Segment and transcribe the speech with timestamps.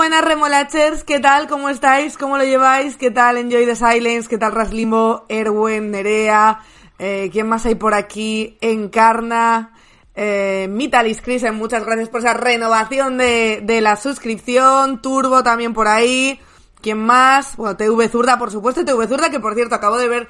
[0.00, 1.46] buenas remolachers, ¿qué tal?
[1.46, 2.16] ¿Cómo estáis?
[2.16, 2.96] ¿Cómo lo lleváis?
[2.96, 4.30] ¿Qué tal Enjoy the Silence?
[4.30, 6.60] ¿Qué tal Raslimbo, Erwin, Nerea?
[6.98, 8.56] Eh, ¿Quién más hay por aquí?
[8.62, 9.74] Encarna,
[10.14, 15.86] eh, Mitalis Krisen, muchas gracias por esa renovación de, de la suscripción, Turbo también por
[15.86, 16.40] ahí,
[16.80, 17.58] ¿quién más?
[17.58, 20.28] Bueno, TV Zurda, por supuesto, TV Zurda, que por cierto acabo de ver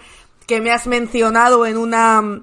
[0.48, 2.43] que me has mencionado en una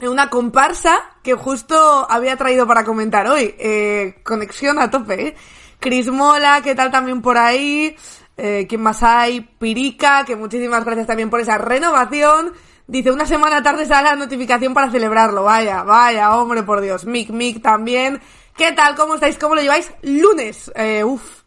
[0.00, 3.54] en una comparsa que justo había traído para comentar hoy.
[3.58, 5.36] Eh, conexión a tope, ¿eh?
[5.80, 7.96] Cris Mola, ¿qué tal también por ahí?
[8.36, 9.40] Eh, ¿Quién más hay?
[9.40, 12.52] Pirica, que muchísimas gracias también por esa renovación.
[12.86, 15.44] Dice, una semana tarde sale la notificación para celebrarlo.
[15.44, 17.04] Vaya, vaya, hombre, por Dios.
[17.04, 18.20] Mic, Mic también.
[18.56, 18.96] ¿Qué tal?
[18.96, 19.38] ¿Cómo estáis?
[19.38, 19.92] ¿Cómo lo lleváis?
[20.02, 20.72] Lunes.
[20.74, 21.42] Eh, uf.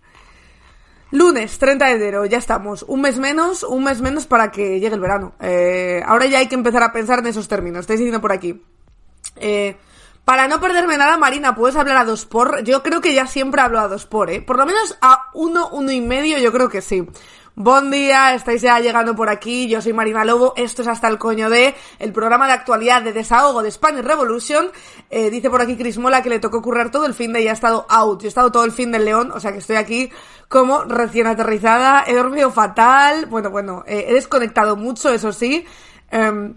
[1.11, 2.83] Lunes, 30 de enero, ya estamos.
[2.87, 5.33] Un mes menos, un mes menos para que llegue el verano.
[5.41, 7.81] Eh, ahora ya hay que empezar a pensar en esos términos.
[7.81, 8.63] Estáis diciendo por aquí.
[9.35, 9.75] Eh,
[10.25, 12.63] para no perderme nada, Marina, puedes hablar a dos por.
[12.63, 14.41] Yo creo que ya siempre hablo a dos por, ¿eh?
[14.41, 17.07] Por lo menos a uno, uno y medio, yo creo que sí.
[17.55, 21.17] Buen día, estáis ya llegando por aquí, yo soy Marina Lobo, esto es Hasta el
[21.17, 24.71] Coño de, el programa de actualidad de desahogo de Spanish Revolution,
[25.09, 27.49] eh, dice por aquí Cris Mola que le tocó currar todo el fin de y
[27.49, 29.75] ha estado out, yo he estado todo el fin del león, o sea que estoy
[29.75, 30.09] aquí
[30.47, 35.65] como recién aterrizada, he dormido fatal, bueno, bueno, eh, he desconectado mucho, eso sí,
[36.09, 36.53] eh,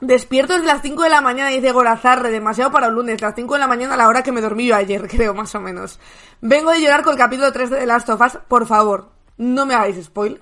[0.00, 3.54] Despierto desde las 5 de la mañana, dice Gorazarre, demasiado para un lunes, las 5
[3.54, 5.98] de la mañana a la hora que me dormí yo ayer, creo, más o menos.
[6.40, 9.74] Vengo de llorar con el capítulo 3 de Last of Us, por favor, no me
[9.74, 10.40] hagáis spoiler.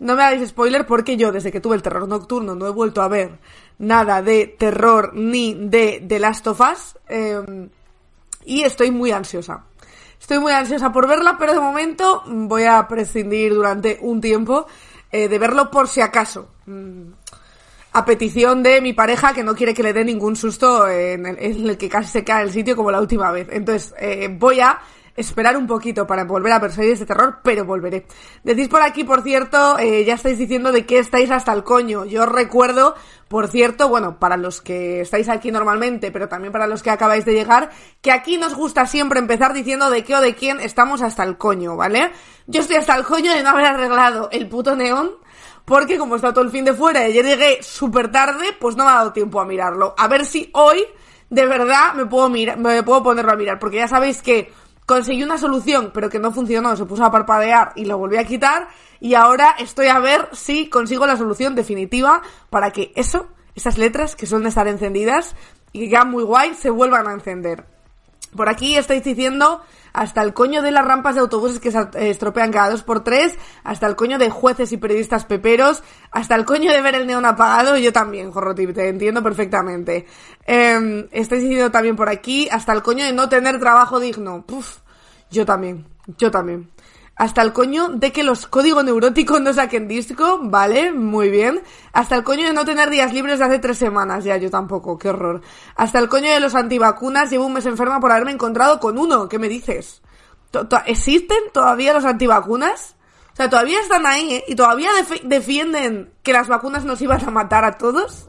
[0.00, 3.00] No me hagáis spoiler porque yo, desde que tuve el terror nocturno, no he vuelto
[3.00, 3.38] a ver
[3.78, 6.98] nada de terror ni de The Last of Us.
[7.08, 7.68] Eh,
[8.44, 9.64] y estoy muy ansiosa.
[10.20, 14.66] Estoy muy ansiosa por verla, pero de momento voy a prescindir durante un tiempo
[15.12, 16.48] eh, de verlo por si acaso.
[16.66, 17.12] Mm,
[17.94, 21.78] a petición de mi pareja que no quiere que le dé ningún susto en el,
[21.78, 23.46] que casi se cae el sitio como la última vez.
[23.52, 24.80] Entonces, eh, voy a
[25.16, 28.04] esperar un poquito para volver a ver series de terror, pero volveré.
[28.42, 32.04] Decís por aquí, por cierto, eh, ya estáis diciendo de que estáis hasta el coño.
[32.04, 32.96] Yo recuerdo,
[33.28, 37.24] por cierto, bueno, para los que estáis aquí normalmente, pero también para los que acabáis
[37.24, 41.00] de llegar, que aquí nos gusta siempre empezar diciendo de qué o de quién estamos
[41.00, 42.10] hasta el coño, ¿vale?
[42.48, 45.12] Yo estoy hasta el coño de no haber arreglado el puto neón
[45.64, 48.84] porque como está todo el fin de fuera y ayer llegué súper tarde, pues no
[48.84, 49.94] me ha dado tiempo a mirarlo.
[49.96, 50.84] A ver si hoy
[51.30, 54.52] de verdad me puedo mirar, me puedo ponerlo a mirar, porque ya sabéis que
[54.86, 58.24] conseguí una solución, pero que no funcionó, se puso a parpadear y lo volví a
[58.24, 58.68] quitar
[59.00, 64.16] y ahora estoy a ver si consigo la solución definitiva para que eso, esas letras
[64.16, 65.34] que suelen estar encendidas
[65.72, 67.73] y que quedan muy guay, se vuelvan a encender.
[68.36, 69.62] Por aquí estáis diciendo
[69.92, 73.04] hasta el coño de las rampas de autobuses que se eh, estropean cada dos por
[73.04, 77.06] tres, hasta el coño de jueces y periodistas peperos, hasta el coño de ver el
[77.06, 80.06] neón apagado, yo también, Jorrotip, te entiendo perfectamente.
[80.46, 84.44] Eh, estáis diciendo también por aquí, hasta el coño de no tener trabajo digno.
[84.44, 84.78] Puf,
[85.30, 85.86] yo también,
[86.18, 86.73] yo también.
[87.16, 91.62] Hasta el coño de que los códigos neuróticos no saquen disco, vale, muy bien.
[91.92, 94.98] Hasta el coño de no tener días libres de hace tres semanas, ya yo tampoco,
[94.98, 95.40] qué horror.
[95.76, 99.28] Hasta el coño de los antivacunas, llevo un mes enferma por haberme encontrado con uno,
[99.28, 100.02] ¿qué me dices?
[100.86, 102.96] ¿Existen todavía los antivacunas?
[103.32, 104.44] O sea, todavía están ahí, ¿eh?
[104.48, 104.90] Y todavía
[105.24, 108.28] defienden que las vacunas nos iban a matar a todos.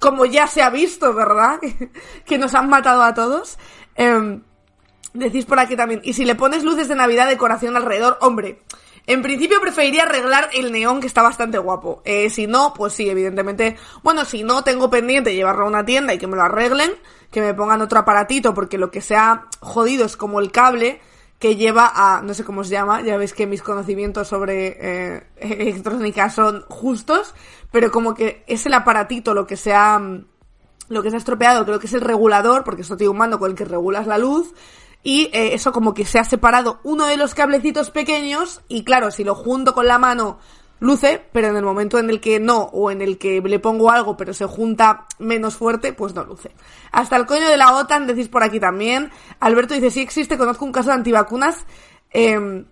[0.00, 1.58] Como ya se ha visto, ¿verdad?
[2.26, 3.58] que nos han matado a todos.
[3.96, 4.40] Eh,
[5.14, 6.00] Decís por aquí también.
[6.02, 8.58] Y si le pones luces de Navidad, decoración alrededor, hombre.
[9.06, 12.02] En principio preferiría arreglar el neón que está bastante guapo.
[12.04, 13.76] Eh, si no, pues sí, evidentemente.
[14.02, 16.90] Bueno, si no, tengo pendiente llevarlo a una tienda y que me lo arreglen,
[17.30, 21.00] que me pongan otro aparatito, porque lo que se ha jodido es como el cable
[21.38, 25.26] que lleva a, no sé cómo se llama, ya veis que mis conocimientos sobre eh,
[25.36, 27.34] electrónica son justos,
[27.70, 30.00] pero como que es el aparatito lo que se ha,
[30.88, 33.38] lo que se ha estropeado, creo que es el regulador, porque esto tiene un mando
[33.38, 34.54] con el que regulas la luz,
[35.04, 39.12] y eh, eso como que se ha separado uno de los cablecitos pequeños y claro,
[39.12, 40.38] si lo junto con la mano
[40.80, 43.90] luce, pero en el momento en el que no o en el que le pongo
[43.90, 46.50] algo pero se junta menos fuerte, pues no luce.
[46.90, 49.10] Hasta el coño de la OTAN decís por aquí también.
[49.40, 51.64] Alberto dice, sí existe, conozco un caso de antivacunas.
[52.10, 52.64] Eh,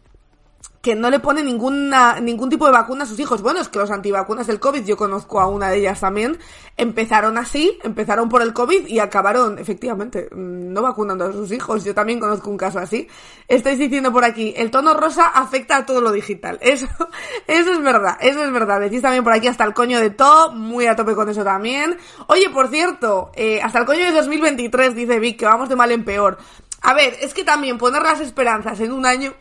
[0.83, 3.41] que no le pone ninguna, ningún tipo de vacuna a sus hijos.
[3.41, 6.39] Bueno, es que los antivacunas del COVID, yo conozco a una de ellas también,
[6.77, 11.85] empezaron así, empezaron por el COVID y acabaron, efectivamente, no vacunando a sus hijos.
[11.85, 13.07] Yo también conozco un caso así.
[13.47, 16.59] Estáis diciendo por aquí, el tono rosa afecta a todo lo digital.
[16.61, 16.89] Eso,
[17.47, 18.81] eso es verdad, eso es verdad.
[18.81, 21.97] Decís también por aquí hasta el coño de todo, muy a tope con eso también.
[22.27, 25.93] Oye, por cierto, eh, hasta el coño de 2023, dice Vic, que vamos de mal
[25.93, 26.39] en peor.
[26.81, 29.33] A ver, es que también poner las esperanzas en un año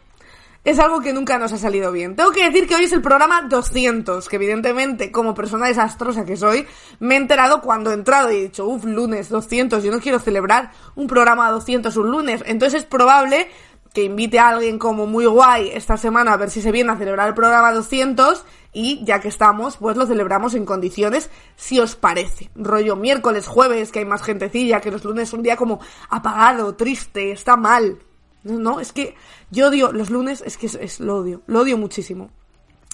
[0.64, 2.16] es algo que nunca nos ha salido bien.
[2.16, 6.38] Tengo que decir que hoy es el programa 200, que evidentemente, como persona desastrosa que
[6.38, 6.68] soy,
[7.00, 10.20] me he enterado cuando he entrado y he dicho, uff, lunes 200, yo no quiero
[10.20, 12.44] celebrar un programa 200 un lunes.
[12.46, 13.50] Entonces es probable
[13.94, 16.98] que invite a alguien como muy guay esta semana a ver si se viene a
[16.98, 21.96] celebrar el programa 200 y ya que estamos, pues lo celebramos en condiciones, si os
[21.96, 22.52] parece.
[22.56, 27.32] Rollo miércoles, jueves, que hay más gentecilla, que los lunes un día como apagado, triste,
[27.32, 28.00] está mal.
[28.44, 29.16] No, es que
[29.50, 32.32] yo odio los lunes, es que es, lo odio, lo odio muchísimo.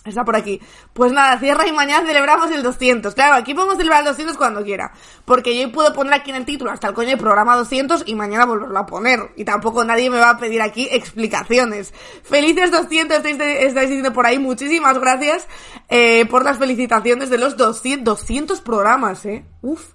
[0.08, 0.62] Está por aquí.
[0.94, 3.14] Pues nada, cierra y mañana celebramos el 200.
[3.14, 4.94] Claro, aquí podemos celebrar el 200 cuando quiera.
[5.26, 8.16] Porque yo puedo poner aquí en el título hasta el coño del programa 200 y
[8.16, 9.32] mañana volverlo a poner.
[9.36, 11.94] Y tampoco nadie me va a pedir aquí explicaciones.
[12.24, 14.40] Felices 200, estáis, estáis diciendo por ahí.
[14.40, 15.46] Muchísimas gracias
[15.90, 19.46] eh, por las felicitaciones de los 200, 200 programas, eh.
[19.62, 19.94] Uf.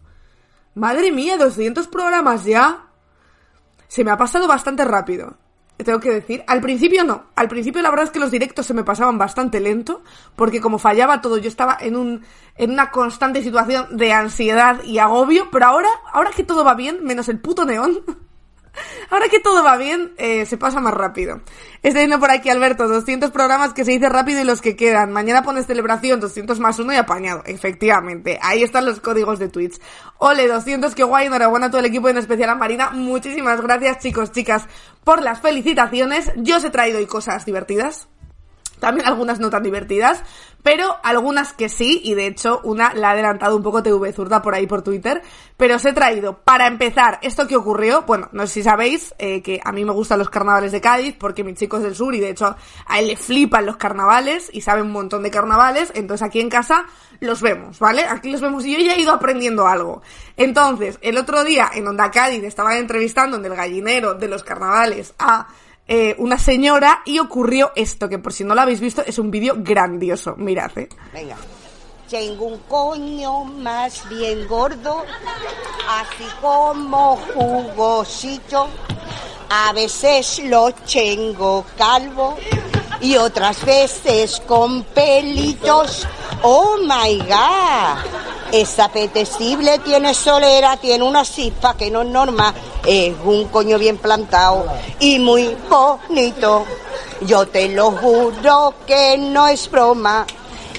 [0.74, 2.91] Madre mía, 200 programas ya.
[3.92, 5.36] Se me ha pasado bastante rápido
[5.84, 6.44] tengo que decir.
[6.46, 7.24] Al principio no.
[7.34, 10.02] Al principio la verdad es que los directos se me pasaban bastante lento,
[10.36, 12.22] porque como fallaba todo, yo estaba en un
[12.56, 17.02] en una constante situación de ansiedad y agobio, pero ahora, ahora que todo va bien,
[17.02, 18.02] menos el puto neón,
[19.10, 21.40] Ahora que todo va bien, eh, se pasa más rápido.
[21.82, 25.12] Está viendo por aquí, Alberto, 200 programas que se dice rápido y los que quedan.
[25.12, 27.42] Mañana pones celebración, 200 más uno y apañado.
[27.44, 29.80] Efectivamente, ahí están los códigos de Twitch.
[30.18, 32.90] Ole, 200, qué guay, enhorabuena a todo el equipo y en especial a Marina.
[32.90, 34.66] Muchísimas gracias, chicos, chicas,
[35.04, 36.32] por las felicitaciones.
[36.36, 38.08] Yo os he traído hoy cosas divertidas
[38.82, 40.24] también algunas no tan divertidas,
[40.64, 44.42] pero algunas que sí, y de hecho una la ha adelantado un poco TV Zurda
[44.42, 45.22] por ahí por Twitter,
[45.56, 49.40] pero os he traído, para empezar, esto que ocurrió, bueno, no sé si sabéis, eh,
[49.40, 52.12] que a mí me gustan los carnavales de Cádiz, porque mi chico es del sur
[52.12, 52.56] y de hecho
[52.86, 56.50] a él le flipan los carnavales y sabe un montón de carnavales, entonces aquí en
[56.50, 56.84] casa
[57.20, 58.02] los vemos, ¿vale?
[58.02, 60.02] Aquí los vemos y yo ya he ido aprendiendo algo.
[60.36, 65.14] Entonces, el otro día en Onda Cádiz estaban entrevistando en el gallinero de los carnavales
[65.20, 65.46] a
[65.86, 69.30] eh, una señora y ocurrió esto, que por si no lo habéis visto es un
[69.30, 70.34] vídeo grandioso.
[70.36, 70.88] Mirad, eh.
[71.12, 71.36] Venga.
[72.08, 75.04] Tengo un coño más bien gordo,
[75.88, 78.68] así como jugosito.
[79.48, 82.36] A veces lo tengo calvo
[83.02, 86.06] y otras veces con pelitos.
[86.42, 87.98] Oh my god,
[88.52, 92.54] es apetecible, tiene solera, tiene una cispa que no es normal,
[92.86, 94.66] es un coño bien plantado
[95.00, 96.64] y muy bonito.
[97.22, 100.26] Yo te lo juro que no es broma.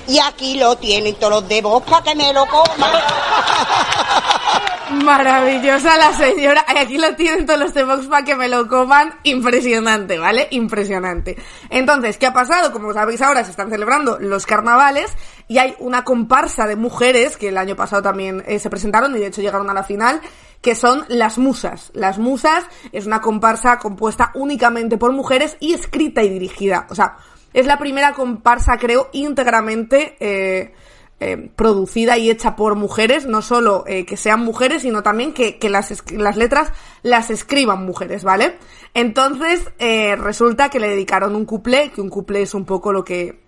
[0.08, 2.92] Y aquí lo tienen todos los de vos para que me lo coman.
[5.04, 6.66] Maravillosa la señora.
[6.68, 9.14] Aquí lo tienen todos los de Vox para que me lo coman.
[9.24, 10.48] Impresionante, ¿vale?
[10.52, 11.38] Impresionante.
[11.70, 12.72] Entonces, ¿qué ha pasado?
[12.72, 15.12] Como sabéis ahora se están celebrando los carnavales
[15.48, 19.20] y hay una comparsa de mujeres que el año pasado también eh, se presentaron y
[19.20, 20.22] de hecho llegaron a la final
[20.62, 21.92] que son las musas.
[21.94, 26.88] Las musas es una comparsa compuesta únicamente por mujeres y escrita y dirigida.
[26.90, 27.18] O sea,
[27.54, 30.74] es la primera comparsa, creo, íntegramente eh,
[31.20, 35.58] eh, producida y hecha por mujeres, no solo eh, que sean mujeres, sino también que,
[35.70, 36.72] las, las, letras
[37.04, 38.58] las escriban mujeres, ¿vale?
[38.94, 39.72] Entonces,
[40.18, 43.44] resulta que le dedicaron un cuplé, que un cuplé es un poco lo que,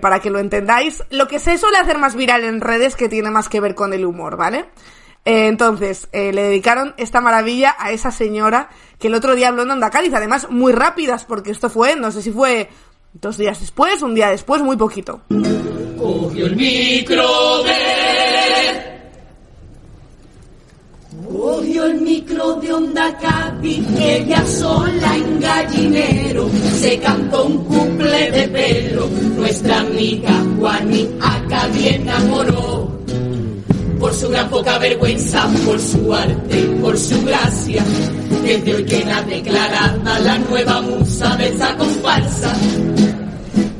[0.00, 3.30] para que lo entendáis, lo que se suele hacer más viral en redes que tiene
[3.30, 4.66] más que ver con el humor, ¿vale?
[5.24, 9.90] entonces, le dedicaron esta maravilla a esa señora que el otro día habló en Onda
[9.90, 12.70] Cádiz, además muy rápidas, porque esto fue, no sé si fue
[13.12, 15.20] dos días después, un día después, muy poquito.
[15.98, 18.02] Cogió el micro de...
[21.30, 28.48] Cogió el micro de Onda Capi, ella sola en gallinero, se cantó un cuple de
[28.48, 32.90] pelo, nuestra amiga Juani acá bien enamoró.
[33.98, 37.84] Por su gran poca vergüenza, por su arte, por su gracia,
[38.42, 42.52] desde hoy queda declarada la nueva musa de esa comparsa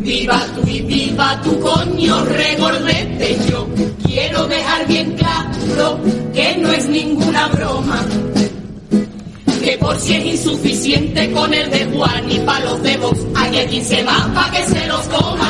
[0.02, 3.68] Viva tú y viva tu coño, regordete yo.
[4.04, 6.00] Quiero dejar bien claro
[6.34, 8.04] que no es ninguna broma.
[9.62, 13.66] Que por si es insuficiente con el de Juan y pa' los de Vox, hay
[13.66, 15.48] quien se va pa' que se los coma.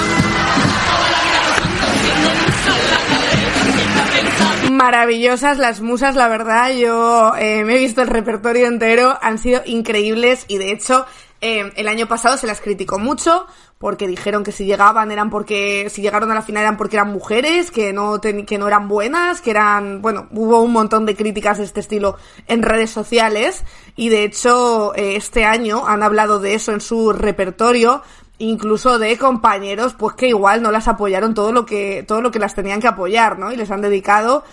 [4.72, 9.60] Maravillosas las musas, la verdad, yo eh, me he visto el repertorio entero, han sido
[9.66, 11.04] increíbles y de hecho
[11.42, 15.90] eh, el año pasado se las criticó mucho porque dijeron que si llegaban eran porque
[15.90, 19.42] si llegaron a la final eran porque eran mujeres, que no que no eran buenas,
[19.42, 23.64] que eran, bueno, hubo un montón de críticas de este estilo en redes sociales
[23.94, 28.02] y de hecho eh, este año han hablado de eso en su repertorio
[28.42, 32.38] incluso de compañeros pues que igual no las apoyaron todo lo que todo lo que
[32.38, 33.52] las tenían que apoyar, ¿no?
[33.52, 34.44] Y les han dedicado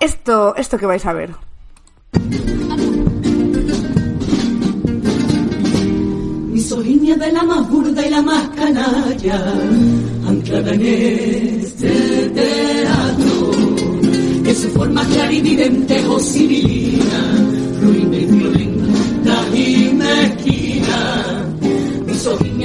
[0.00, 1.34] esto esto que vais a ver.
[6.68, 9.54] misoginia de la más burda y la más canalla,
[10.26, 13.50] anclada en este teatro,
[14.44, 17.20] que su forma clarividente o civilina,
[17.80, 20.67] ruina y violenta y mezquina,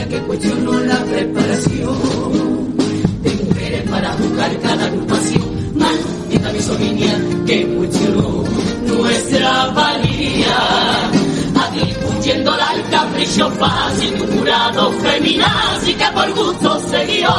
[0.07, 2.77] que cuestionó la preparación
[3.22, 5.75] de mujeres para buscar cada agrupación.
[5.75, 8.43] Maldita misoginia que cuestionó
[8.86, 10.57] nuestra valía
[11.55, 17.36] atribuyéndola al capricho fácil de un jurado feminazi que por gusto se guió.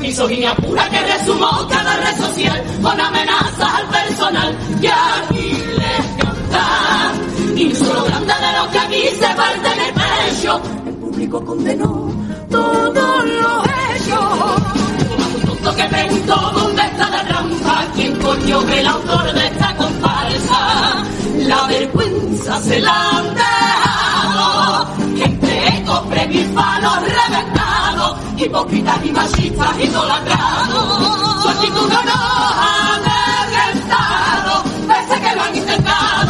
[0.00, 7.29] Misoginia pura que resumó cada red social con amenazas al personal y aquí les canta.
[7.56, 10.60] Y solo grande de lo que aquí se parte en el pecho.
[10.86, 12.10] El público condenó
[12.50, 13.62] todo lo
[13.94, 14.56] hecho.
[15.46, 21.04] Tonto que preguntó dónde está la trampa, quién coño el autor de esta comparsa.
[21.38, 31.42] La vergüenza se la han dejado, gente eco, premios palos reventados, hipócritas y machistas idolatrados.
[31.42, 33.00] Su actitud no nos ha
[33.50, 36.29] derrotado, pese que lo han intentado.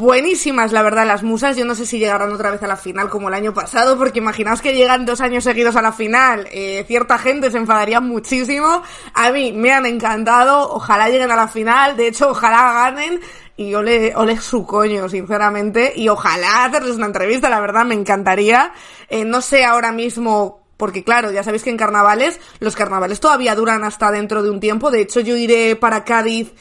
[0.00, 1.58] Buenísimas, la verdad, las musas.
[1.58, 4.20] Yo no sé si llegarán otra vez a la final como el año pasado, porque
[4.20, 6.48] imaginaos que llegan dos años seguidos a la final.
[6.52, 8.82] Eh, cierta gente se enfadaría muchísimo.
[9.12, 10.72] A mí me han encantado.
[10.72, 11.98] Ojalá lleguen a la final.
[11.98, 13.20] De hecho, ojalá ganen.
[13.58, 15.92] Y ole, ole su coño, sinceramente.
[15.94, 18.72] Y ojalá hacerles una entrevista, la verdad, me encantaría.
[19.10, 23.54] Eh, no sé ahora mismo porque claro, ya sabéis que en carnavales, los carnavales todavía
[23.54, 24.90] duran hasta dentro de un tiempo.
[24.90, 26.54] De hecho, yo iré para Cádiz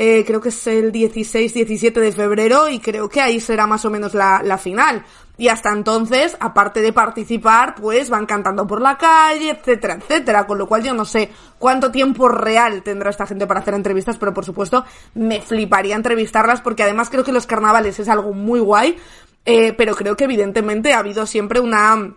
[0.00, 3.90] eh, creo que es el 16-17 de febrero y creo que ahí será más o
[3.90, 5.04] menos la, la, final.
[5.36, 10.46] Y hasta entonces, aparte de participar, pues van cantando por la calle, etcétera, etcétera.
[10.46, 14.18] Con lo cual yo no sé cuánto tiempo real tendrá esta gente para hacer entrevistas,
[14.18, 18.60] pero por supuesto me fliparía entrevistarlas porque además creo que los carnavales es algo muy
[18.60, 18.96] guay.
[19.44, 22.14] Eh, pero creo que evidentemente ha habido siempre una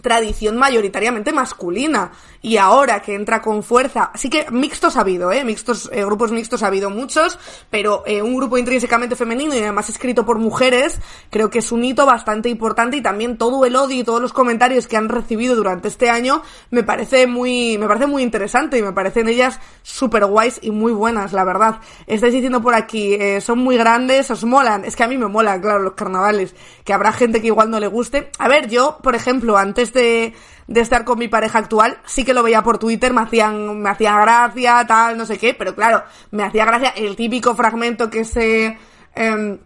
[0.00, 2.12] tradición mayoritariamente masculina
[2.46, 6.30] y ahora que entra con fuerza, sí que mixtos ha habido, eh, mixtos, eh, grupos
[6.30, 11.00] mixtos ha habido muchos, pero eh, un grupo intrínsecamente femenino y además escrito por mujeres,
[11.28, 14.32] creo que es un hito bastante importante y también todo el odio y todos los
[14.32, 18.82] comentarios que han recibido durante este año me parece muy, me parece muy interesante y
[18.82, 21.80] me parecen ellas súper guays y muy buenas, la verdad.
[22.06, 25.26] Estáis diciendo por aquí, eh, son muy grandes, os molan, es que a mí me
[25.26, 28.30] molan, claro, los carnavales, que habrá gente que igual no le guste.
[28.38, 30.32] A ver, yo, por ejemplo, antes de,
[30.66, 33.90] de estar con mi pareja actual, sí que lo veía por Twitter, me hacían, me
[33.90, 38.24] hacía gracia, tal, no sé qué, pero claro, me hacía gracia el típico fragmento que
[38.24, 38.76] se,
[39.14, 39.58] eh,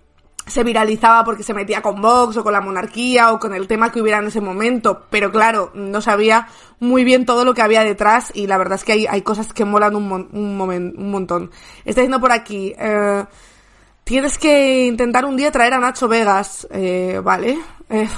[0.46, 3.90] se viralizaba porque se metía con Vox o con la monarquía o con el tema
[3.90, 6.48] que hubiera en ese momento, pero claro, no sabía
[6.80, 9.52] muy bien todo lo que había detrás y la verdad es que hay, hay cosas
[9.52, 10.60] que molan un, mon, un,
[10.96, 11.50] un montón.
[11.84, 13.24] Está diciendo por aquí, eh,
[14.10, 17.56] tienes que intentar un día traer a Nacho Vegas, eh, vale,
[17.88, 18.08] eh,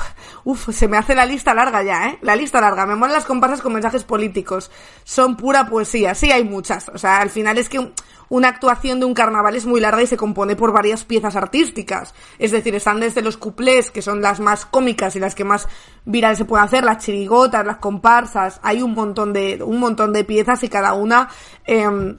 [0.43, 2.19] uf, se me hace la lista larga ya, ¿eh?
[2.23, 2.87] La lista larga.
[2.87, 4.71] Me molan las comparsas con mensajes políticos.
[5.05, 6.15] Son pura poesía.
[6.15, 6.89] Sí, hay muchas.
[6.89, 7.93] O sea, al final es que
[8.31, 12.15] una actuación de un carnaval es muy larga y se compone por varias piezas artísticas.
[12.39, 15.69] Es decir, están desde los cuplés, que son las más cómicas y las que más
[16.07, 18.61] viral se pueden hacer, las chirigotas, las comparsas.
[18.63, 21.29] Hay un montón de, un montón de piezas y cada una,
[21.67, 22.17] eh,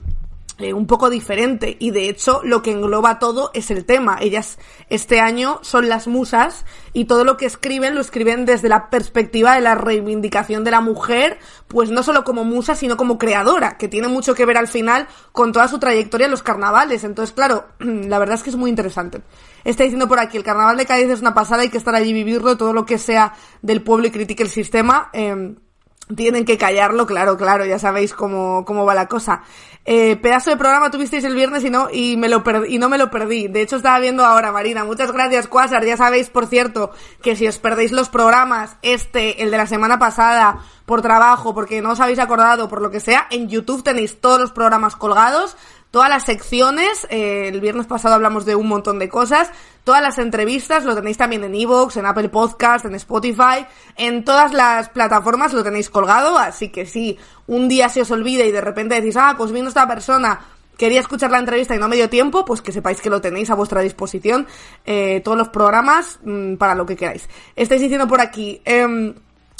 [0.58, 4.18] eh, un poco diferente y de hecho lo que engloba todo es el tema.
[4.20, 4.58] Ellas
[4.88, 9.56] este año son las musas y todo lo que escriben lo escriben desde la perspectiva
[9.56, 13.88] de la reivindicación de la mujer, pues no solo como musa sino como creadora, que
[13.88, 17.02] tiene mucho que ver al final con toda su trayectoria en los carnavales.
[17.02, 19.22] Entonces, claro, la verdad es que es muy interesante.
[19.64, 22.12] Está diciendo por aquí, el carnaval de Cádiz es una pasada, hay que estar allí
[22.12, 25.10] vivirlo, todo lo que sea del pueblo y critique el sistema.
[25.12, 25.54] Eh,
[26.14, 29.42] tienen que callarlo, claro, claro, ya sabéis cómo, cómo va la cosa.
[29.86, 32.88] Eh, pedazo de programa tuvisteis el viernes y no, y me lo perdí, y no
[32.88, 33.48] me lo perdí.
[33.48, 34.84] De hecho, estaba viendo ahora, Marina.
[34.84, 35.84] Muchas gracias, Quasar.
[35.84, 36.90] Ya sabéis, por cierto,
[37.22, 41.82] que si os perdéis los programas, este, el de la semana pasada, por trabajo, porque
[41.82, 45.56] no os habéis acordado, por lo que sea, en YouTube tenéis todos los programas colgados,
[45.94, 49.52] todas las secciones, eh, el viernes pasado hablamos de un montón de cosas,
[49.84, 54.52] todas las entrevistas lo tenéis también en Evox, en Apple Podcast, en Spotify, en todas
[54.52, 58.60] las plataformas lo tenéis colgado, así que si un día se os olvida y de
[58.60, 60.40] repente decís, ah, pues vino esta persona,
[60.76, 63.50] quería escuchar la entrevista y no me dio tiempo, pues que sepáis que lo tenéis
[63.50, 64.48] a vuestra disposición,
[64.84, 67.28] eh, todos los programas, mmm, para lo que queráis.
[67.54, 69.14] Estáis diciendo por aquí, eh,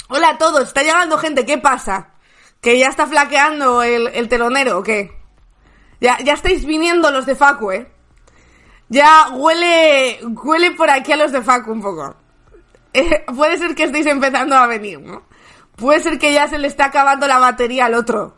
[0.09, 2.09] hola a todos, está llegando gente, ¿qué pasa?
[2.59, 5.23] ¿Que ya está flaqueando el, el telonero o qué?
[6.01, 7.91] Ya, ya estáis viniendo los de Facu, ¿eh?
[8.89, 12.15] Ya huele, huele por aquí a los de Facu un poco.
[12.97, 15.23] Eh, puede ser que estéis empezando a venir, ¿no?
[15.75, 18.37] Puede ser que ya se le está acabando la batería al otro.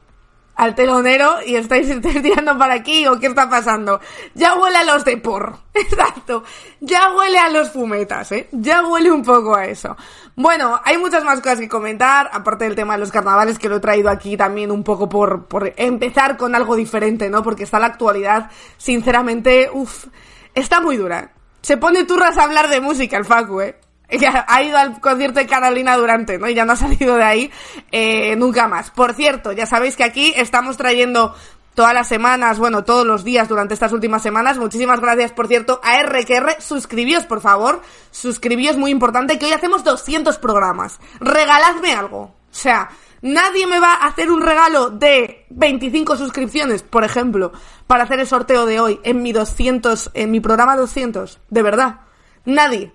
[0.56, 1.88] al telonero y estáis,
[2.24, 4.02] tirando para aquí o qué está pasando.
[4.34, 5.60] Ya huele a los de por.
[5.76, 6.44] Exacto.
[6.80, 8.50] Ya huele a los fumetas, ¿eh?
[8.52, 9.96] Ya huele un poco a eso.
[10.40, 13.78] Bueno, hay muchas más cosas que comentar, aparte del tema de los carnavales que lo
[13.78, 17.42] he traído aquí también un poco por, por empezar con algo diferente, ¿no?
[17.42, 20.06] Porque está la actualidad, sinceramente, uff,
[20.54, 21.32] está muy dura.
[21.64, 23.80] Se pone turras a hablar de música el Facu, ¿eh?
[24.48, 26.48] ha ido al concierto de Carolina Durante, ¿no?
[26.48, 27.52] Y ya no ha salido de ahí
[27.92, 28.92] eh, nunca más.
[28.92, 31.34] Por cierto, ya sabéis que aquí estamos trayendo
[31.78, 34.58] todas las semanas, bueno, todos los días durante estas últimas semanas.
[34.58, 36.60] Muchísimas gracias, por cierto, a RQR.
[36.60, 37.84] Suscribíos, por favor.
[38.10, 41.00] Suscribíos, muy importante, que hoy hacemos 200 programas.
[41.20, 42.20] Regaladme algo.
[42.22, 42.90] O sea,
[43.22, 47.52] nadie me va a hacer un regalo de 25 suscripciones, por ejemplo,
[47.86, 51.42] para hacer el sorteo de hoy en mi 200, en mi programa 200.
[51.48, 52.00] De verdad.
[52.46, 52.92] Nadie.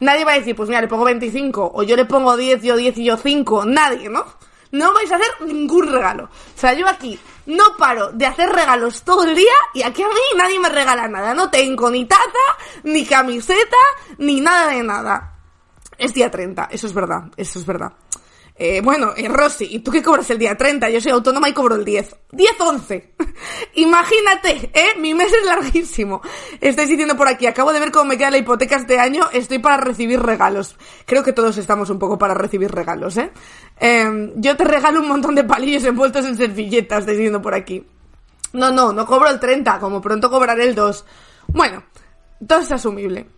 [0.00, 2.76] Nadie va a decir, pues mira, le pongo 25, o yo le pongo 10, yo
[2.76, 3.64] 10 y yo 5.
[3.64, 4.24] Nadie, ¿no?
[4.72, 6.24] No vais a hacer ningún regalo.
[6.24, 10.08] O sea, yo aquí no paro de hacer regalos todo el día y aquí a
[10.08, 11.34] mí nadie me regala nada.
[11.34, 12.22] No tengo ni taza,
[12.84, 13.76] ni camiseta,
[14.18, 15.34] ni nada de nada.
[15.96, 17.92] Es día 30, eso es verdad, eso es verdad.
[18.60, 20.90] Eh, bueno, eh, Rosy, ¿y tú qué cobras el día 30?
[20.90, 22.16] Yo soy autónoma y cobro el 10.
[22.32, 23.04] 10-11.
[23.74, 24.98] Imagínate, ¿eh?
[24.98, 26.20] Mi mes es larguísimo.
[26.60, 29.60] Estáis diciendo por aquí, acabo de ver cómo me queda la hipoteca este año, estoy
[29.60, 30.76] para recibir regalos.
[31.06, 33.30] Creo que todos estamos un poco para recibir regalos, ¿eh?
[33.78, 37.86] eh yo te regalo un montón de palillos envueltos en servilletas, estáis diciendo por aquí.
[38.54, 41.04] No, no, no cobro el 30, como pronto cobraré el 2.
[41.48, 41.84] Bueno,
[42.44, 43.37] todo es asumible.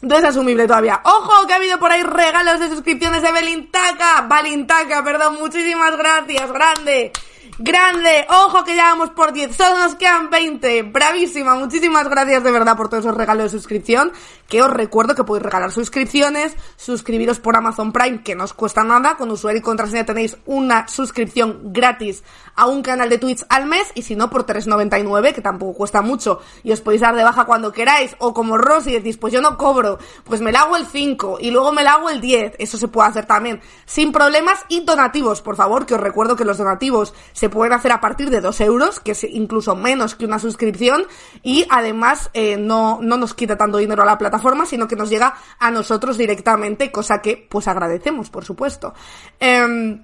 [0.00, 1.00] No es asumible todavía.
[1.04, 1.46] ¡Ojo!
[1.46, 4.22] Que ha habido por ahí regalos de suscripciones de Belintaca.
[4.28, 5.36] Balintaka, perdón.
[5.40, 6.52] Muchísimas gracias.
[6.52, 7.12] Grande.
[7.60, 10.84] Grande, ojo que ya vamos por 10, solo nos quedan 20.
[10.84, 14.12] Bravísima, muchísimas gracias de verdad por todos esos regalos de suscripción.
[14.46, 18.84] Que os recuerdo que podéis regalar suscripciones, suscribiros por Amazon Prime, que no os cuesta
[18.84, 19.16] nada.
[19.16, 22.22] Con usuario y contraseña tenéis una suscripción gratis
[22.54, 23.90] a un canal de Twitch al mes.
[23.94, 26.40] Y si no, por 3,99, que tampoco cuesta mucho.
[26.62, 28.16] Y os podéis dar de baja cuando queráis.
[28.20, 31.50] O como Rosy decís, pues yo no cobro, pues me la hago el 5 y
[31.50, 32.54] luego me la hago el 10.
[32.58, 34.64] Eso se puede hacer también sin problemas.
[34.68, 38.30] Y donativos, por favor, que os recuerdo que los donativos se pueden hacer a partir
[38.30, 41.06] de 2 euros, que es incluso menos que una suscripción,
[41.42, 45.10] y además eh, no, no nos quita tanto dinero a la plataforma, sino que nos
[45.10, 48.94] llega a nosotros directamente, cosa que pues agradecemos, por supuesto.
[49.40, 49.98] Eh,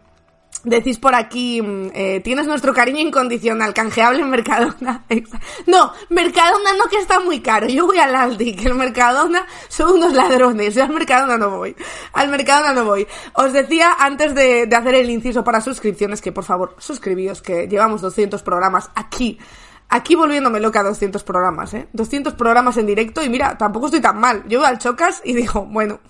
[0.64, 5.05] Decís por aquí, mm, eh, tienes nuestro cariño incondicional, canjeable en Mercadona.
[5.66, 7.68] no, Mercadona no que está muy caro.
[7.68, 10.74] Yo voy al Aldi, que el Mercadona son unos ladrones.
[10.74, 11.77] Yo al Mercadona no voy.
[12.14, 13.07] Al Mercadona no voy.
[13.35, 17.68] Os decía antes de, de hacer el inciso para suscripciones que por favor suscribíos, que
[17.68, 19.38] llevamos 200 programas aquí.
[19.90, 21.88] Aquí volviéndome loca 200 programas, ¿eh?
[21.92, 24.42] 200 programas en directo y mira, tampoco estoy tan mal.
[24.48, 26.00] Yo voy al Chocas y digo, bueno,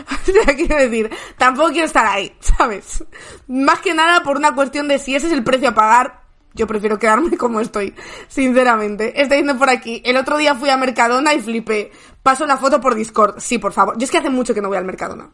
[0.28, 3.04] o sea, quiero decir, tampoco quiero estar ahí, ¿sabes?
[3.48, 6.22] Más que nada por una cuestión de si ese es el precio a pagar,
[6.54, 7.94] yo prefiero quedarme como estoy,
[8.28, 9.20] sinceramente.
[9.20, 10.02] Estoy yendo por aquí.
[10.04, 11.90] El otro día fui a Mercadona y flipé.
[12.22, 13.40] Paso la foto por Discord.
[13.40, 13.98] Sí, por favor.
[13.98, 15.30] Yo es que hace mucho que no voy al Mercadona.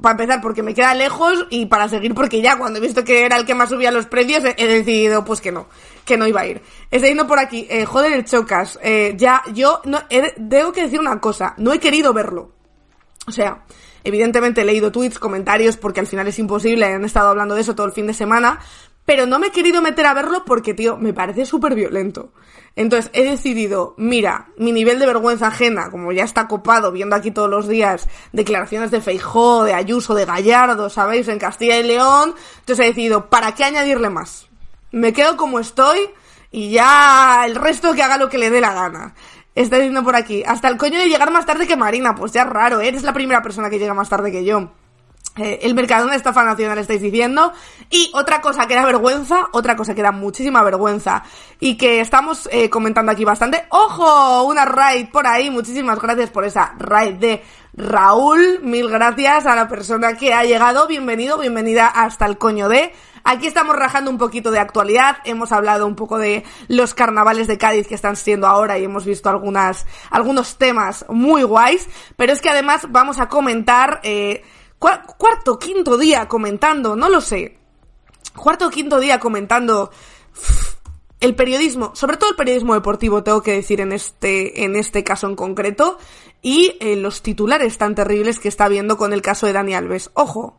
[0.00, 3.24] Para empezar, porque me queda lejos y para seguir, porque ya cuando he visto que
[3.24, 5.66] era el que más subía los precios, he decidido pues que no,
[6.04, 6.62] que no iba a ir.
[6.92, 7.66] Estoy yendo por aquí.
[7.68, 8.78] Eh, joder, el chocas.
[8.82, 11.54] Eh, ya, yo no, he, debo que decir una cosa.
[11.58, 12.52] No he querido verlo.
[13.26, 13.64] O sea,
[14.04, 17.74] evidentemente he leído tweets, comentarios, porque al final es imposible, han estado hablando de eso
[17.74, 18.60] todo el fin de semana,
[19.04, 22.32] pero no me he querido meter a verlo porque, tío, me parece súper violento.
[22.76, 27.30] Entonces he decidido, mira, mi nivel de vergüenza ajena, como ya está copado viendo aquí
[27.30, 31.28] todos los días declaraciones de Feijó, de Ayuso, de Gallardo, ¿sabéis?
[31.28, 34.48] En Castilla y León, entonces he decidido, ¿para qué añadirle más?
[34.92, 35.98] Me quedo como estoy
[36.52, 39.14] y ya el resto que haga lo que le dé la gana.
[39.54, 42.42] Está diciendo por aquí, hasta el coño de llegar más tarde que Marina, pues ya
[42.42, 42.88] es raro, ¿eh?
[42.88, 44.70] eres la primera persona que llega más tarde que yo.
[45.36, 47.52] Eh, el Mercadona estafa nacional estáis diciendo.
[47.88, 51.22] Y otra cosa que da vergüenza, otra cosa que da muchísima vergüenza
[51.60, 53.66] y que estamos eh, comentando aquí bastante.
[53.70, 54.44] ¡Ojo!
[54.44, 55.50] Una raid por ahí.
[55.50, 57.42] Muchísimas gracias por esa raid de
[57.80, 58.60] Raúl.
[58.62, 60.86] Mil gracias a la persona que ha llegado.
[60.86, 62.92] Bienvenido, bienvenida hasta el coño de.
[63.24, 67.58] Aquí estamos rajando un poquito de actualidad, hemos hablado un poco de los carnavales de
[67.58, 72.40] Cádiz que están siendo ahora y hemos visto algunas, algunos temas muy guays, pero es
[72.40, 74.42] que además vamos a comentar, eh,
[74.78, 77.58] cuarto, quinto día comentando, no lo sé,
[78.34, 79.90] cuarto o quinto día comentando
[81.20, 85.26] el periodismo, sobre todo el periodismo deportivo, tengo que decir en este, en este caso
[85.28, 85.98] en concreto,
[86.42, 90.10] y eh, los titulares tan terribles que está viendo con el caso de Dani Alves.
[90.14, 90.58] Ojo,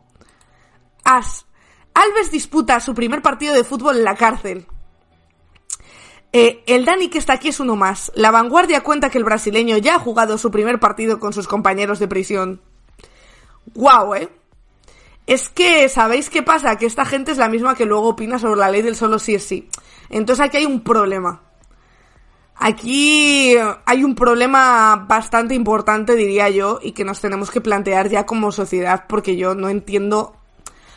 [1.04, 1.46] as
[1.94, 4.66] Alves disputa su primer partido de fútbol en la cárcel.
[6.32, 8.10] Eh, el Dani que está aquí es uno más.
[8.14, 11.98] La vanguardia cuenta que el brasileño ya ha jugado su primer partido con sus compañeros
[11.98, 12.62] de prisión.
[13.74, 14.30] ¡Guau, eh!
[15.26, 16.76] Es que, ¿sabéis qué pasa?
[16.78, 19.34] Que esta gente es la misma que luego opina sobre la ley del solo sí
[19.34, 19.68] es sí.
[20.12, 21.42] Entonces aquí hay un problema.
[22.54, 28.24] Aquí hay un problema bastante importante, diría yo, y que nos tenemos que plantear ya
[28.24, 30.36] como sociedad, porque yo no entiendo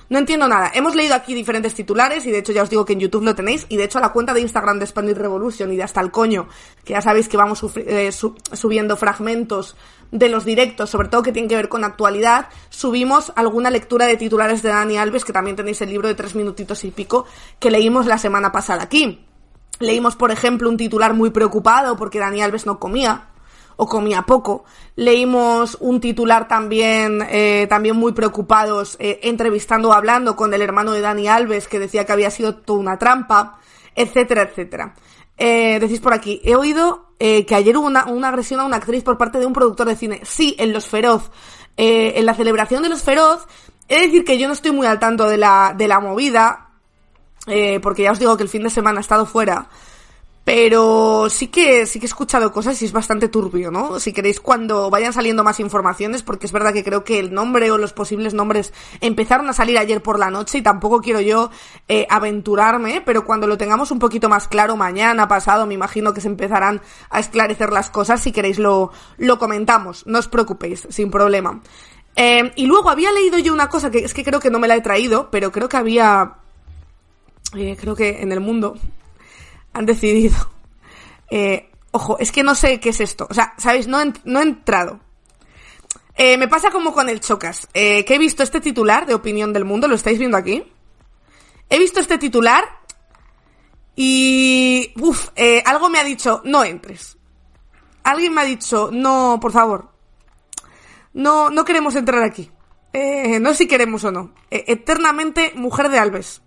[0.09, 0.71] no entiendo nada.
[0.73, 3.35] Hemos leído aquí diferentes titulares y de hecho ya os digo que en YouTube lo
[3.35, 6.01] tenéis y de hecho a la cuenta de Instagram de Spanish Revolution y de hasta
[6.01, 6.47] el coño,
[6.83, 9.75] que ya sabéis que vamos eh, subiendo fragmentos
[10.11, 14.17] de los directos, sobre todo que tienen que ver con actualidad, subimos alguna lectura de
[14.17, 17.25] titulares de Dani Alves, que también tenéis el libro de tres minutitos y pico
[17.59, 19.25] que leímos la semana pasada aquí.
[19.79, 23.29] Leímos, por ejemplo, un titular muy preocupado porque Dani Alves no comía
[23.77, 24.65] o comía poco.
[24.95, 30.91] Leímos un titular también, eh, también muy preocupados, eh, entrevistando o hablando con el hermano
[30.91, 33.59] de Dani Alves que decía que había sido toda una trampa,
[33.95, 34.93] etcétera, etcétera.
[35.37, 38.77] Eh, decís por aquí, he oído eh, que ayer hubo una, una, agresión a una
[38.77, 40.21] actriz por parte de un productor de cine.
[40.23, 41.31] Sí, en Los Feroz.
[41.77, 43.45] Eh, en la celebración de Los Feroz,
[43.89, 46.69] he de decir que yo no estoy muy al tanto de la, de la movida,
[47.81, 49.67] porque ya os digo que el fin de semana he estado fuera.
[50.45, 53.99] Pero sí que, sí que he escuchado cosas y es bastante turbio, ¿no?
[53.99, 57.71] Si queréis cuando vayan saliendo más informaciones, porque es verdad que creo que el nombre
[57.71, 61.49] o los posibles nombres empezaron a salir ayer por la noche y tampoco quiero yo
[61.87, 66.21] eh, aventurarme, pero cuando lo tengamos un poquito más claro mañana, pasado, me imagino que
[66.21, 66.79] se empezarán
[67.09, 68.21] a esclarecer las cosas.
[68.21, 71.59] Si queréis lo, lo comentamos, no os preocupéis, sin problema.
[72.15, 74.67] Eh, y luego había leído yo una cosa que es que creo que no me
[74.67, 76.35] la he traído, pero creo que había,
[77.57, 78.75] eh, creo que en el mundo,
[79.75, 80.35] han decidido.
[81.29, 83.27] Eh, ojo, es que no sé qué es esto.
[83.29, 83.87] O sea, ¿sabéis?
[83.87, 85.01] No, he, no he entrado.
[86.15, 87.67] Eh, me pasa como con el Chocas.
[87.73, 90.63] Eh, que he visto este titular de Opinión del Mundo, ¿lo estáis viendo aquí?
[91.69, 92.63] He visto este titular
[93.97, 94.93] y...
[95.01, 95.29] Uf,
[95.65, 97.17] algo me ha dicho, no entres.
[98.03, 99.89] Alguien me ha dicho, no, por favor.
[101.13, 102.49] No, no queremos entrar aquí.
[103.41, 104.33] No si queremos o no.
[104.49, 106.41] Eternamente mujer de Alves.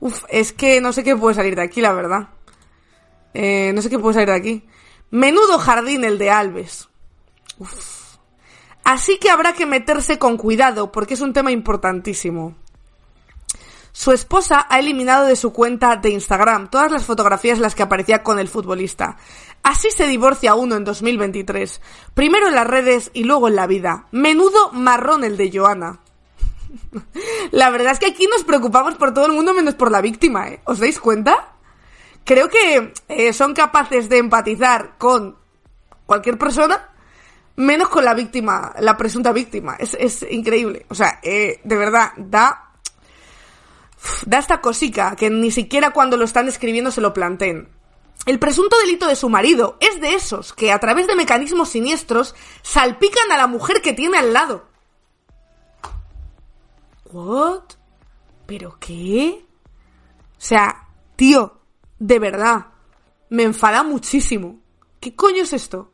[0.00, 2.30] Uf, es que no sé qué puede salir de aquí, la verdad.
[3.40, 4.64] Eh, no sé qué puede salir de aquí.
[5.12, 6.88] Menudo jardín el de Alves.
[7.58, 8.16] Uf.
[8.82, 12.56] Así que habrá que meterse con cuidado porque es un tema importantísimo.
[13.92, 17.84] Su esposa ha eliminado de su cuenta de Instagram todas las fotografías en las que
[17.84, 19.16] aparecía con el futbolista.
[19.62, 21.80] Así se divorcia uno en 2023.
[22.14, 24.08] Primero en las redes y luego en la vida.
[24.10, 26.00] Menudo marrón el de Joana.
[27.52, 30.48] la verdad es que aquí nos preocupamos por todo el mundo menos por la víctima,
[30.48, 30.60] ¿eh?
[30.64, 31.54] ¿Os dais cuenta?
[32.24, 35.36] Creo que eh, son capaces de empatizar con
[36.06, 36.88] cualquier persona,
[37.56, 39.76] menos con la víctima, la presunta víctima.
[39.78, 40.86] Es, es increíble.
[40.88, 42.64] O sea, eh, de verdad, da.
[44.26, 47.68] Da esta cosica que ni siquiera cuando lo están escribiendo se lo planteen.
[48.26, 52.34] El presunto delito de su marido es de esos que a través de mecanismos siniestros
[52.62, 54.66] salpican a la mujer que tiene al lado.
[57.10, 57.62] ¿What?
[58.46, 59.44] ¿Pero qué?
[59.64, 61.57] O sea, tío,
[61.98, 62.66] de verdad,
[63.30, 64.60] me enfada muchísimo.
[65.00, 65.92] ¿Qué coño es esto?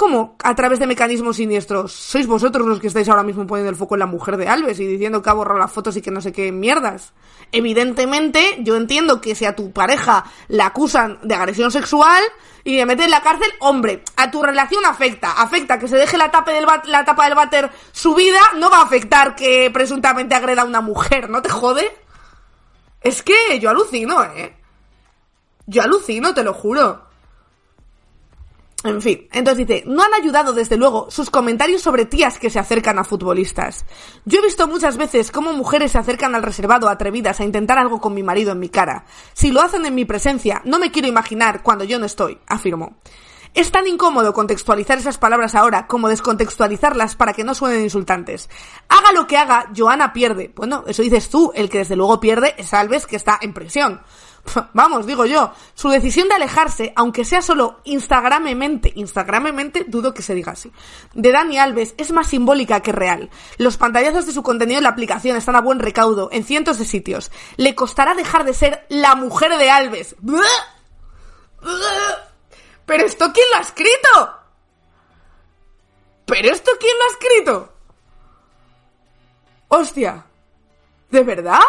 [0.00, 0.36] ¿Cómo?
[0.42, 1.92] A través de mecanismos siniestros.
[1.92, 4.80] Sois vosotros los que estáis ahora mismo poniendo el foco en la mujer de Alves
[4.80, 7.12] y diciendo que ha borrado las fotos y que no sé qué mierdas.
[7.52, 12.22] Evidentemente, yo entiendo que si a tu pareja la acusan de agresión sexual
[12.64, 15.32] y de meter en la cárcel, hombre, a tu relación afecta.
[15.32, 18.84] Afecta que se deje la tapa del, la tapa del váter subida, no va a
[18.84, 21.94] afectar que presuntamente agreda a una mujer, ¿no te jode?
[23.02, 24.59] Es que yo alucino, ¿eh?
[25.70, 27.00] Yo alucino, te lo juro.
[28.82, 32.58] En fin, entonces dice, no han ayudado desde luego sus comentarios sobre tías que se
[32.58, 33.84] acercan a futbolistas.
[34.24, 38.00] Yo he visto muchas veces cómo mujeres se acercan al reservado atrevidas a intentar algo
[38.00, 39.04] con mi marido en mi cara.
[39.32, 42.96] Si lo hacen en mi presencia, no me quiero imaginar cuando yo no estoy, afirmó.
[43.52, 48.48] Es tan incómodo contextualizar esas palabras ahora como descontextualizarlas para que no suenen insultantes.
[48.88, 50.52] Haga lo que haga, Joana pierde.
[50.54, 54.02] Bueno, eso dices tú, el que desde luego pierde es Alves que está en prisión.
[54.74, 60.34] Vamos, digo yo, su decisión de alejarse, aunque sea solo instagramemente, instagramemente, dudo que se
[60.34, 60.72] diga así,
[61.14, 63.30] de Dani Alves es más simbólica que real.
[63.58, 66.84] Los pantallazos de su contenido en la aplicación están a buen recaudo en cientos de
[66.84, 67.30] sitios.
[67.56, 70.16] Le costará dejar de ser la mujer de Alves.
[72.86, 74.36] ¿Pero esto quién lo ha escrito?
[76.26, 77.72] ¿Pero esto quién lo ha escrito?
[79.68, 80.24] Hostia.
[81.10, 81.60] ¿De verdad?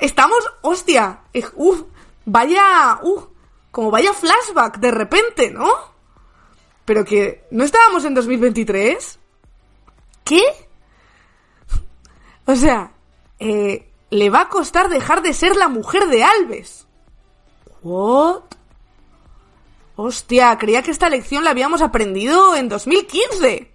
[0.00, 1.20] Estamos, hostia,
[1.56, 1.82] uff,
[2.24, 3.26] vaya, uff,
[3.70, 5.70] como vaya flashback de repente, ¿no?
[6.84, 9.18] Pero que, ¿no estábamos en 2023?
[10.24, 10.42] ¿Qué?
[12.46, 12.92] O sea,
[13.38, 16.88] eh, le va a costar dejar de ser la mujer de Alves.
[17.82, 18.42] ¿What?
[19.94, 23.70] Hostia, creía que esta lección la habíamos aprendido en 2015.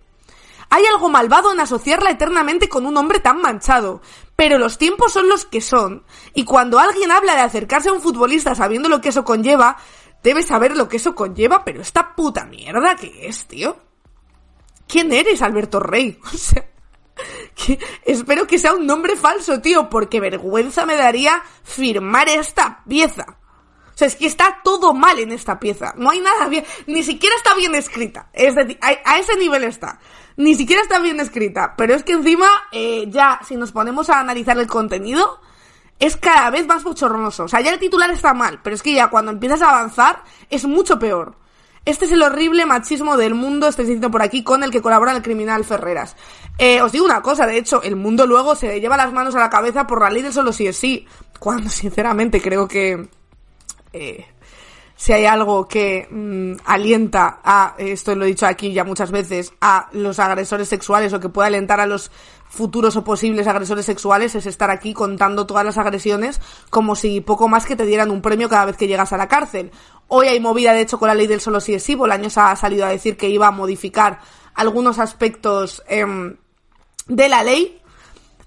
[0.69, 4.01] Hay algo malvado en asociarla eternamente con un hombre tan manchado.
[4.35, 6.03] Pero los tiempos son los que son.
[6.33, 9.77] Y cuando alguien habla de acercarse a un futbolista sabiendo lo que eso conlleva,
[10.23, 13.77] debe saber lo que eso conlleva, pero esta puta mierda que es, tío.
[14.87, 16.19] ¿Quién eres, Alberto Rey?
[16.33, 16.65] O sea,
[18.03, 23.37] espero que sea un nombre falso, tío, porque vergüenza me daría firmar esta pieza.
[23.95, 25.93] O sea, es que está todo mal en esta pieza.
[25.95, 26.65] No hay nada bien.
[26.85, 28.27] Ni siquiera está bien escrita.
[28.33, 29.99] Es decir, a, ese nivel está.
[30.35, 31.75] Ni siquiera está bien escrita.
[31.77, 35.39] Pero es que encima, eh, ya, si nos ponemos a analizar el contenido,
[35.97, 37.45] es cada vez más bochornoso.
[37.45, 38.59] O sea, ya el titular está mal.
[38.61, 41.37] Pero es que ya cuando empiezas a avanzar, es mucho peor.
[41.85, 45.15] Este es el horrible machismo del mundo, estáis diciendo por aquí, con el que colabora
[45.15, 46.17] el criminal Ferreras.
[46.57, 49.39] Eh, os digo una cosa, de hecho, el mundo luego se lleva las manos a
[49.39, 51.07] la cabeza por la ley del solo sí es sí.
[51.39, 53.07] Cuando sinceramente creo que
[53.95, 54.25] eh,
[54.95, 59.53] si hay algo que mm, alienta a, esto lo he dicho aquí ya muchas veces,
[59.61, 62.11] a los agresores sexuales o que puede alentar a los
[62.47, 67.49] futuros o posibles agresores sexuales es estar aquí contando todas las agresiones como si poco
[67.49, 69.71] más que te dieran un premio cada vez que llegas a la cárcel.
[70.07, 71.95] Hoy hay movida, de hecho, con la ley del solo sí es sí.
[71.95, 74.19] Bolaños ha salido a decir que iba a modificar
[74.53, 76.37] algunos aspectos em,
[77.07, 77.81] de la ley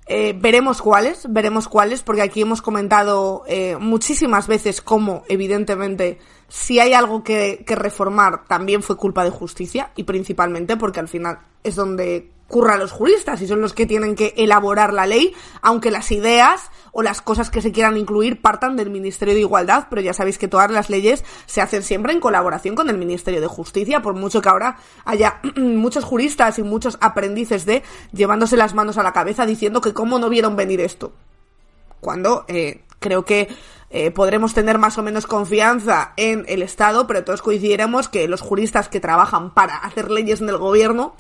[0.09, 6.19] eh, veremos cuáles, veremos cuáles, porque aquí hemos comentado eh, muchísimas veces cómo, evidentemente,
[6.49, 11.09] si hay algo que, que reformar, también fue culpa de justicia, y principalmente porque al
[11.09, 15.35] final es donde curra los juristas y son los que tienen que elaborar la ley,
[15.61, 19.87] aunque las ideas o las cosas que se quieran incluir partan del Ministerio de Igualdad,
[19.89, 23.41] pero ya sabéis que todas las leyes se hacen siempre en colaboración con el Ministerio
[23.41, 28.75] de Justicia, por mucho que ahora haya muchos juristas y muchos aprendices de llevándose las
[28.75, 31.13] manos a la cabeza diciendo que cómo no vieron venir esto.
[32.01, 33.47] Cuando eh, creo que
[33.91, 38.41] eh, podremos tener más o menos confianza en el Estado, pero todos coincidiremos que los
[38.41, 41.15] juristas que trabajan para hacer leyes en el gobierno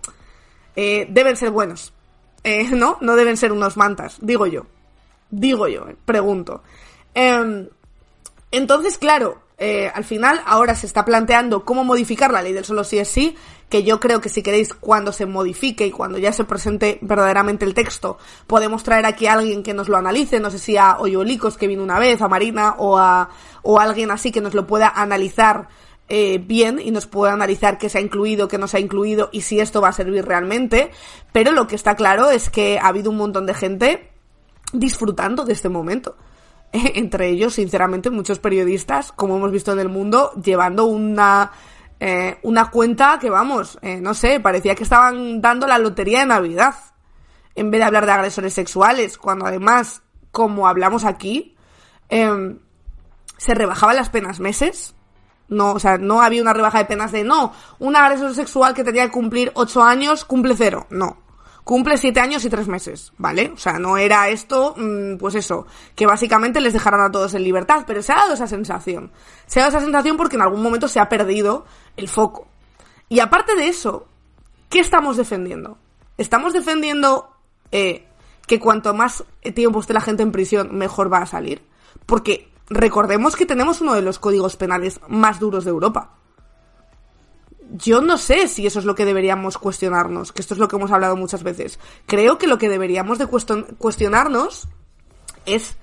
[0.74, 1.92] eh, deben ser buenos.
[2.42, 2.98] Eh, ¿No?
[3.00, 4.66] No deben ser unos mantas, digo yo.
[5.30, 6.62] Digo yo, eh, pregunto.
[7.14, 7.68] Em,
[8.50, 9.42] entonces, claro,
[9.92, 13.36] al final ahora se está planteando cómo modificar la ley del solo sí es sí,
[13.68, 17.64] que yo creo que si queréis cuando se modifique y cuando ya se presente verdaderamente
[17.64, 20.98] el texto, podemos traer aquí a alguien que nos lo analice, no sé si a
[20.98, 23.28] Oyolicos que vino una vez, a Marina o a,
[23.62, 25.68] o alguien así que nos lo pueda analizar
[26.08, 29.28] eh, bien y nos puede analizar qué se ha incluido, qué no se ha incluido
[29.32, 30.90] y si esto va a servir realmente.
[31.32, 34.10] Pero lo que está claro es que ha habido un montón de gente
[34.72, 36.16] disfrutando de este momento.
[36.72, 41.52] entre ellos, sinceramente, muchos periodistas, como hemos visto en el mundo, llevando una,
[42.00, 46.26] eh, una cuenta que, vamos, eh, no sé, parecía que estaban dando la lotería de
[46.26, 46.74] Navidad.
[47.54, 51.56] En vez de hablar de agresores sexuales, cuando además, como hablamos aquí,
[52.08, 52.58] em,
[53.36, 54.94] se rebajaban las penas meses
[55.48, 58.84] no, o sea, no había una rebaja de penas de no, un agresor sexual que
[58.84, 60.86] tenía que cumplir ocho años cumple cero.
[60.90, 61.16] No.
[61.68, 63.52] Cumple siete años y tres meses, ¿vale?
[63.54, 67.44] O sea, no era esto, mm, pues eso, que básicamente les dejaron a todos en
[67.44, 69.12] libertad, pero se ha dado esa sensación.
[69.44, 71.66] Se ha dado esa sensación porque en algún momento se ha perdido
[71.98, 72.48] el foco.
[73.10, 74.08] Y aparte de eso,
[74.70, 75.76] ¿qué estamos defendiendo?
[76.16, 77.36] Estamos defendiendo
[77.70, 78.08] eh,
[78.46, 81.60] que cuanto más tiempo esté la gente en prisión, mejor va a salir.
[82.06, 86.17] Porque recordemos que tenemos uno de los códigos penales más duros de Europa.
[87.70, 90.76] Yo no sé si eso es lo que deberíamos cuestionarnos, que esto es lo que
[90.76, 91.78] hemos hablado muchas veces.
[92.06, 94.68] Creo que lo que deberíamos de cuestionarnos
[95.44, 95.76] es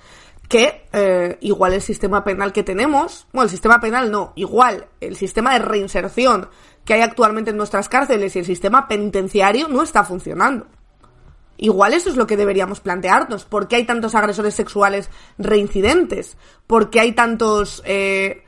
[0.47, 5.15] que eh, igual el sistema penal que tenemos, bueno, el sistema penal no, igual el
[5.15, 6.49] sistema de reinserción
[6.85, 10.67] que hay actualmente en nuestras cárceles y el sistema penitenciario no está funcionando.
[11.57, 13.45] Igual eso es lo que deberíamos plantearnos.
[13.45, 16.37] ¿Por qué hay tantos agresores sexuales reincidentes?
[16.67, 17.81] ¿Por qué hay tantos...
[17.85, 18.44] Eh,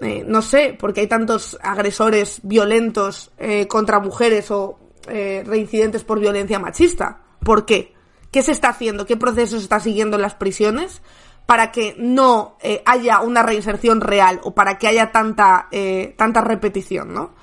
[0.00, 4.78] eh, no sé, por qué hay tantos agresores violentos eh, contra mujeres o
[5.08, 7.20] reincidentes por violencia machista?
[7.44, 7.94] ¿Por qué?
[8.32, 9.06] ¿Qué se está haciendo?
[9.06, 11.00] ¿Qué proceso se está siguiendo en las prisiones
[11.46, 15.68] para que no haya una reinserción real o para que haya tanta,
[16.16, 17.34] tanta repetición, ¿no?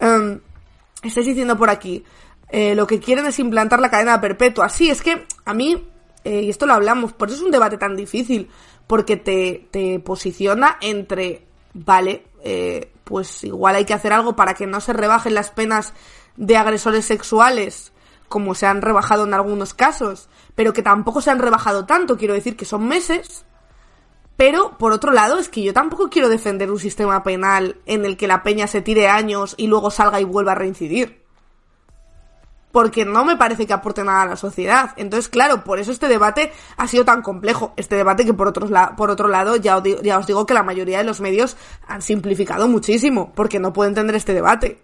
[0.00, 0.40] Em,
[1.04, 2.04] estáis diciendo por aquí,
[2.48, 4.68] eh, lo que quieren es implantar la cadena perpetua.
[4.68, 5.88] Sí, es que a mí,
[6.24, 8.48] eh, y esto lo hablamos, por eso es un debate tan difícil,
[8.86, 14.66] porque te, te posiciona entre, vale, eh, pues igual hay que hacer algo para que
[14.66, 15.92] no se rebajen las penas
[16.36, 17.92] de agresores sexuales,
[18.28, 22.34] como se han rebajado en algunos casos, pero que tampoco se han rebajado tanto, quiero
[22.34, 23.44] decir que son meses.
[24.36, 28.16] Pero, por otro lado, es que yo tampoco quiero defender un sistema penal en el
[28.16, 31.23] que la peña se tire años y luego salga y vuelva a reincidir
[32.74, 34.94] porque no me parece que aporte nada a la sociedad.
[34.96, 37.72] Entonces, claro, por eso este debate ha sido tan complejo.
[37.76, 41.04] Este debate que por, otros por otro lado ya os, digo, que la mayoría de
[41.04, 41.56] los medios
[41.86, 44.82] han simplificado muchísimo, porque no pueden entender este debate.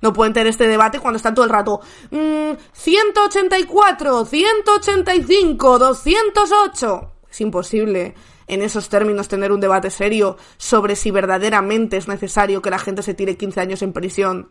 [0.00, 1.80] No pueden tener este debate cuando están todo el rato.
[2.12, 7.12] Mmm, 184, 185, 208.
[7.28, 8.14] Es imposible
[8.46, 13.02] en esos términos tener un debate serio sobre si verdaderamente es necesario que la gente
[13.02, 14.50] se tire 15 años en prisión.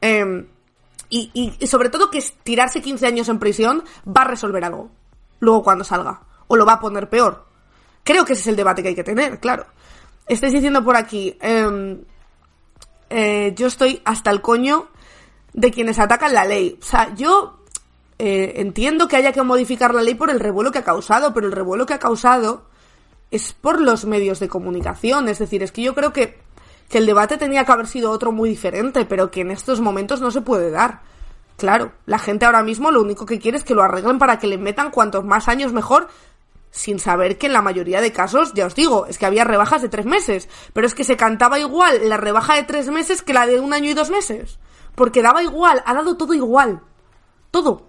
[0.00, 0.46] Em,
[1.08, 1.30] y,
[1.60, 4.90] y, sobre todo que tirarse 15 años en prisión va a resolver algo.
[5.40, 6.22] Luego cuando salga.
[6.48, 7.46] O lo va a poner peor.
[8.02, 9.66] Creo que ese es el debate que hay que tener, claro.
[10.26, 11.36] Estáis diciendo por aquí.
[11.40, 12.04] Eh,
[13.10, 14.88] eh, yo estoy hasta el coño
[15.52, 16.78] de quienes atacan la ley.
[16.80, 17.60] O sea, yo
[18.18, 21.46] eh, entiendo que haya que modificar la ley por el revuelo que ha causado, pero
[21.46, 22.66] el revuelo que ha causado
[23.30, 25.28] es por los medios de comunicación.
[25.28, 26.38] Es decir, es que yo creo que,
[26.88, 30.20] que el debate tenía que haber sido otro muy diferente, pero que en estos momentos
[30.20, 31.02] no se puede dar.
[31.56, 34.46] Claro, la gente ahora mismo lo único que quiere es que lo arreglen para que
[34.46, 36.08] le metan cuantos más años mejor,
[36.70, 39.80] sin saber que en la mayoría de casos, ya os digo, es que había rebajas
[39.80, 43.32] de tres meses, pero es que se cantaba igual la rebaja de tres meses que
[43.32, 44.58] la de un año y dos meses,
[44.94, 46.82] porque daba igual, ha dado todo igual,
[47.50, 47.88] todo.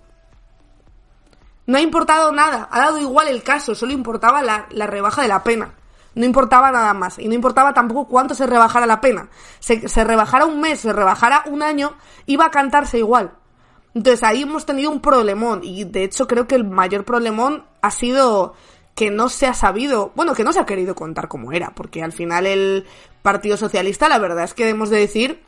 [1.65, 5.27] No ha importado nada, ha dado igual el caso, solo importaba la, la rebaja de
[5.27, 5.73] la pena.
[6.17, 7.19] No importaba nada más.
[7.19, 9.29] Y no importaba tampoco cuánto se rebajara la pena.
[9.59, 13.33] Se, se rebajara un mes, se rebajara un año, iba a cantarse igual.
[13.93, 15.61] Entonces ahí hemos tenido un problemón.
[15.63, 18.55] Y de hecho creo que el mayor problemón ha sido
[18.95, 22.01] que no se ha sabido, bueno, que no se ha querido contar cómo era, porque
[22.01, 22.87] al final el
[23.21, 25.43] Partido Socialista, la verdad es que debemos de decir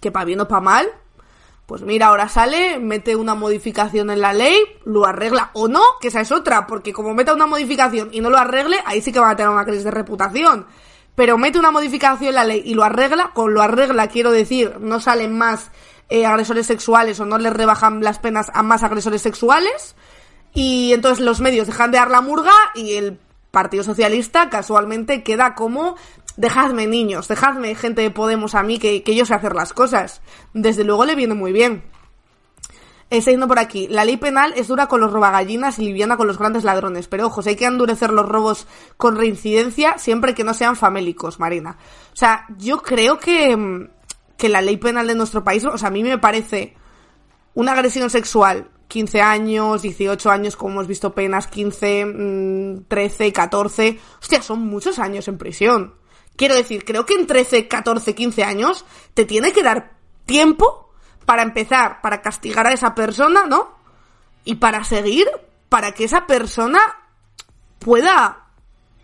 [0.00, 0.86] que para bien o para mal,
[1.66, 6.08] pues mira, ahora sale, mete una modificación en la ley, lo arregla o no, que
[6.08, 9.18] esa es otra, porque como meta una modificación y no lo arregle, ahí sí que
[9.18, 10.66] va a tener una crisis de reputación.
[11.16, 14.76] Pero mete una modificación en la ley y lo arregla, con lo arregla quiero decir,
[14.78, 15.72] no salen más
[16.08, 19.96] eh, agresores sexuales o no le rebajan las penas a más agresores sexuales,
[20.54, 23.18] y entonces los medios dejan de dar la murga y el
[23.50, 25.96] Partido Socialista casualmente queda como
[26.36, 30.22] dejadme niños, dejadme gente de Podemos a mí que, que yo sé hacer las cosas.
[30.54, 31.84] Desde luego le viene muy bien.
[33.08, 33.86] Está yendo por aquí.
[33.86, 37.06] La ley penal es dura con los robagallinas y liviana con los grandes ladrones.
[37.06, 41.78] Pero ojo, hay que endurecer los robos con reincidencia siempre que no sean famélicos, Marina.
[42.12, 43.88] O sea, yo creo que,
[44.36, 46.74] que la ley penal de nuestro país, o sea, a mí me parece
[47.54, 53.98] una agresión sexual 15 años, 18 años, como hemos visto penas, 15, 13, 14.
[54.20, 55.94] Hostia, son muchos años en prisión.
[56.36, 59.94] Quiero decir, creo que en 13, 14, 15 años te tiene que dar
[60.26, 60.90] tiempo
[61.24, 63.74] para empezar, para castigar a esa persona, ¿no?
[64.44, 65.28] Y para seguir,
[65.68, 66.78] para que esa persona
[67.78, 68.46] pueda,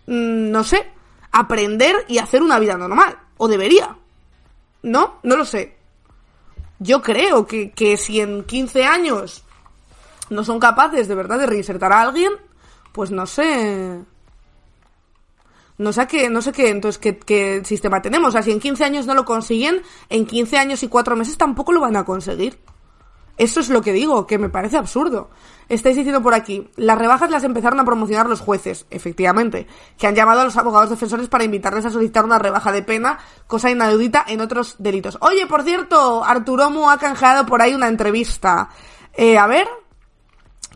[0.05, 0.91] mm, no sé,
[1.31, 3.17] aprender y hacer una vida normal.
[3.37, 3.97] O debería.
[4.83, 5.19] ¿No?
[5.23, 5.77] No lo sé.
[6.79, 9.43] Yo creo que, que si en 15 años
[10.29, 12.33] no son capaces de verdad de reinsertar a alguien,
[12.91, 14.01] pues no sé.
[15.83, 18.29] No sé qué, no sé qué, entonces, qué, sistema tenemos.
[18.29, 21.37] O sea, si en 15 años no lo consiguen, en 15 años y 4 meses
[21.37, 22.57] tampoco lo van a conseguir.
[23.35, 25.29] Eso es lo que digo, que me parece absurdo.
[25.67, 29.67] Estáis diciendo por aquí, las rebajas las empezaron a promocionar los jueces, efectivamente,
[29.97, 33.19] que han llamado a los abogados defensores para invitarles a solicitar una rebaja de pena,
[33.47, 35.17] cosa inaudita en otros delitos.
[35.19, 38.69] Oye, por cierto, Arturo Mu ha canjeado por ahí una entrevista.
[39.13, 39.67] Eh, a ver,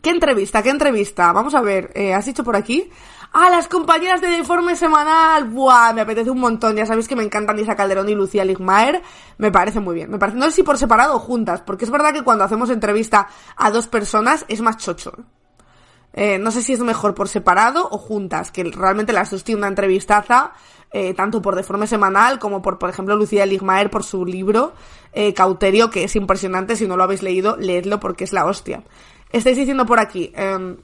[0.01, 0.61] ¿Qué entrevista?
[0.61, 1.33] ¿Qué entrevista?
[1.33, 2.89] Vamos a ver, eh, ¿has dicho por aquí?
[3.33, 5.45] Ah, las compañeras de informe semanal.
[5.45, 6.75] Buah, me apetece un montón.
[6.75, 9.01] Ya sabéis que me encantan Lisa Calderón y Lucía Ligmaer.
[9.37, 10.09] Me parece muy bien.
[10.09, 12.69] Me parece, no sé si por separado o juntas, porque es verdad que cuando hacemos
[12.69, 15.13] entrevista a dos personas es más chocho.
[16.13, 19.67] Eh, no sé si es mejor por separado o juntas, que realmente las dos una
[19.67, 20.53] entrevistaza,
[20.91, 24.73] eh, tanto por Deforme Semanal como por, por ejemplo, Lucía Ligmaer por su libro
[25.13, 26.75] eh, Cauterio, que es impresionante.
[26.75, 28.83] Si no lo habéis leído, leedlo porque es la hostia.
[29.31, 30.77] Estáis diciendo por aquí, eh,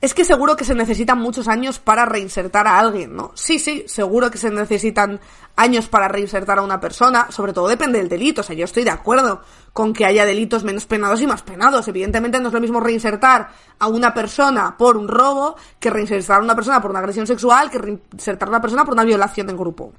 [0.00, 3.32] es que seguro que se necesitan muchos años para reinsertar a alguien, ¿no?
[3.34, 5.20] Sí, sí, seguro que se necesitan
[5.56, 8.84] años para reinsertar a una persona, sobre todo depende del delito, o sea, yo estoy
[8.84, 9.40] de acuerdo
[9.72, 11.86] con que haya delitos menos penados y más penados.
[11.88, 16.44] Evidentemente no es lo mismo reinsertar a una persona por un robo que reinsertar a
[16.44, 19.56] una persona por una agresión sexual, que reinsertar a una persona por una violación en
[19.56, 19.92] grupo.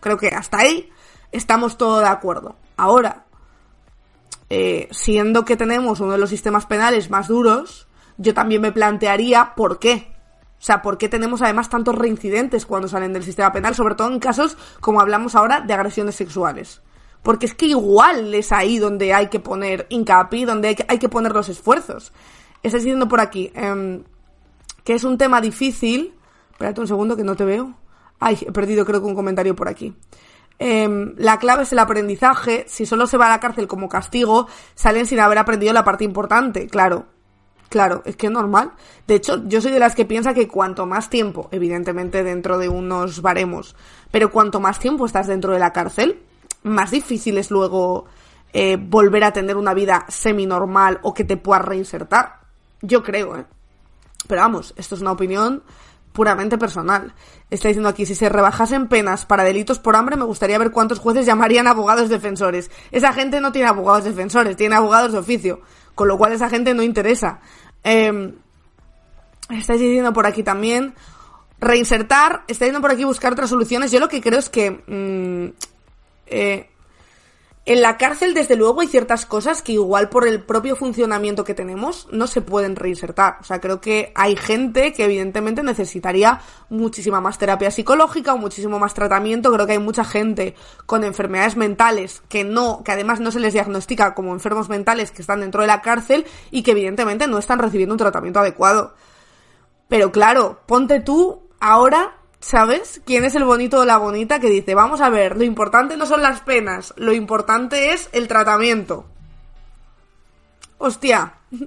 [0.00, 0.90] Creo que hasta ahí
[1.30, 2.56] estamos todos de acuerdo.
[2.76, 3.24] Ahora,
[4.50, 7.88] eh, siendo que tenemos uno de los sistemas penales más duros,
[8.22, 10.12] yo también me plantearía por qué.
[10.62, 13.74] O sea, ¿por qué tenemos además tantos reincidentes cuando salen del sistema penal?
[13.74, 16.80] Sobre todo en casos, como hablamos ahora, de agresiones sexuales.
[17.22, 21.32] Porque es que igual es ahí donde hay que poner hincapié, donde hay que, poner
[21.32, 22.12] los esfuerzos.
[22.62, 24.02] Estás diciendo por aquí eh,
[24.84, 26.14] que es un tema difícil.
[26.52, 27.74] Espérate un segundo que no te veo.
[28.20, 29.96] Ay, he perdido creo que un comentario por aquí.
[30.60, 32.66] Eh, la clave es el aprendizaje.
[32.68, 36.04] Si solo se va a la cárcel como castigo, salen sin haber aprendido la parte
[36.04, 36.68] importante.
[36.68, 37.06] Claro,
[37.72, 38.72] claro, es que es normal.
[39.06, 42.68] De hecho, yo soy de las que piensa que cuanto más tiempo, evidentemente dentro de
[42.68, 43.74] unos baremos,
[44.10, 46.22] pero cuanto más tiempo estás dentro de la cárcel,
[46.62, 48.04] más difícil es luego
[48.52, 52.40] eh, volver a tener una vida semi-normal o que te puedas reinsertar.
[52.82, 53.46] Yo creo, ¿eh?
[54.28, 55.62] Pero vamos, esto es una opinión
[56.12, 57.14] puramente personal.
[57.50, 60.98] Está diciendo aquí, si se rebajasen penas para delitos por hambre, me gustaría ver cuántos
[60.98, 62.70] jueces llamarían abogados defensores.
[62.90, 65.60] Esa gente no tiene abogados defensores, tiene abogados de oficio,
[65.94, 67.40] con lo cual esa gente no interesa.
[67.84, 68.34] Eh,
[69.50, 70.94] estáis diciendo por aquí también,
[71.58, 73.90] reinsertar, estáis diciendo por aquí buscar otras soluciones.
[73.90, 74.70] Yo lo que creo es que...
[74.70, 75.52] Mm,
[76.26, 76.68] eh,
[77.64, 81.54] en la cárcel, desde luego, hay ciertas cosas que igual por el propio funcionamiento que
[81.54, 83.36] tenemos no se pueden reinsertar.
[83.40, 86.40] O sea, creo que hay gente que evidentemente necesitaría
[86.70, 89.52] muchísima más terapia psicológica o muchísimo más tratamiento.
[89.52, 90.56] Creo que hay mucha gente
[90.86, 95.22] con enfermedades mentales que no, que además no se les diagnostica como enfermos mentales que
[95.22, 98.94] están dentro de la cárcel y que evidentemente no están recibiendo un tratamiento adecuado.
[99.86, 103.00] Pero claro, ponte tú ahora ¿Sabes?
[103.06, 106.06] ¿Quién es el bonito o la bonita que dice, vamos a ver, lo importante no
[106.06, 109.06] son las penas, lo importante es el tratamiento?
[110.76, 111.34] Hostia.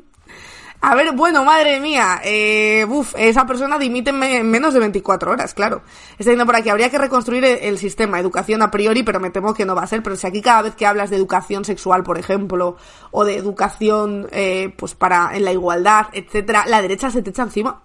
[0.82, 2.86] A ver, bueno, madre mía, eh,
[3.18, 5.82] esa persona dimite en menos de 24 horas, claro.
[6.12, 9.56] Está diciendo por aquí, habría que reconstruir el, sistema, educación a priori, pero me temo
[9.56, 10.04] que no va a ser.
[10.04, 12.76] Pero si aquí cada vez que hablas de educación sexual, por ejemplo,
[13.10, 17.44] o de educación, eh, pues para, en la igualdad, etcétera, la derecha se te echa
[17.44, 17.85] encima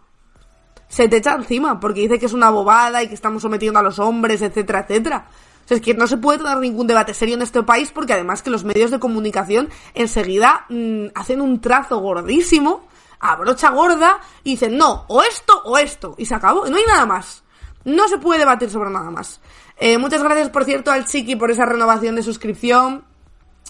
[0.91, 3.83] se te echa encima porque dice que es una bobada y que estamos sometiendo a
[3.83, 5.29] los hombres, etcétera, etcétera.
[5.65, 8.13] O sea, es que no se puede dar ningún debate serio en este país porque
[8.13, 12.89] además que los medios de comunicación enseguida mm, hacen un trazo gordísimo,
[13.21, 16.85] a brocha gorda, y dicen, no, o esto o esto, y se acabó, no hay
[16.89, 17.45] nada más.
[17.85, 19.41] No se puede debatir sobre nada más.
[19.77, 23.05] Eh, muchas gracias, por cierto, al Chiqui por esa renovación de suscripción.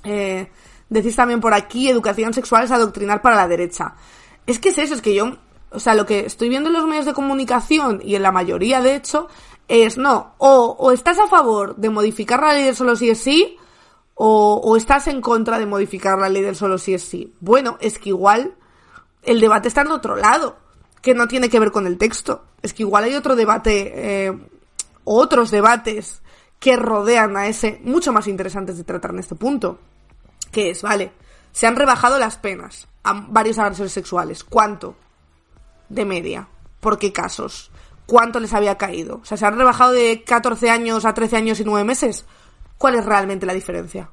[0.05, 0.51] Eh,
[0.89, 3.95] decís también por aquí, educación sexual es adoctrinar para la derecha.
[4.47, 5.37] Es que es eso, es que yo
[5.71, 8.81] o sea, lo que estoy viendo en los medios de comunicación y en la mayoría,
[8.81, 9.29] de hecho,
[9.69, 13.57] es no, o, estás a favor de modificar la ley del solo si es sí,
[14.15, 17.35] o, estás en contra de modificar la ley del solo si es sí.
[17.41, 18.55] Bueno, es que igual
[19.23, 20.57] el debate está en otro lado,
[21.01, 22.45] que no tiene que ver con el texto.
[22.63, 24.39] Es que igual hay otro debate, eh,
[25.05, 26.21] otros debates
[26.59, 29.79] que rodean a ese, mucho más interesantes de tratar en este punto.
[30.51, 31.13] Que es, vale,
[31.53, 34.45] se han rebajado las penas a varios agresores sexuales.
[34.45, 34.97] ¿Cuánto?
[35.91, 36.49] De media.
[36.81, 37.71] ¿Por qué casos?
[38.07, 39.21] ¿Cuánto les había caído?
[39.23, 42.25] O sea, ¿se han rebajado de 14 años a 13 años y 9 meses?
[42.79, 44.11] ¿Cuál es realmente la diferencia?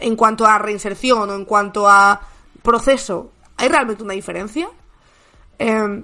[0.00, 2.20] En cuanto a reinserción o en cuanto a
[2.62, 4.68] proceso, ¿hay realmente una diferencia?
[5.58, 6.02] Eh,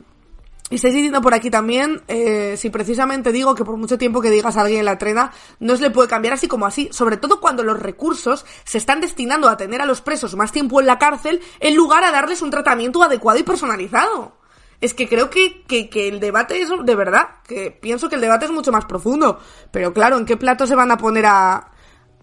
[0.69, 4.31] y estáis diciendo por aquí también, eh, si precisamente digo que por mucho tiempo que
[4.31, 7.17] digas a alguien en la trena, no se le puede cambiar así como así, sobre
[7.17, 10.87] todo cuando los recursos se están destinando a tener a los presos más tiempo en
[10.87, 14.37] la cárcel en lugar a darles un tratamiento adecuado y personalizado.
[14.81, 18.21] Es que creo que, que, que el debate es, de verdad, que pienso que el
[18.21, 19.41] debate es mucho más profundo.
[19.71, 21.71] Pero claro, ¿en qué plato se van a poner a,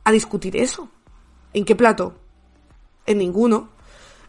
[0.03, 0.89] a discutir eso?
[1.53, 2.13] ¿En qué plato?
[3.05, 3.72] En ninguno.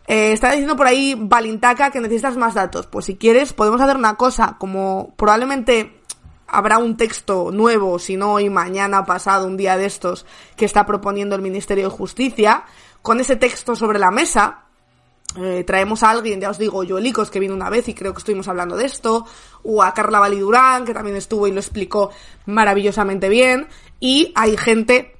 [0.06, 2.86] Eh, está diciendo por ahí Balintaka que necesitas más datos.
[2.86, 6.00] Pues si quieres, podemos hacer una cosa, como probablemente
[6.46, 10.26] habrá un texto nuevo, si no hoy, mañana, pasado, un día de estos,
[10.56, 12.64] que está proponiendo el Ministerio de Justicia,
[13.02, 14.64] con ese texto sobre la mesa,
[15.36, 18.18] eh, traemos a alguien, ya os digo, Joelicos, que vino una vez y creo que
[18.18, 19.26] estuvimos hablando de esto,
[19.64, 22.10] o a Carla Validurán, que también estuvo y lo explicó
[22.46, 23.66] maravillosamente bien,
[23.98, 25.13] y hay gente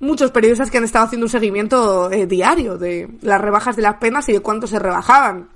[0.00, 3.96] muchos periodistas que han estado haciendo un seguimiento eh, diario de las rebajas de las
[3.96, 5.50] penas y de cuánto se rebajaban.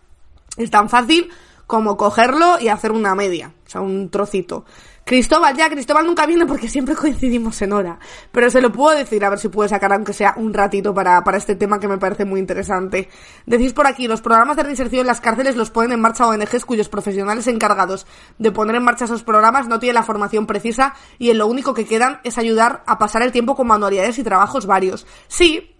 [0.57, 1.31] Es tan fácil
[1.67, 4.65] como cogerlo y hacer una media, o sea, un trocito.
[5.05, 7.99] Cristóbal, ya, Cristóbal nunca viene porque siempre coincidimos en hora.
[8.33, 11.23] Pero se lo puedo decir, a ver si puede sacar aunque sea un ratito para,
[11.23, 13.11] para este tema que me parece muy interesante.
[13.45, 16.65] Decís por aquí, los programas de reinserción en las cárceles los ponen en marcha ONGs
[16.65, 18.07] cuyos profesionales encargados
[18.39, 21.75] de poner en marcha esos programas no tienen la formación precisa y en lo único
[21.75, 25.07] que quedan es ayudar a pasar el tiempo con manualidades y trabajos varios.
[25.29, 25.74] Sí,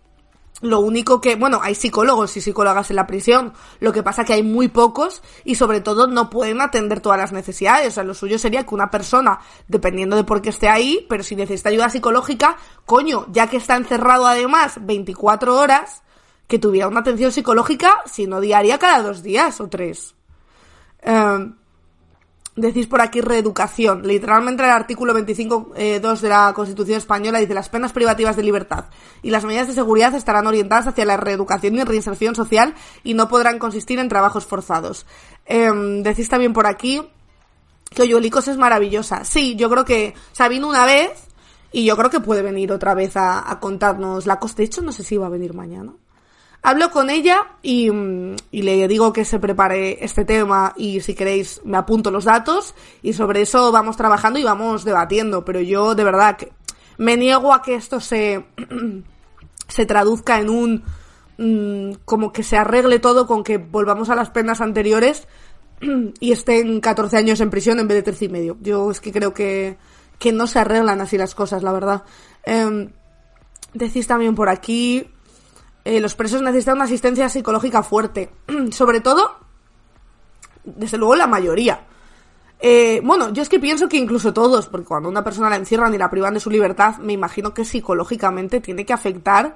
[0.65, 4.33] lo único que, bueno, hay psicólogos y psicólogas en la prisión, lo que pasa que
[4.33, 7.89] hay muy pocos y sobre todo no pueden atender todas las necesidades.
[7.89, 11.23] O sea, lo suyo sería que una persona, dependiendo de por qué esté ahí, pero
[11.23, 12.57] si necesita ayuda psicológica,
[12.87, 16.03] coño, ya que está encerrado además 24 horas,
[16.49, 20.15] que tuviera una atención psicológica, si no diaria, cada dos días o tres.
[21.03, 21.53] Eh,
[22.57, 24.07] Decís por aquí reeducación.
[24.07, 28.85] Literalmente el artículo 25.2 eh, de la Constitución Española dice las penas privativas de libertad
[29.23, 33.27] y las medidas de seguridad estarán orientadas hacia la reeducación y reinserción social y no
[33.27, 35.05] podrán consistir en trabajos forzados.
[35.47, 37.03] Em, decís también por aquí
[37.91, 39.25] que Oyuelicos es maravillosa.
[39.25, 41.11] Sí, yo creo que, o sea, vino una vez
[41.73, 44.55] y yo creo que puede venir otra vez a, contarnos la cosa.
[44.59, 45.93] De hecho, no sé si va a venir mañana.
[46.67, 51.77] Hablo con ella y, le digo que se prepare este tema y si queréis me
[51.77, 55.45] apunto los datos y sobre eso vamos trabajando y vamos debatiendo.
[55.45, 56.53] Pero yo de verdad que
[56.97, 58.47] me niego a que esto se,
[59.69, 60.85] se traduzca en un
[61.37, 65.29] mm, como que se arregle todo con que volvamos a las penas anteriores
[66.19, 68.57] y estén 14 años en prisión en vez de 13 y medio.
[68.63, 69.77] Yo es que creo que,
[70.19, 72.05] que no se arreglan así las cosas, la verdad.
[72.43, 72.89] Em,
[73.75, 75.11] decís también por aquí,
[75.85, 78.31] eh, los presos necesitan una asistencia psicológica fuerte.
[78.71, 79.37] Sobre todo,
[80.65, 81.81] desde luego la mayoría.
[82.61, 85.93] Eh, bueno, yo es que pienso que incluso todos, porque cuando una persona la encierran
[85.95, 89.55] y la privan de su libertad, me imagino que psicológicamente tiene que afectar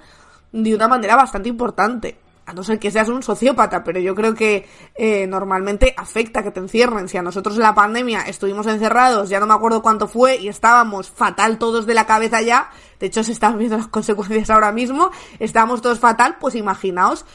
[0.52, 2.18] de una manera bastante importante.
[2.48, 6.50] A no ser que seas un sociópata, pero yo creo que eh, normalmente afecta que
[6.50, 7.06] te encierren.
[7.06, 10.48] Si a nosotros en la pandemia estuvimos encerrados, ya no me acuerdo cuánto fue, y
[10.48, 12.70] estábamos fatal todos de la cabeza ya,
[13.00, 17.26] de hecho se están viendo las consecuencias ahora mismo, estábamos todos fatal, pues imaginaos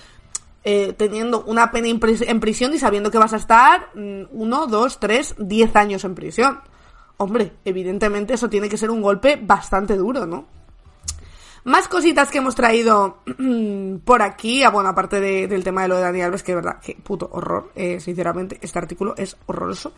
[0.63, 4.99] eh, teniendo una pena en prisión y sabiendo que vas a estar mm, uno, dos,
[4.99, 6.59] tres, diez años en prisión.
[7.17, 10.47] Hombre, evidentemente eso tiene que ser un golpe bastante duro, ¿no?
[11.65, 13.19] Más cositas que hemos traído
[14.05, 16.79] por aquí, ah, bueno, aparte del tema de lo de Dani Alves, que es verdad,
[16.81, 19.93] que puto horror, eh, sinceramente, este artículo es horroroso.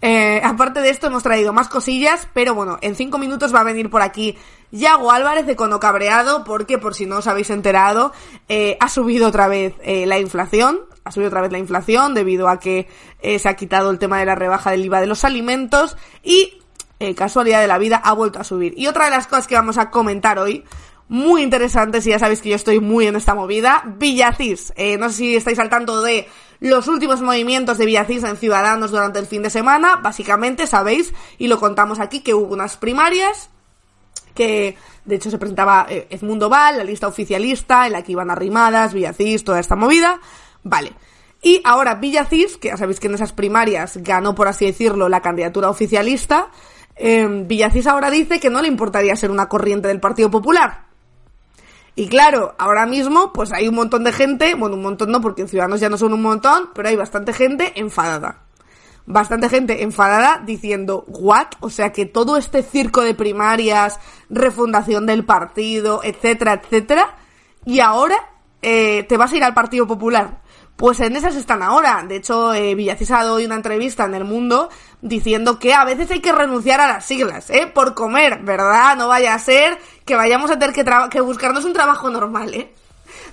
[0.00, 3.64] Eh, aparte de esto hemos traído más cosillas, pero bueno, en cinco minutos va a
[3.64, 4.36] venir por aquí
[4.70, 8.12] Yago Álvarez de Cono Cabreado, porque por si no os habéis enterado,
[8.48, 12.58] eh, ha subido otra vez la inflación, ha subido otra vez la inflación debido a
[12.58, 12.88] que
[13.22, 16.58] se ha quitado el tema de la rebaja del IVA de los alimentos y
[17.16, 18.74] casualidad de la vida ha vuelto a subir.
[18.76, 20.64] Y otra de las cosas que vamos a comentar hoy
[21.12, 23.82] muy interesantes y ya sabéis que yo estoy muy en esta movida.
[23.98, 26.26] Villacís, eh, no sé si estáis al tanto de
[26.58, 29.96] los últimos movimientos de Villacís en Ciudadanos durante el fin de semana.
[29.96, 33.50] Básicamente sabéis, y lo contamos aquí, que hubo unas primarias
[34.34, 38.30] que de hecho se presentaba eh, Edmundo Val, la lista oficialista, en la que iban
[38.30, 40.18] arrimadas, Villacís, toda esta movida.
[40.62, 40.94] Vale.
[41.42, 45.20] Y ahora Villacís, que ya sabéis que en esas primarias ganó, por así decirlo, la
[45.20, 46.48] candidatura oficialista,
[46.96, 50.91] eh, Villacís ahora dice que no le importaría ser una corriente del Partido Popular.
[51.94, 55.46] Y claro, ahora mismo, pues hay un montón de gente, bueno, un montón no, porque
[55.46, 58.44] Ciudadanos ya no son un montón, pero hay bastante gente enfadada.
[59.04, 61.48] Bastante gente enfadada diciendo, ¿what?
[61.60, 63.98] O sea que todo este circo de primarias,
[64.30, 67.16] refundación del partido, etcétera, etcétera,
[67.66, 68.16] y ahora
[68.62, 70.40] eh, te vas a ir al Partido Popular.
[70.76, 72.04] Pues en esas están ahora.
[72.08, 74.70] De hecho, eh, ha dado una entrevista en El Mundo
[75.00, 77.70] diciendo que a veces hay que renunciar a las siglas, ¿eh?
[77.72, 78.96] Por comer, ¿verdad?
[78.96, 82.72] No vaya a ser que vayamos a tener que, que buscarnos un trabajo normal, ¿eh?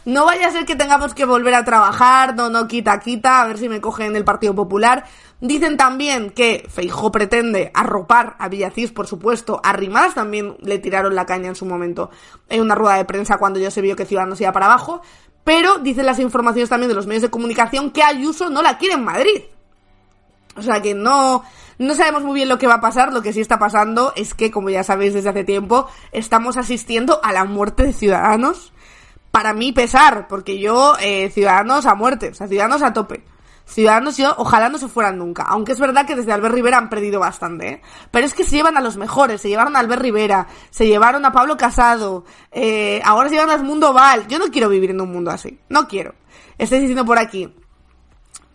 [0.05, 3.47] No vaya a ser que tengamos que volver a trabajar, no, no, quita, quita, a
[3.47, 5.05] ver si me cogen el Partido Popular.
[5.41, 9.61] Dicen también que Feijó pretende arropar a Villacís, por supuesto.
[9.63, 12.09] A Rimadas también le tiraron la caña en su momento
[12.49, 15.01] en una rueda de prensa cuando ya se vio que Ciudadanos iba para abajo.
[15.43, 18.95] Pero dicen las informaciones también de los medios de comunicación que Ayuso no la quiere
[18.95, 19.41] en Madrid.
[20.55, 21.43] O sea que no,
[21.77, 24.33] no sabemos muy bien lo que va a pasar, lo que sí está pasando es
[24.33, 28.73] que, como ya sabéis desde hace tiempo, estamos asistiendo a la muerte de ciudadanos.
[29.31, 33.23] Para mí pesar, porque yo, eh, ciudadanos a muerte, o sea, ciudadanos a tope.
[33.69, 36.89] Ciudadanos yo ojalá no se fueran nunca, aunque es verdad que desde Albert Rivera han
[36.89, 37.81] perdido bastante, ¿eh?
[38.09, 41.23] pero es que se llevan a los mejores, se llevaron a Albert Rivera, se llevaron
[41.23, 45.01] a Pablo Casado, eh, ahora se llevan a Mundo Val, yo no quiero vivir en
[45.01, 46.15] un mundo así, no quiero.
[46.57, 47.53] Estáis diciendo por aquí,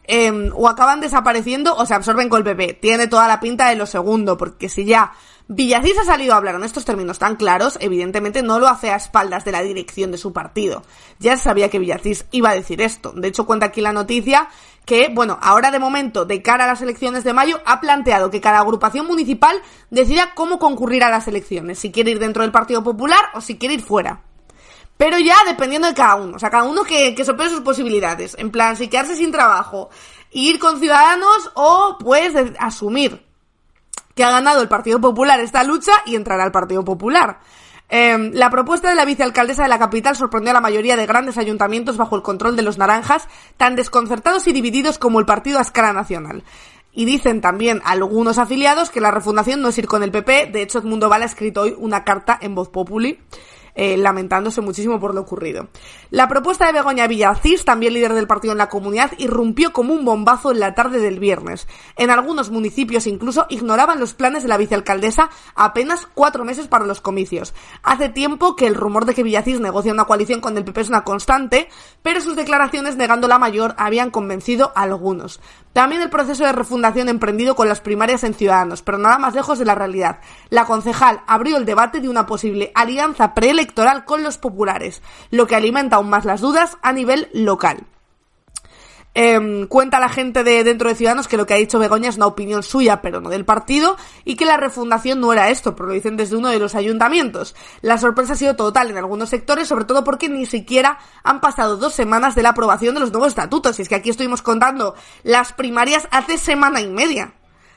[0.06, 2.74] Em, o acaban desapareciendo o se absorben con el PP.
[2.74, 5.12] Tiene toda la pinta de lo segundo, porque si ya
[5.48, 8.96] Villacís ha salido a hablar en estos términos tan claros, evidentemente no lo hace a
[8.96, 10.82] espaldas de la dirección de su partido.
[11.18, 13.12] Ya sabía que Villacís iba a decir esto.
[13.12, 14.48] De hecho, cuenta aquí la noticia
[14.84, 18.42] que, bueno, ahora de momento, de cara a las elecciones de mayo, ha planteado que
[18.42, 19.56] cada agrupación municipal
[19.90, 23.56] decida cómo concurrir a las elecciones, si quiere ir dentro del Partido Popular o si
[23.56, 24.20] quiere ir fuera.
[24.96, 28.36] Pero ya dependiendo de cada uno, o sea, cada uno que, que sus posibilidades.
[28.38, 29.90] En plan, si quedarse sin trabajo,
[30.30, 33.24] ir con ciudadanos o pues asumir
[34.14, 37.40] que ha ganado el Partido Popular esta lucha y entrar al Partido Popular.
[37.88, 41.36] Em, la propuesta de la vicealcaldesa de la capital sorprendió a la mayoría de grandes
[41.36, 45.62] ayuntamientos bajo el control de los naranjas, tan desconcertados y divididos como el partido a
[45.62, 46.44] escala nacional.
[46.92, 50.62] Y dicen también algunos afiliados que la refundación no es ir con el PP, de
[50.62, 53.18] hecho Edmundo Val ha escrito hoy una carta en voz populi
[53.74, 55.68] eh, lamentándose muchísimo por lo ocurrido.
[56.10, 60.04] La propuesta de Begoña Villacís, también líder del partido en la comunidad, irrumpió como un
[60.04, 61.66] bombazo en la tarde del viernes.
[61.96, 67.00] En algunos municipios incluso ignoraban los planes de la vicealcaldesa apenas cuatro meses para los
[67.00, 67.52] comicios.
[67.82, 70.88] Hace tiempo que el rumor de que Villacís negocia una coalición con el PP es
[70.88, 71.68] una constante,
[72.02, 75.40] pero sus declaraciones negando la mayor habían convencido a algunos.
[75.72, 79.58] También el proceso de refundación emprendido con las primarias en Ciudadanos, pero nada más lejos
[79.58, 80.20] de la realidad.
[80.48, 83.63] La concejal abrió el debate de una posible alianza preelectoral
[84.04, 87.86] con los populares, lo que alimenta aún más las dudas a nivel local.
[89.16, 92.16] Em, cuenta la gente de dentro de Ciudadanos que lo que ha dicho Begoña es
[92.16, 95.88] una opinión suya, pero no del partido, y que la refundación no era esto, pero
[95.88, 97.54] lo dicen desde uno de los ayuntamientos.
[97.80, 101.76] La sorpresa ha sido total en algunos sectores, sobre todo porque ni siquiera han pasado
[101.76, 103.78] dos semanas de la aprobación de los nuevos estatutos.
[103.78, 107.34] Y es que aquí estuvimos contando las primarias hace semana y media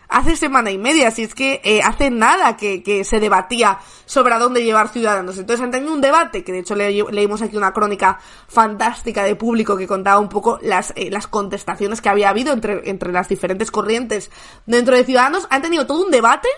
[0.09, 4.33] hace semana y media, si es que eh, hace nada que, que, se debatía sobre
[4.33, 5.37] a dónde llevar Ciudadanos.
[5.37, 9.77] Entonces han tenido un debate, que de hecho leímos aquí una crónica fantástica de público
[9.77, 13.71] que contaba un poco las, eh, las contestaciones que había habido entre, entre las diferentes
[13.71, 14.31] corrientes
[14.65, 15.47] dentro de Ciudadanos.
[15.49, 16.49] Han tenido todo un debate,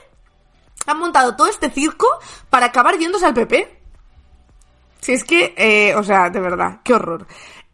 [0.86, 2.08] han montado todo este circo
[2.50, 3.80] para acabar yéndose al PP.
[5.02, 7.26] Si es que, eh, o sea, de verdad, qué horror.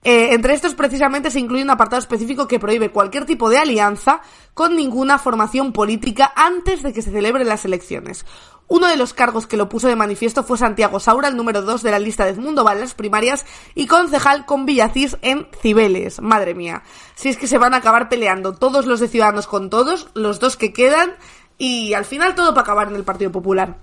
[0.08, 4.22] Eh, entre estos precisamente se incluye un apartado específico que prohíbe cualquier tipo de alianza
[4.54, 8.24] con ninguna formación política antes de que se celebren las elecciones.
[8.68, 11.82] Uno de los cargos que lo puso de manifiesto fue Santiago Saura, el número 2
[11.82, 16.22] de la lista de Edmundo en las primarias y concejal con Villacís en Cibeles.
[16.22, 16.84] Madre mía.
[17.16, 20.40] Si es que se van a acabar peleando todos los de Ciudadanos con todos, los
[20.40, 21.16] dos que quedan,
[21.58, 23.78] y al final todo para acabar en el Partido Popular.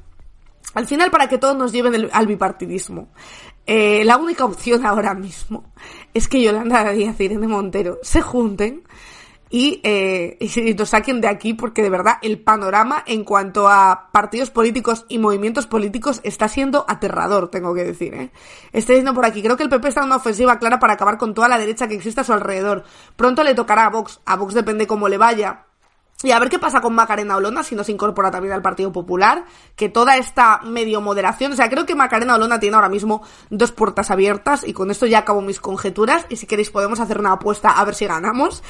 [0.75, 3.09] Al final para que todos nos lleven al bipartidismo.
[3.66, 5.64] Eh, la única opción ahora mismo
[6.14, 8.82] es que Yolanda Díaz y Irene Montero se junten
[9.50, 14.08] y, eh, y nos saquen de aquí porque de verdad el panorama en cuanto a
[14.10, 18.14] partidos políticos y movimientos políticos está siendo aterrador, tengo que decir.
[18.14, 18.30] ¿eh?
[18.72, 21.18] Estoy diciendo por aquí, creo que el PP está en una ofensiva clara para acabar
[21.18, 22.84] con toda la derecha que existe a su alrededor.
[23.14, 25.66] Pronto le tocará a Vox, a Vox depende cómo le vaya,
[26.23, 28.93] y a ver qué pasa con Macarena Olona si no se incorpora también al Partido
[28.93, 29.45] Popular,
[29.77, 33.73] que toda esta medio moderación, o sea, creo que Macarena Olona tiene ahora mismo dos
[33.73, 37.33] puertas abiertas y con esto ya acabo mis conjeturas y si queréis podemos hacer una
[37.33, 38.62] apuesta a ver si ganamos.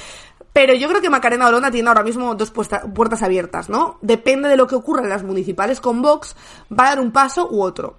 [0.52, 3.98] Pero yo creo que Macarena Olona tiene ahora mismo dos puertas abiertas, ¿no?
[4.02, 6.36] Depende de lo que ocurra en las municipales con Vox,
[6.70, 7.96] va a dar un paso u otro.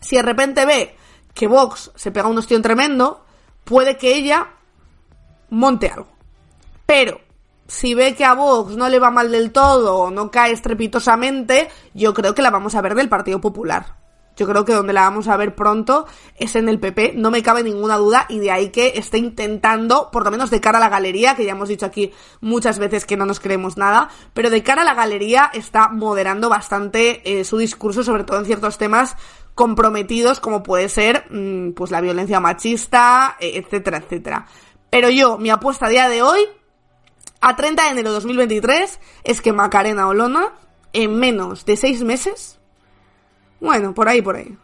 [0.00, 0.96] Si de repente ve
[1.34, 3.24] que Vox se pega un ostión tremendo,
[3.62, 4.48] puede que ella
[5.50, 6.08] monte algo.
[6.84, 7.20] Pero
[7.68, 11.68] si ve que a Vox no le va mal del todo o no cae estrepitosamente,
[11.94, 13.98] yo creo que la vamos a ver del Partido Popular.
[14.38, 16.06] Yo creo que donde la vamos a ver pronto
[16.36, 20.10] es en el PP, no me cabe ninguna duda, y de ahí que esté intentando,
[20.12, 23.04] por lo menos de cara a la galería, que ya hemos dicho aquí muchas veces
[23.04, 27.44] que no nos creemos nada, pero de cara a la galería está moderando bastante eh,
[27.44, 29.16] su discurso, sobre todo en ciertos temas
[29.56, 34.46] comprometidos, como puede ser mm, pues la violencia machista, eh, etcétera, etcétera.
[34.88, 36.38] Pero yo, mi apuesta a día de hoy
[37.40, 40.52] a 30 de enero de 2023 es que Macarena Olona,
[40.92, 42.58] en menos de seis meses,
[43.60, 44.56] bueno, por ahí, por ahí,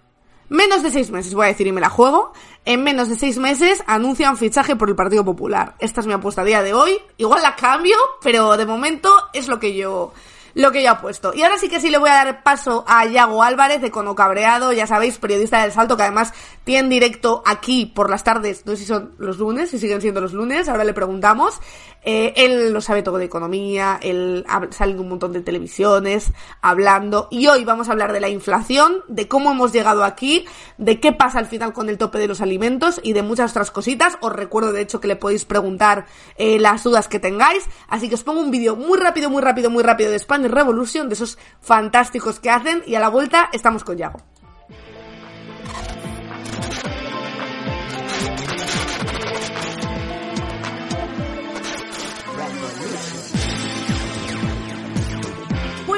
[0.49, 2.33] menos de seis meses, voy a decir y me la juego,
[2.65, 5.75] en menos de seis meses anuncia un fichaje por el Partido Popular.
[5.79, 9.49] Esta es mi apuesta a día de hoy, igual la cambio, pero de momento es
[9.49, 10.13] lo que yo
[10.55, 11.33] lo que yo ha puesto.
[11.35, 14.15] Y ahora sí que sí le voy a dar paso a Yago Álvarez de Cono
[14.15, 16.33] Cabreado, ya sabéis, periodista del Salto, que además
[16.65, 20.21] tiene directo aquí por las tardes, no sé si son los lunes, si siguen siendo
[20.21, 21.61] los lunes, ahora le preguntamos.
[22.05, 27.29] Eh, él lo sabe todo de economía, él sale en un montón de televisiones hablando
[27.31, 30.45] y hoy vamos a hablar de la inflación, de cómo hemos llegado aquí,
[30.77, 33.71] de qué pasa al final con el tope de los alimentos y de muchas otras
[33.71, 34.19] cositas.
[34.21, 38.17] Os recuerdo de hecho que le podéis preguntar eh, las dudas que tengáis, así que
[38.17, 41.39] os pongo un vídeo muy rápido, muy rápido, muy rápido de Spanish Revolution, de esos
[41.61, 44.34] fantásticos que hacen y a la vuelta estamos con Yago.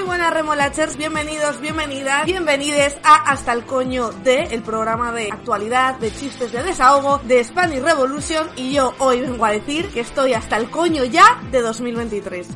[0.06, 6.12] Buenas remolachers, bienvenidos, bienvenidas, bienvenides a Hasta el Coño de el programa de actualidad, de
[6.12, 10.58] chistes de desahogo de Spanish Revolution y yo hoy vengo a decir que estoy hasta
[10.58, 12.48] el coño ya de 2023.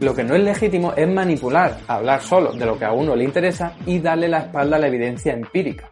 [0.00, 3.24] Lo que no es legítimo es manipular, hablar solo de lo que a uno le
[3.24, 5.90] interesa y darle la espalda a la evidencia empírica.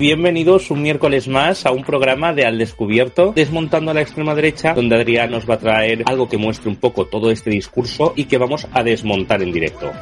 [0.00, 4.72] Bienvenidos un miércoles más a un programa de Al Descubierto, desmontando a la extrema derecha,
[4.72, 8.24] donde Adrián nos va a traer algo que muestre un poco todo este discurso y
[8.24, 9.92] que vamos a desmontar en directo.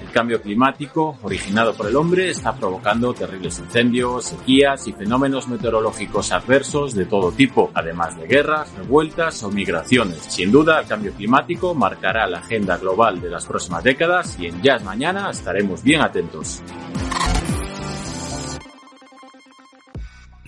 [0.00, 6.30] El cambio climático, originado por el hombre, está provocando terribles incendios, sequías y fenómenos meteorológicos
[6.30, 10.18] adversos de todo tipo, además de guerras, revueltas o migraciones.
[10.28, 14.62] Sin duda, el cambio climático marcará la agenda global de las próximas décadas y en
[14.62, 16.62] Jazz Mañana estaremos bien atentos.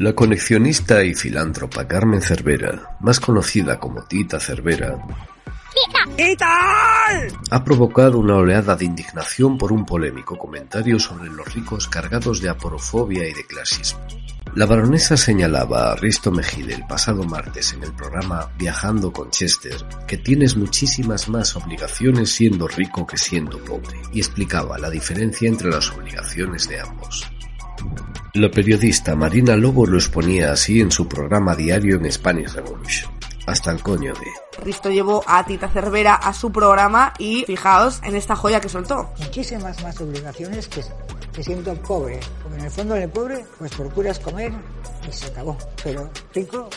[0.01, 4.97] La coleccionista y filántropa Carmen Cervera, más conocida como Tita Cervera,
[7.51, 12.49] ha provocado una oleada de indignación por un polémico comentario sobre los ricos cargados de
[12.49, 14.01] aporofobia y de clasismo.
[14.55, 19.77] La baronesa señalaba a Risto Mejide el pasado martes en el programa Viajando con Chester
[20.09, 25.69] que tienes muchísimas más obligaciones siendo rico que siendo pobre y explicaba la diferencia entre
[25.69, 27.31] las obligaciones de ambos.
[28.35, 33.13] La periodista Marina Lobo lo exponía así en su programa diario en Spanish Revolution.
[33.47, 34.65] hasta el coño de.
[34.65, 39.11] Risto llevó a Tita Cervera a su programa y fijaos en esta joya que soltó.
[39.19, 40.83] Muchísimas más obligaciones que,
[41.33, 42.21] que siendo pobre.
[42.43, 44.53] Porque en el fondo el pobre, pues procuras comer
[45.09, 45.57] y se acabó.
[45.83, 46.69] Pero rico,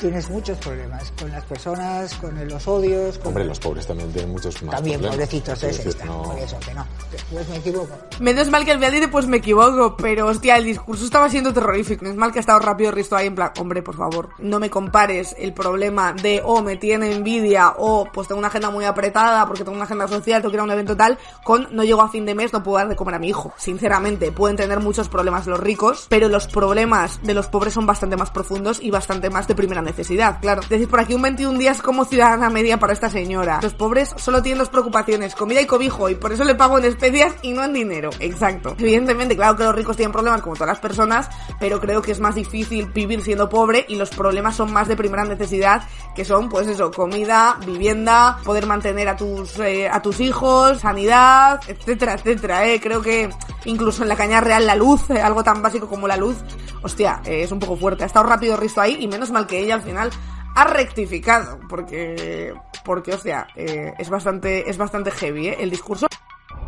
[0.00, 3.18] tienes muchos problemas con las personas, con los odios.
[3.18, 3.28] Con...
[3.28, 5.16] Hombre, los pobres también tienen muchos más También, problemas.
[5.28, 6.04] pobrecitos, es esta.
[6.06, 6.86] no- Por eso que no.
[7.30, 7.88] Pues me equivoco.
[8.18, 12.04] Menos mal que el dice, pues me equivoco, pero hostia, el discurso estaba siendo terrorífico.
[12.04, 14.58] No es mal que ha estado rápido Risto ahí en plan, hombre, por favor, no
[14.58, 18.84] me compares el problema de, o me tiene envidia, o pues tengo una agenda muy
[18.84, 21.84] apretada porque tengo una agenda social, tengo que ir a un evento tal, con no
[21.84, 23.52] llego a fin de mes, no puedo dar de comer a mi hijo.
[23.56, 28.16] Sinceramente, pueden tener muchos problemas los ricos, pero los problemas de los pobres son bastante
[28.16, 30.62] más profundos y bastante más de primera necesidad, claro.
[30.68, 33.60] Decir, por aquí un 21 días como ciudadana media para esta señora.
[33.62, 36.84] Los pobres solo tienen dos preocupaciones, comida y cobijo, y por eso le pago en
[36.84, 38.10] especias y no en dinero.
[38.20, 38.74] Exacto.
[38.78, 41.28] Evidentemente, claro que los ricos tienen problemas como todas las personas,
[41.58, 44.96] pero creo que es más difícil vivir siendo pobre y los problemas son más de
[44.96, 45.82] primera necesidad,
[46.14, 51.60] que son, pues eso, comida, vivienda, poder mantener a tus, eh, a tus hijos, sanidad,
[51.66, 52.80] etcétera, etcétera, eh.
[52.80, 53.28] Creo que
[53.64, 56.36] incluso en la caña real la luz, eh, algo tan básico como la luz,
[56.82, 58.04] hostia, eh, es un poco fuerte.
[58.04, 60.10] Ha estado rápido Risto ahí y menos mal que ella al final
[60.54, 62.52] ha rectificado porque
[62.84, 65.56] porque hostia eh, es bastante es bastante heavy ¿eh?
[65.60, 66.06] el discurso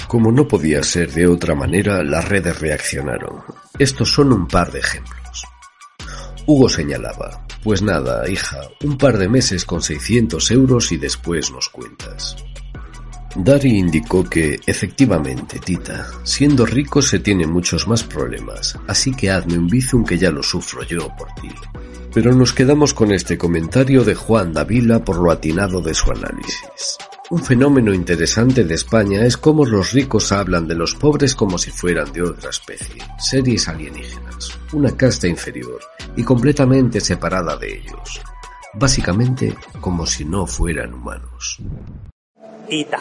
[0.08, 3.42] Como no podía ser de otra manera, las redes reaccionaron.
[3.78, 5.44] Estos son un par de ejemplos.
[6.46, 11.68] Hugo señalaba, pues nada, hija, un par de meses con 600 euros y después nos
[11.70, 12.36] cuentas.
[13.34, 19.56] Dari indicó que, efectivamente, Tita, siendo rico se tiene muchos más problemas, así que hazme
[19.56, 21.48] un bizum que ya lo sufro yo por ti.
[22.14, 26.98] Pero nos quedamos con este comentario de Juan Davila por lo atinado de su análisis.
[27.30, 31.70] Un fenómeno interesante de España es cómo los ricos hablan de los pobres como si
[31.70, 35.80] fueran de otra especie, series alienígenas, una casta inferior
[36.14, 38.20] y completamente separada de ellos.
[38.74, 41.58] Básicamente como si no fueran humanos.
[42.68, 43.00] Tita.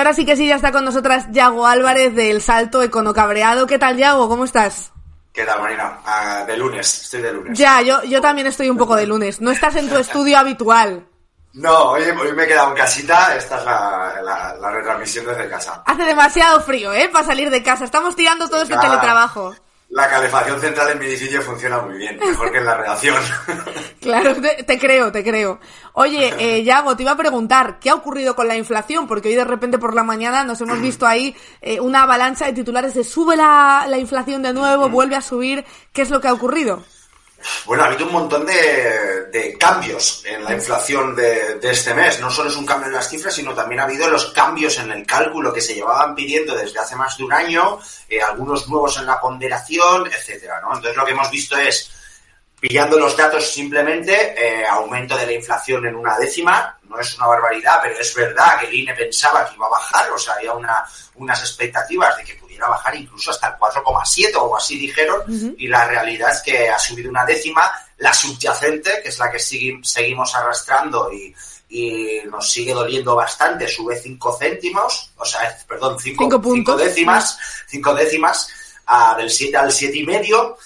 [0.00, 3.66] Ahora sí que sí ya está con nosotras Yago Álvarez del Salto Econocabreado.
[3.66, 4.92] Qué tal Yago cómo estás
[5.32, 5.98] ¿Qué tal, Marina?
[6.04, 7.56] Ah, de lunes, estoy de lunes.
[7.58, 9.40] ya yo yo también estoy un poco de lunes.
[9.40, 11.06] No estás en tu estudio habitual.
[11.52, 15.48] No, hoy, hoy me he quedado en casita, esta es la, la- la retransmisión desde
[15.48, 15.82] casa.
[15.86, 17.84] hace demasiado frío eh para salir de casa.
[17.84, 18.80] Estamos tirando todo este Ya.
[18.80, 19.54] teletrabajo
[19.90, 23.16] La calefacción central en mi edificio funciona muy bien, mejor que en la redacción.
[24.00, 25.60] Claro, te, te creo, te creo.
[25.92, 29.06] Oye, eh, Yago, te iba a preguntar, ¿qué ha ocurrido con la inflación?
[29.06, 32.54] Porque hoy de repente por la mañana nos hemos visto ahí eh, una avalancha de
[32.54, 35.66] titulares de sube la, la inflación de nuevo, vuelve a subir.
[35.92, 36.82] ¿Qué es lo que ha ocurrido?
[37.64, 42.20] Bueno, ha habido un montón de, de cambios en la inflación de, de este mes.
[42.20, 44.90] No solo es un cambio en las cifras, sino también ha habido los cambios en
[44.90, 47.78] el cálculo que se llevaban pidiendo desde hace más de un año,
[48.08, 50.68] eh, algunos nuevos en la ponderación, etcétera, ¿no?
[50.74, 51.90] Entonces lo que hemos visto es,
[52.60, 56.76] pillando los datos simplemente, eh, aumento de la inflación en una décima.
[56.88, 60.10] No es una barbaridad, pero es verdad que el INE pensaba que iba a bajar,
[60.10, 60.84] o sea, había una,
[61.14, 65.22] unas expectativas de que pudiera bajar incluso hasta el 4,7 o así dijeron,
[65.56, 67.70] y la realidad es que ha subido una décima.
[67.98, 71.34] La subyacente, que es la que sigue- seguimos arrastrando y,
[71.68, 76.78] y nos sigue doliendo bastante, sube 5 céntimos, o sea, perdón, 5 Cinco puntos.
[76.78, 77.38] décimas,
[77.68, 78.48] 5 décimas,
[78.86, 80.58] ah, del 7 al 7 y medio.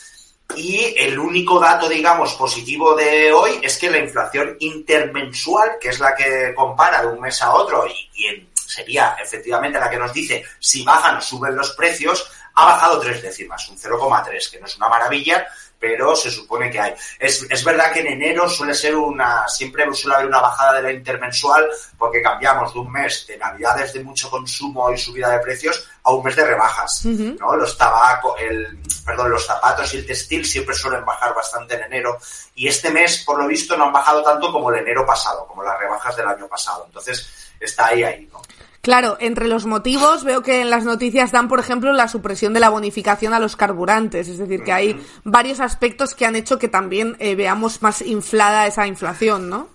[0.57, 5.99] Y el único dato, digamos, positivo de hoy es que la inflación intermensual, que es
[5.99, 10.12] la que compara de un mes a otro y, y sería efectivamente la que nos
[10.12, 14.66] dice si bajan o suben los precios, ha bajado tres décimas, un 0,3, que no
[14.66, 15.47] es una maravilla,
[15.85, 16.95] pero se supone que hay.
[17.18, 20.82] Es, es verdad que en enero suele ser una, siempre suele haber una bajada de
[20.82, 21.68] la intermensual
[21.99, 26.14] porque cambiamos de un mes de navidades de mucho consumo y subida de precios a
[26.14, 27.05] un mes de rebajas.
[27.05, 27.55] ¿no?
[27.55, 32.16] Los tabaco, el, perdón, los zapatos y el textil siempre suelen bajar bastante en enero
[32.55, 35.62] y este mes, por lo visto, no han bajado tanto como el enero pasado, como
[35.62, 36.85] las rebajas del año pasado.
[36.87, 37.28] Entonces,
[37.61, 38.41] está ahí, ahí, ¿no?
[38.85, 42.61] Claro, entre los motivos veo que en las noticias dan, por ejemplo, la supresión de
[42.61, 44.28] la bonificación a los carburantes.
[44.28, 48.66] Es decir, que hay varios aspectos que han hecho que también eh, veamos más inflada
[48.66, 49.68] esa inflación, ¿no?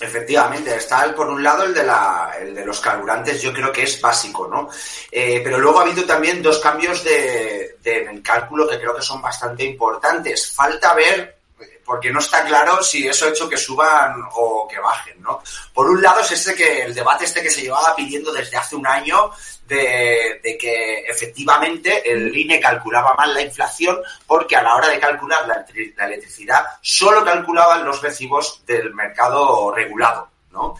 [0.00, 3.70] Efectivamente, está el- por un lado el de, la, el de los carburantes, yo creo
[3.70, 4.68] que es básico, ¿no?
[5.12, 8.96] Eh, pero luego ha habido también dos cambios de, de- en el cálculo que creo
[8.96, 10.50] que son bastante importantes.
[10.52, 11.36] Falta ver,
[11.84, 15.42] porque no está claro si eso ha hecho que suban o que bajen, ¿no?
[15.72, 18.76] Por un lado es este que el debate este que se llevaba pidiendo desde hace
[18.76, 19.30] un año
[19.66, 24.98] de, de que efectivamente el INE calculaba mal la inflación porque a la hora de
[24.98, 30.76] calcular la electricidad solo calculaban los recibos del mercado regulado, ¿no?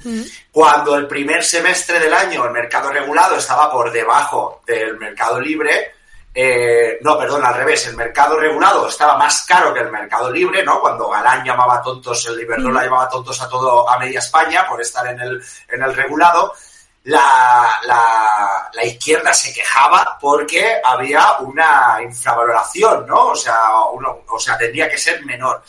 [0.50, 5.94] Cuando el primer semestre del año el mercado regulado estaba por debajo del mercado libre,
[6.36, 10.64] eh, no, perdón, al revés, el mercado regulado estaba más caro que el mercado libre,
[10.64, 10.80] ¿no?
[10.80, 15.06] Cuando Galán llamaba tontos, el Iberdrola llamaba tontos a todo, a media España por estar
[15.06, 16.52] en el, en el regulado,
[17.04, 23.28] la, la, la, izquierda se quejaba porque había una infravaloración, ¿no?
[23.28, 25.62] O sea, uno, o sea, tendría que ser menor.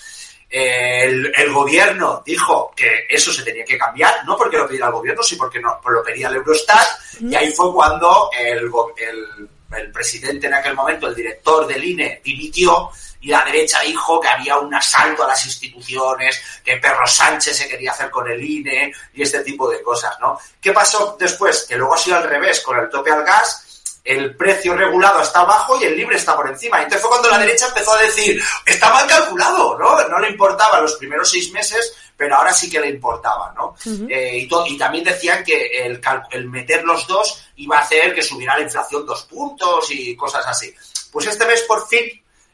[0.50, 4.94] El, el, gobierno dijo que eso se tenía que cambiar, no porque lo pidiera el
[4.94, 6.88] gobierno, sino porque no, lo pedía el Eurostat,
[7.20, 12.22] y ahí fue cuando el, el el presidente en aquel momento, el director del INE,
[12.24, 12.92] dimitió
[13.22, 17.68] y la derecha dijo que había un asalto a las instituciones, que Perro Sánchez se
[17.68, 20.38] quería hacer con el INE y este tipo de cosas, ¿no?
[20.62, 21.66] ¿Qué pasó después?
[21.68, 23.66] Que luego ha sido al revés, con el tope al gas,
[24.06, 26.78] el precio regulado está abajo y el libre está por encima.
[26.78, 30.08] Entonces fue cuando la derecha empezó a decir, está mal calculado, ¿no?
[30.08, 33.76] No le importaba los primeros seis meses, pero ahora sí que le importaba, ¿no?
[34.10, 36.02] eh, y, y, también decían que el,
[36.32, 40.46] el, meter los dos iba a hacer que subiera la inflación dos puntos y cosas
[40.48, 40.74] así.
[41.12, 42.06] Pues este mes por fin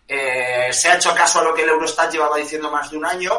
[0.07, 3.05] eh, se ha hecho caso a lo que el Eurostat llevaba diciendo más de un
[3.05, 3.31] año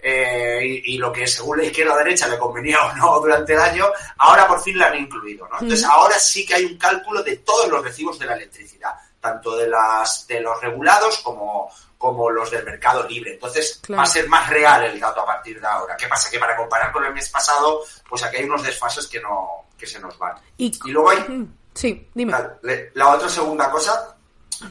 [0.00, 3.54] eh, y, y, lo que según la izquierda o derecha le convenía o no durante
[3.54, 3.86] el año,
[4.18, 5.58] ahora por fin lo han incluido, ¿no?
[5.60, 9.56] Entonces ahora sí que hay un cálculo de todos los recibos de la electricidad, tanto
[9.56, 13.34] de las de los regulados como como los del mercado libre.
[13.34, 13.98] Entonces claro.
[13.98, 15.96] va a ser más real el dato a partir de ahora.
[15.96, 16.30] ¿Qué pasa?
[16.30, 19.86] Que para comparar con el mes pasado, pues aquí hay unos desfases que no que
[19.86, 20.36] se nos van.
[20.56, 21.48] Y, y luego hay...
[21.72, 22.32] Sí, dime.
[22.32, 22.56] La,
[22.94, 24.16] la, otra segunda cosa,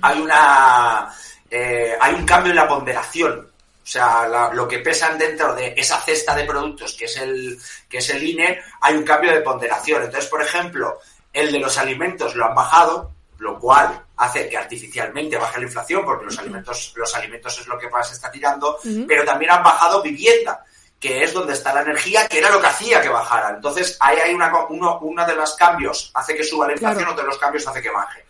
[0.01, 1.13] hay una...
[1.49, 3.39] Eh, hay un cambio en la ponderación.
[3.39, 7.57] O sea, la, lo que pesan dentro de esa cesta de productos que es el
[7.87, 10.03] que es el INE, hay un cambio de ponderación.
[10.03, 10.99] Entonces, por ejemplo,
[11.31, 16.03] el de los alimentos lo han bajado, lo cual hace que artificialmente baje la inflación,
[16.03, 19.05] porque los alimentos, los alimentos es lo que más se está tirando, uh -huh.
[19.07, 20.63] pero también han bajado vivienda,
[20.99, 23.51] que es donde está la energía, que era lo que hacía que bajara.
[23.51, 27.13] Entonces, ahí hay una, uno, uno de los cambios hace que suba la inflación, claro.
[27.13, 28.25] otro de los cambios hace que baje.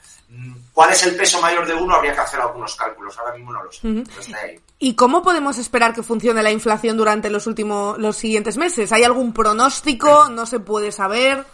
[0.74, 1.96] ¿Cuál es el peso mayor de uno?
[1.96, 3.18] Habría que hacer algunos cálculos.
[3.18, 3.88] Ahora mismo no lo sé.
[3.88, 4.62] Uh -huh.
[4.78, 8.92] ¿Y cómo podemos esperar que funcione la inflación durante los últimos, los siguientes meses?
[8.92, 10.28] ¿Hay algún pronóstico?
[10.30, 11.46] ¿No se puede saber?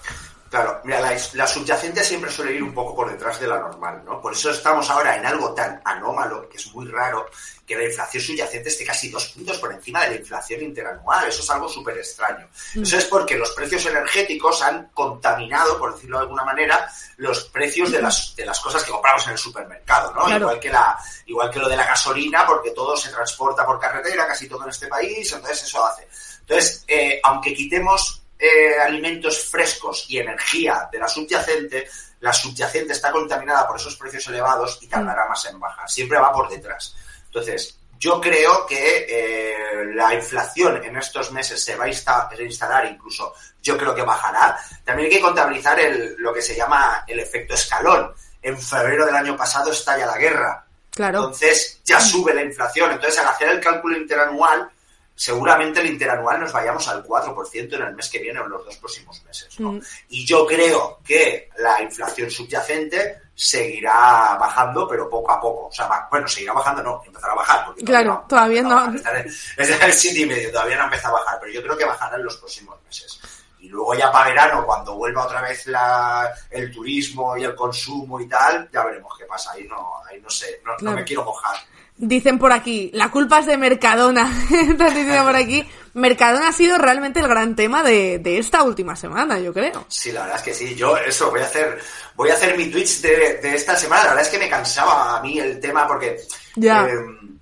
[0.54, 4.04] Claro, mira, la, la, subyacente siempre suele ir un poco por detrás de la normal,
[4.06, 4.22] ¿no?
[4.22, 7.26] Por eso estamos ahora en algo tan anómalo, que es muy raro,
[7.66, 11.28] que la inflación subyacente esté casi dos puntos por encima de la inflación interanual.
[11.28, 12.48] Eso es algo súper extraño.
[12.76, 12.84] Mm.
[12.84, 16.88] Eso es porque los precios energéticos han contaminado, por decirlo de alguna manera,
[17.18, 20.26] los precios de las, de las cosas que compramos en el supermercado, ¿no?
[20.26, 20.46] Claro.
[20.46, 24.28] Igual, que la, igual que lo de la gasolina, porque todo se transporta por carretera,
[24.28, 26.08] casi todo en este país, entonces eso hace.
[26.42, 31.88] Entonces, eh, aunque quitemos eh, alimentos frescos y energía de la subyacente,
[32.20, 35.90] la subyacente está contaminada por esos precios elevados y tardará más en bajar.
[35.90, 36.96] Siempre va por detrás.
[37.26, 43.34] Entonces, yo creo que eh, la inflación en estos meses se va a instalar, incluso
[43.62, 44.60] yo creo que bajará.
[44.84, 48.14] También hay que contabilizar el, lo que se llama el efecto escalón.
[48.42, 50.66] En febrero del año pasado estalla la guerra.
[50.92, 51.20] Claro.
[51.20, 52.92] Entonces ya sube la inflación.
[52.92, 54.70] Entonces al hacer el cálculo interanual,
[55.16, 58.66] seguramente el interanual nos vayamos al 4% en el mes que viene o en los
[58.66, 59.60] dos próximos meses.
[59.60, 59.74] ¿no?
[59.74, 59.82] Mm.
[60.10, 65.68] Y yo creo que la inflación subyacente seguirá bajando, pero poco a poco.
[65.68, 67.66] O sea, va, bueno, seguirá bajando, no, empezará a bajar.
[67.66, 68.70] Porque claro, todavía no.
[68.70, 69.32] Todavía no.
[69.58, 72.18] Es el 7 y medio, todavía no empieza a bajar, pero yo creo que bajará
[72.18, 73.20] en los próximos meses.
[73.60, 78.20] Y luego ya para verano, cuando vuelva otra vez la, el turismo y el consumo
[78.20, 79.54] y tal, ya veremos qué pasa.
[79.54, 80.92] Ahí no, ahí no sé, no, claro.
[80.92, 81.56] no me quiero mojar.
[81.96, 84.30] Dicen por aquí, la culpa es de Mercadona.
[84.52, 85.64] Están diciendo por aquí.
[85.94, 89.86] Mercadona ha sido realmente el gran tema de, de, esta última semana, yo creo.
[89.88, 90.76] Sí, la verdad es que sí.
[90.76, 91.80] Yo eso voy a hacer,
[92.16, 94.04] voy a hacer mi Twitch de, de esta semana.
[94.06, 96.18] La verdad es que me cansaba a mí el tema porque
[96.56, 96.86] ya.
[96.88, 96.96] eh,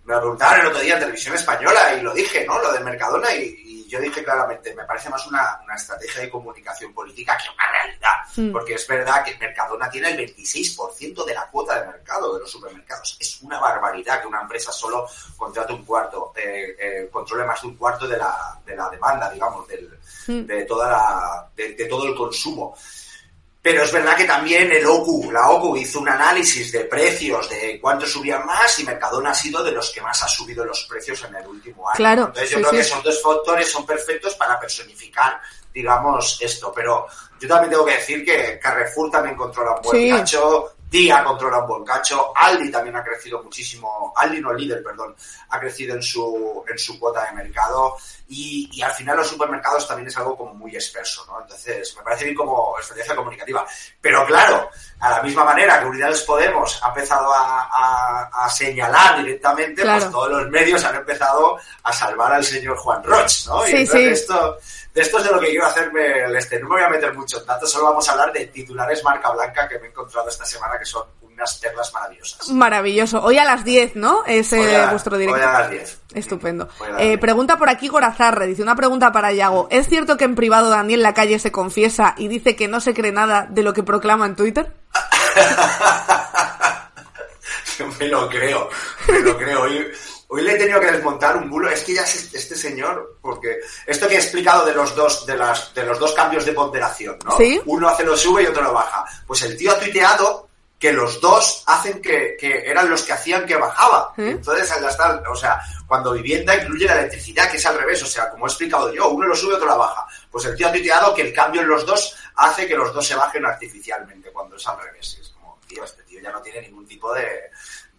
[0.04, 2.62] me lo preguntaban el otro día en televisión española y lo dije, ¿no?
[2.62, 6.30] Lo de Mercadona y, y yo dije claramente, me parece más una, una, estrategia de
[6.30, 8.16] comunicación política que una realidad.
[8.38, 8.52] Mm.
[8.54, 12.50] Porque es verdad que Mercadona tiene el 26% de la cuota de mercado de los
[12.50, 13.18] supermercados.
[13.20, 17.68] Es una barbaridad que una empresa solo contrate un cuarto, eh, eh, controle más de
[17.68, 20.46] un cuarto de la, de la demanda, digamos, del, mm.
[20.46, 22.74] de, toda la, de, de todo el consumo.
[23.62, 27.80] Pero es verdad que también el OCU, la OCU hizo un análisis de precios, de
[27.80, 31.24] cuánto subían más y Mercadona ha sido de los que más ha subido los precios
[31.26, 31.96] en el último año.
[31.98, 32.76] Claro, Entonces yo sí, creo sí.
[32.78, 35.40] que esos dos factores son perfectos para personificar,
[35.72, 36.72] digamos, esto.
[36.76, 37.06] Pero
[37.40, 40.10] yo también tengo que decir que Carrefour también controla un buen Sí.
[40.10, 45.16] cacho Día controla un buen cacho, Aldi también ha crecido muchísimo, Aldi no líder, perdón,
[45.48, 47.96] ha crecido en su, en su cuota de mercado
[48.34, 51.42] y, y, al final los supermercados también es algo como muy experso, ¿no?
[51.42, 53.66] Entonces, me parece bien como estrategia comunicativa.
[54.00, 54.70] Pero claro,
[55.02, 60.00] a la misma manera que Unidades Podemos ha empezado a, a, a señalar directamente, Claro.
[60.00, 63.64] pues todos los medios han empezado a salvar al señor Juan Roch, ¿no?
[63.66, 64.24] Sí, y entonces sí.
[64.24, 64.58] esto,
[64.94, 66.58] de esto es de lo que quiero hacerme el este.
[66.60, 69.30] No me voy a meter mucho en datos, solo vamos a hablar de titulares marca
[69.32, 71.04] blanca que me he encontrado esta semana que son
[71.42, 72.50] unas perlas maravillosas.
[72.50, 73.22] Maravilloso.
[73.24, 74.24] Hoy a las 10, ¿no?
[74.26, 75.40] Es eh, a- vuestro directo.
[75.40, 76.00] hoy a las 10.
[76.14, 76.70] Estupendo.
[76.80, 77.20] Hoy a las Eh, 10.
[77.20, 79.68] pregunta por aquí Gorazarre, dice una pregunta para Yago.
[79.72, 83.12] ¿Es cierto que en privado Daniel Lacalle se confiesa y dice que no se cree
[83.12, 84.72] nada de lo que proclama en Twitter?
[88.00, 88.70] me lo creo,
[89.08, 89.64] me lo creo.
[89.64, 89.88] Hoy,
[90.28, 91.70] hoy le he tenido que desmontar un bulo.
[91.70, 95.36] Es que ya es este señor, porque esto que he explicado de los dos, de
[95.36, 97.36] las, de los dos cambios de ponderación, ¿no?
[97.38, 97.60] Sí.
[97.66, 99.04] Uno hace lo sube y otro lo baja.
[99.26, 100.50] Pues el tío ha tuiteado
[100.82, 104.16] que los dos hacen que, que eran los que hacían que bajaba.
[104.18, 104.32] ¿Eh?
[104.32, 108.08] Entonces, al estar, o sea, cuando vivienda incluye la electricidad, que es al revés, o
[108.08, 110.08] sea, como he explicado yo, uno lo sube, otro lo baja.
[110.32, 113.06] Pues el tío ha tuiteado que el cambio en los dos hace que los dos
[113.06, 115.20] se bajen artificialmente, cuando es al revés.
[115.22, 117.52] Es como, tío, este tío ya no tiene ningún tipo de,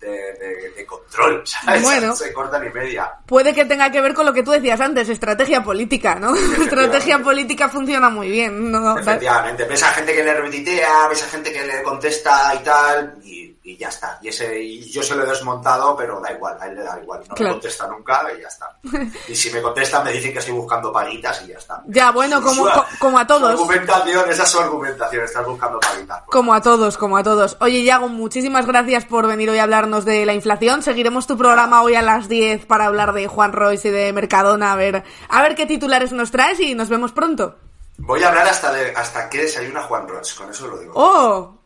[0.06, 1.82] de, de- de control, ¿sabes?
[1.82, 2.14] Bueno.
[2.14, 3.10] Se corta ni media.
[3.26, 6.34] Puede que tenga que ver con lo que tú decías antes, estrategia política, ¿no?
[6.34, 8.70] estrategia política funciona muy bien.
[8.70, 8.98] ¿no?
[8.98, 13.16] Efectivamente, ves a gente que le retuitea, ves a gente que le contesta y tal,
[13.24, 13.41] y,
[13.72, 14.18] y ya está.
[14.22, 16.98] Y ese y yo se lo he desmontado, pero da igual, a él le da
[17.02, 17.20] igual.
[17.28, 17.44] No Claro.
[17.44, 18.76] me contesta nunca y ya está.
[19.28, 21.82] Y si me contestan me dicen que estoy buscando paguitas y ya está.
[21.86, 23.50] Ya, bueno, como, Su- co- como a Su todos.
[23.52, 26.22] argumentación, esa es su argumentación, estás buscando paguitas.
[26.26, 27.56] Como a todos, como a todos.
[27.60, 30.82] Oye, Yago, muchísimas gracias por venir hoy a hablarnos de la inflación.
[30.82, 34.72] Seguiremos tu programa hoy a las 10 para hablar de Juan Royce y de Mercadona,
[34.72, 37.56] a ver, a ver qué titulares nos traes y nos vemos pronto.
[38.04, 40.92] Voy a hablar hasta de hasta qué desayuna Juan Roch, con eso lo digo.
[40.96, 41.58] ¡Oh!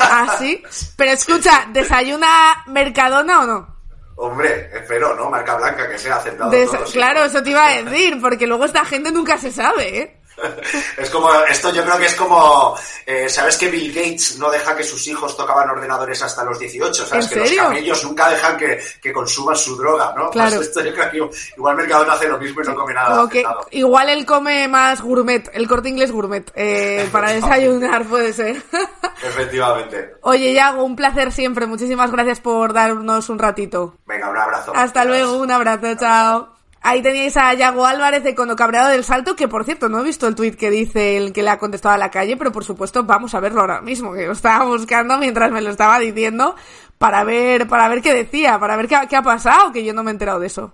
[0.00, 0.62] ¿Así?
[0.96, 3.74] Pero escucha, ¿desayuna Mercadona o no?
[4.16, 5.30] Hombre, espero, ¿no?
[5.30, 6.50] Marca blanca que sea aceptado.
[6.50, 6.92] Des- todo, sí.
[6.94, 10.20] claro, eso te iba a decir, porque luego esta gente nunca se sabe, ¿eh?
[10.96, 14.76] Es como, esto yo creo que es como, eh, ¿sabes que Bill Gates no deja
[14.76, 17.06] que sus hijos tocaban ordenadores hasta los 18?
[17.06, 17.26] ¿Sabes?
[17.26, 20.30] ¿En que los camellos nunca dejan que, que consuman su droga, ¿no?
[20.30, 20.56] Claro.
[20.56, 23.44] Pues esto yo creo que igual Mercadona hace lo mismo y no come nada que
[23.70, 28.62] igual él come más gourmet, el corte inglés gourmet, eh, para desayunar puede ser.
[29.22, 30.14] Efectivamente.
[30.22, 31.66] Oye, Yago, un placer siempre.
[31.66, 33.96] Muchísimas gracias por darnos un ratito.
[34.06, 34.72] Venga, un abrazo.
[34.74, 36.53] Hasta luego, un abrazo, chao.
[36.86, 40.04] Ahí teníais a Yago Álvarez de Cono Cabreado del Salto, que por cierto, no he
[40.04, 42.62] visto el tuit que dice el que le ha contestado a la calle, pero por
[42.62, 46.54] supuesto vamos a verlo ahora mismo, que lo estaba buscando mientras me lo estaba diciendo,
[46.98, 50.02] para ver, para ver qué decía, para ver qué, qué ha pasado, que yo no
[50.02, 50.72] me he enterado de eso.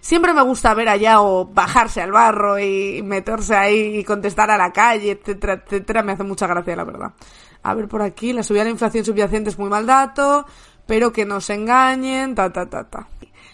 [0.00, 4.56] Siempre me gusta ver a Yago bajarse al barro y meterse ahí y contestar a
[4.56, 7.10] la calle, etcétera, etcétera, me hace mucha gracia, la verdad.
[7.64, 10.46] A ver por aquí, la subida de la inflación subyacente es muy mal dato,
[10.86, 13.08] pero que no se engañen, ta, ta, ta, ta.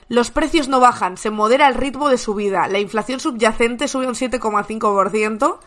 [0.09, 2.69] Los precios no bajan, se modera el ritmo de subida.
[2.69, 5.59] La inflación subyacente sube un 7,5%.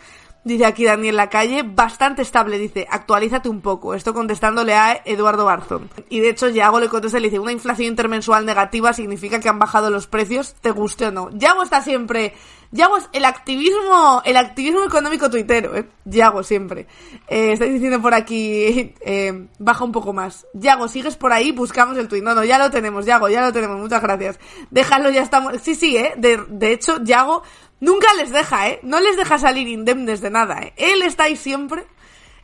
[0.43, 3.93] Dice aquí Daniel Lacalle, bastante estable, dice, actualízate un poco.
[3.93, 5.89] Esto contestándole a Eduardo Barzón.
[6.09, 9.49] Y de hecho, Yago le contesta y le dice, una inflación intermensual negativa significa que
[9.49, 11.29] han bajado los precios, te guste o no.
[11.31, 12.33] Yago está siempre,
[12.71, 15.89] Yago es el activismo, el activismo económico tuitero, eh.
[16.05, 16.87] Yago siempre.
[17.27, 20.45] Eh, estáis diciendo por aquí, eh, baja un poco más.
[20.53, 22.23] Yago, sigues por ahí, buscamos el tuit.
[22.23, 24.39] No, no, ya lo tenemos, Yago, ya lo tenemos, muchas gracias.
[24.69, 25.55] Déjalo, ya estamos.
[25.61, 26.13] Sí, sí, eh.
[26.15, 27.43] De, de hecho, Yago
[27.79, 28.79] nunca les deja, eh.
[28.83, 30.73] No les deja salir indemnes de nada, eh.
[30.77, 31.85] Él está ahí siempre,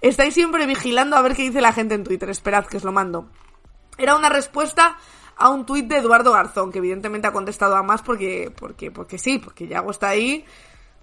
[0.01, 2.29] estáis siempre vigilando a ver qué dice la gente en Twitter.
[2.29, 3.29] Esperad que os lo mando.
[3.97, 4.97] Era una respuesta
[5.37, 9.17] a un tuit de Eduardo Garzón, que evidentemente ha contestado a más porque, porque, porque
[9.17, 10.45] sí, porque Yago está ahí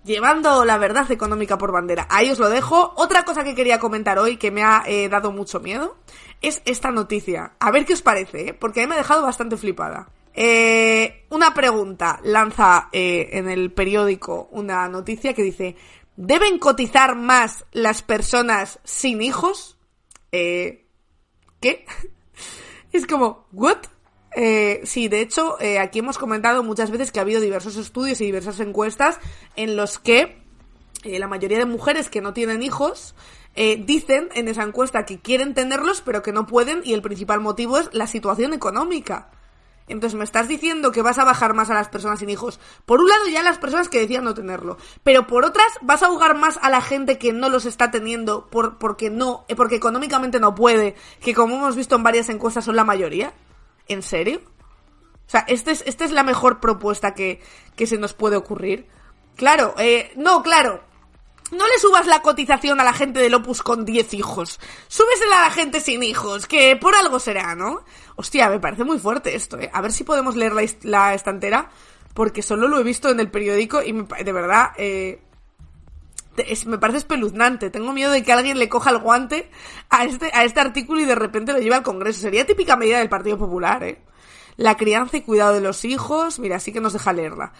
[0.04, 2.06] llevando la verdad económica por bandera.
[2.10, 2.92] Ahí os lo dejo.
[2.96, 5.96] Otra cosa que quería comentar hoy que me ha eh, dado mucho miedo
[6.40, 7.52] es esta noticia.
[7.60, 8.54] A ver qué os parece, ¿eh?
[8.54, 10.08] porque a mí me ha dejado bastante flipada.
[10.34, 15.76] Eh, una pregunta lanza eh, en el periódico una noticia que dice
[16.16, 19.78] ¿Deben cotizar más las personas sin hijos?
[20.30, 20.86] Eh,
[21.60, 21.86] ¿Qué?
[22.92, 23.78] Es como, ¿what?
[24.36, 28.20] Eh, sí, de hecho, eh, aquí hemos comentado muchas veces que ha habido diversos estudios
[28.20, 29.18] y diversas encuestas
[29.56, 30.42] en los que
[31.02, 33.14] eh, la mayoría de mujeres que no tienen hijos
[33.54, 37.40] eh, dicen en esa encuesta que quieren tenerlos pero que no pueden y el principal
[37.40, 39.30] motivo es la situación económica.
[39.92, 42.58] Entonces me estás diciendo que vas a bajar más a las personas sin hijos.
[42.86, 46.06] Por un lado ya las personas que decían no tenerlo, pero por otras vas a
[46.06, 49.76] ahogar más a la gente que no los está teniendo por, porque no, eh, porque
[49.76, 53.34] económicamente no puede, que como hemos visto en varias encuestas son la mayoría.
[53.88, 54.40] ¿En serio?
[55.26, 57.40] O sea, esta es, esta es la mejor propuesta que,
[57.76, 58.86] que se nos puede ocurrir.
[59.36, 60.82] Claro, eh, no, claro.
[61.52, 64.58] No le subas la cotización a la gente del Opus con 10 hijos.
[64.88, 67.84] Súbesela a la gente sin hijos, que por algo será, ¿no?
[68.16, 69.70] Hostia, me parece muy fuerte esto, ¿eh?
[69.70, 71.68] A ver si podemos leer la, estantera,
[72.14, 75.20] porque solo lo he visto en el periódico y me, de verdad, eh,
[76.38, 77.68] es, me parece espeluznante.
[77.68, 79.50] Tengo miedo de que alguien le coja el guante
[79.90, 82.22] a este, a este artículo y de repente lo lleve al Congreso.
[82.22, 84.00] Sería típica medida del Partido Popular, ¿eh?
[84.56, 86.38] La crianza y cuidado de los hijos.
[86.38, 87.52] Mira, sí que nos deja leerla.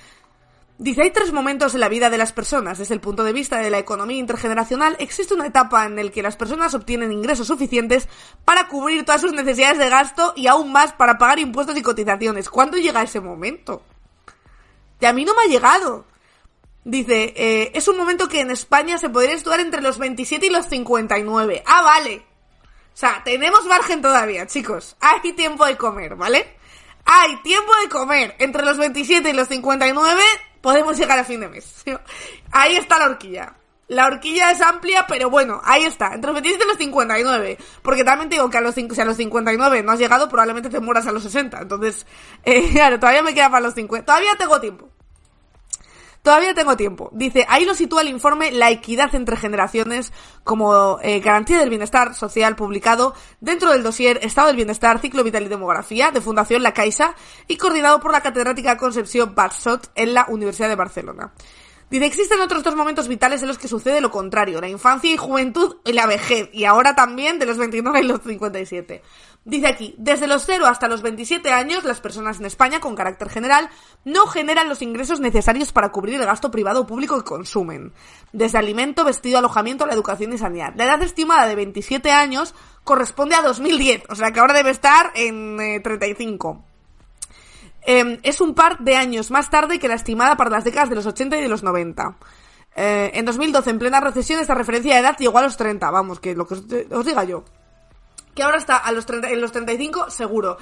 [0.82, 2.76] Dice, hay tres momentos en la vida de las personas.
[2.76, 6.24] Desde el punto de vista de la economía intergeneracional, existe una etapa en la que
[6.24, 8.08] las personas obtienen ingresos suficientes
[8.44, 12.50] para cubrir todas sus necesidades de gasto y aún más para pagar impuestos y cotizaciones.
[12.50, 13.84] ¿Cuándo llega ese momento?
[14.98, 16.04] Y a mí no me ha llegado.
[16.82, 20.50] Dice, eh, es un momento que en España se podría estudiar entre los 27 y
[20.50, 21.62] los 59.
[21.64, 22.26] Ah, vale.
[22.92, 24.96] O sea, tenemos margen todavía, chicos.
[24.98, 26.56] Hay tiempo de comer, ¿vale?
[27.04, 28.34] Hay tiempo de comer.
[28.40, 30.20] Entre los 27 y los 59
[30.62, 31.84] podemos llegar a fin de mes.
[32.52, 33.54] Ahí está la horquilla.
[33.88, 36.14] La horquilla es amplia, pero bueno, ahí está.
[36.14, 37.58] Entre los 27 y los 59.
[37.82, 40.70] Porque también te digo que a los, si a los 59 no has llegado, probablemente
[40.70, 41.60] te mueras a los 60.
[41.60, 42.06] Entonces,
[42.44, 44.06] eh, claro, todavía me queda para los 50.
[44.06, 44.88] Todavía tengo tiempo.
[46.22, 47.10] Todavía tengo tiempo.
[47.12, 50.12] Dice, ahí lo sitúa el informe La equidad entre generaciones
[50.44, 55.42] como eh, garantía del bienestar social publicado dentro del dossier Estado del Bienestar, Ciclo Vital
[55.42, 57.16] y Demografía de Fundación La Caixa
[57.48, 61.32] y coordinado por la catedrática Concepción Barsot en la Universidad de Barcelona.
[61.92, 65.18] Dice, existen otros dos momentos vitales en los que sucede lo contrario, la infancia y
[65.18, 69.02] juventud y la vejez, y ahora también de los 29 y los 57.
[69.44, 73.28] Dice aquí, desde los 0 hasta los 27 años, las personas en España, con carácter
[73.28, 73.68] general,
[74.06, 77.92] no generan los ingresos necesarios para cubrir el gasto privado o público que consumen.
[78.32, 80.72] Desde alimento, vestido, alojamiento, la educación y sanidad.
[80.76, 85.12] La edad estimada de 27 años corresponde a 2010, o sea que ahora debe estar
[85.14, 86.71] en 35.
[87.84, 90.94] Em, es un par de años más tarde que la estimada para las décadas de
[90.94, 92.16] los 80 y de los 90.
[92.76, 96.20] Eh, en 2012, en plena recesión, esta referencia de edad llegó a los 30, vamos,
[96.20, 97.44] que lo que os diga yo
[98.34, 100.58] que ahora está a los 30, en los 35 seguro.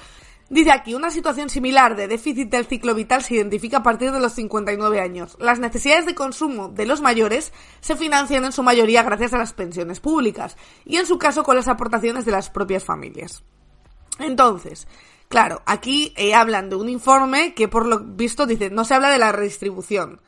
[0.48, 4.18] Dice aquí, una situación similar de déficit del ciclo vital se identifica a partir de
[4.18, 5.36] los 59 años.
[5.38, 9.52] Las necesidades de consumo de los mayores se financian en su mayoría gracias a las
[9.52, 13.44] pensiones públicas y en su caso con las aportaciones de las propias familias.
[14.18, 14.88] Entonces,
[15.30, 19.08] claro, aquí eh, hablan de un informe que por lo visto dice, no se habla
[19.08, 20.20] de la redistribución.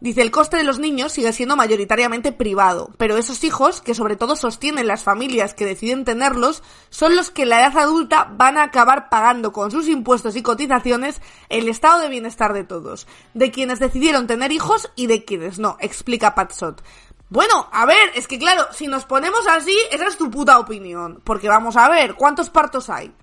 [0.00, 4.16] Dice, el coste de los niños sigue siendo mayoritariamente privado, pero esos hijos, que sobre
[4.16, 8.56] todo sostienen las familias que deciden tenerlos, son los que en la edad adulta van
[8.56, 13.50] a acabar pagando con sus impuestos y cotizaciones el estado de bienestar de todos, de
[13.50, 16.82] quienes decidieron tener hijos y de quienes no, explica Patsot.
[17.28, 21.20] Bueno, a ver, es que claro, si nos ponemos así, esa es tu puta opinión,
[21.22, 23.14] porque vamos a ver, ¿cuántos partos hay?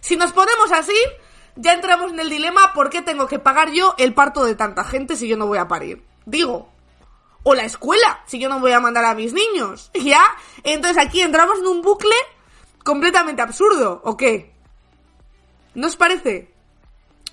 [0.00, 0.96] Si nos ponemos así,
[1.56, 4.84] ya entramos en el dilema, ¿por qué tengo que pagar yo el parto de tanta
[4.84, 6.04] gente si yo no voy a parir?
[6.24, 6.70] Digo.
[7.42, 9.90] O la escuela, si yo no voy a mandar a mis niños.
[9.94, 10.22] ¿Ya?
[10.62, 12.14] Entonces aquí entramos en un bucle
[12.84, 14.54] completamente absurdo, ¿o qué?
[15.74, 16.52] ¿No os parece?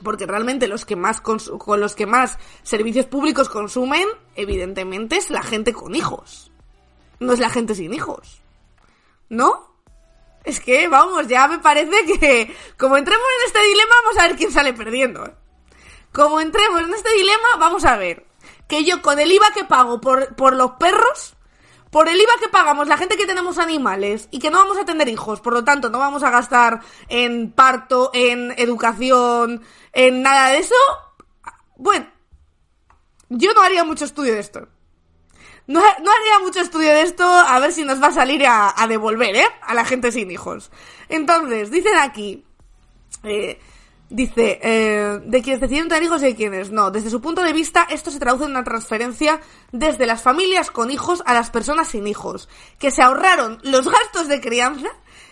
[0.04, 1.40] Porque realmente los que más con
[1.80, 6.52] los que más servicios públicos consumen, evidentemente, es la gente con hijos.
[7.20, 8.42] No es la gente sin hijos.
[9.30, 9.75] ¿No?
[10.46, 14.38] Es que, vamos, ya me parece que como entremos en este dilema, vamos a ver
[14.38, 15.26] quién sale perdiendo.
[15.26, 15.34] ¿eh?
[16.12, 18.26] Como entremos en este dilema, vamos a ver
[18.68, 21.36] que yo con el IVA que pago por, por los perros,
[21.92, 24.86] por el IVA que pagamos la gente que tenemos animales y que no vamos a
[24.86, 30.50] tener hijos, por lo tanto no vamos a gastar en parto, en educación, en nada
[30.50, 30.76] de eso,
[31.78, 32.08] bueno,
[33.30, 34.68] yo no haría mucho estudio de esto.
[35.68, 38.74] No, no, haría mucho estudio de esto a ver si nos va a salir a,
[38.76, 39.48] a devolver, ¿eh?
[39.62, 40.72] A la gente sin hijos.
[41.10, 42.46] Entonces, dicen aquí,
[43.24, 43.60] eh,
[44.10, 46.92] Dice, eh, de quienes deciden tener hijos y de quienes no.
[46.92, 49.42] Desde su punto de vista, esto se traduce en una transferencia
[49.72, 52.48] desde las familias con hijos a las personas sin hijos,
[52.78, 54.90] que se ahorraron los gastos de crianza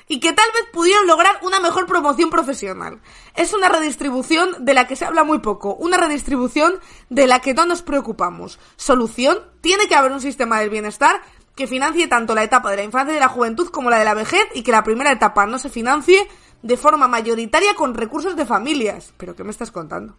[0.08, 3.00] y que tal vez pudieron lograr una mejor promoción profesional.
[3.36, 6.80] Es una redistribución de la que se habla muy poco, una redistribución
[7.10, 8.60] de la que no nos preocupamos.
[8.76, 11.22] Solución, tiene que haber un sistema del bienestar
[11.56, 14.06] que financie tanto la etapa de la infancia y de la juventud como la de
[14.06, 16.28] la vejez y que la primera etapa no se financie
[16.62, 19.14] de forma mayoritaria con recursos de familias.
[19.18, 20.16] ¿Pero qué me estás contando?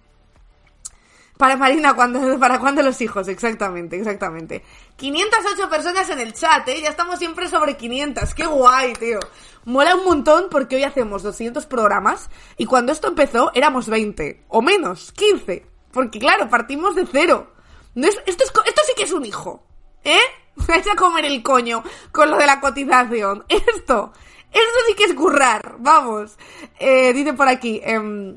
[1.37, 3.29] Para Marina, ¿cuándo, ¿para cuándo los hijos?
[3.29, 4.63] Exactamente, exactamente.
[4.97, 6.81] 508 personas en el chat, ¿eh?
[6.81, 8.35] Ya estamos siempre sobre 500.
[8.35, 9.19] ¡Qué guay, tío!
[9.65, 14.45] Mola un montón porque hoy hacemos 200 programas y cuando esto empezó éramos 20.
[14.49, 15.67] O menos, 15.
[15.91, 17.53] Porque claro, partimos de cero.
[17.95, 19.67] No es, esto, es, esto sí que es un hijo.
[20.05, 20.21] ¿Eh?
[20.69, 21.83] Vais a comer el coño
[22.13, 23.45] con lo de la cotización.
[23.49, 24.13] Esto
[24.55, 26.39] esto sí que es currar, vamos.
[26.79, 28.37] Eh, dice por aquí, em,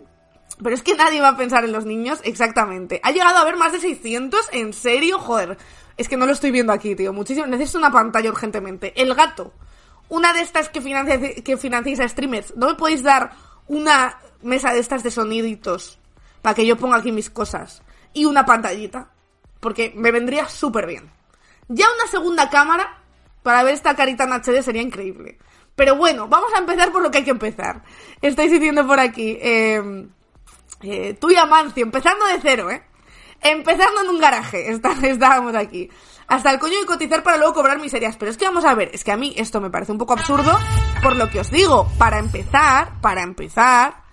[0.61, 2.99] pero es que nadie va a pensar en los niños exactamente.
[3.03, 5.57] Ha llegado a haber más de 600, en serio, joder.
[5.97, 7.13] Es que no lo estoy viendo aquí, tío.
[7.13, 7.47] Muchísimo.
[7.47, 8.93] Necesito una pantalla urgentemente.
[8.99, 9.53] El gato.
[10.09, 12.55] Una de estas que, financia, que financiáis a streamers.
[12.55, 13.31] ¿No me podéis dar
[13.67, 15.99] una mesa de estas de soniditos?
[16.41, 17.83] Para que yo ponga aquí mis cosas.
[18.13, 19.09] Y una pantallita.
[19.59, 21.11] Porque me vendría súper bien.
[21.67, 23.01] Ya una segunda cámara
[23.43, 25.37] para ver esta carita en HD sería increíble.
[25.75, 27.83] Pero bueno, vamos a empezar por lo que hay que empezar.
[28.21, 30.07] Estáis diciendo por aquí, eh,
[30.81, 32.83] eh, tú y Amancio, empezando de cero, ¿eh?
[33.41, 35.89] Empezando en un garaje, está, estábamos aquí.
[36.27, 38.17] Hasta el coño de cotizar para luego cobrar miserias.
[38.17, 40.13] Pero es que vamos a ver, es que a mí esto me parece un poco
[40.13, 40.57] absurdo,
[41.01, 44.03] por lo que os digo, para empezar, para empezar,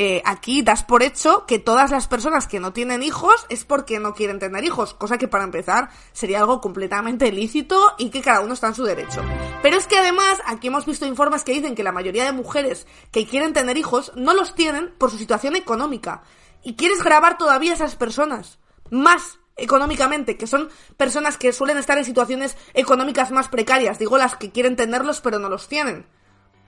[0.00, 3.98] eh, aquí das por hecho que todas las personas que no tienen hijos es porque
[3.98, 8.38] no quieren tener hijos, cosa que para empezar sería algo completamente lícito y que cada
[8.42, 9.20] uno está en su derecho.
[9.60, 12.86] Pero es que además aquí hemos visto informes que dicen que la mayoría de mujeres
[13.10, 16.22] que quieren tener hijos no los tienen por su situación económica.
[16.62, 18.60] Y quieres grabar todavía a esas personas,
[18.92, 24.36] más económicamente, que son personas que suelen estar en situaciones económicas más precarias, digo las
[24.36, 26.06] que quieren tenerlos pero no los tienen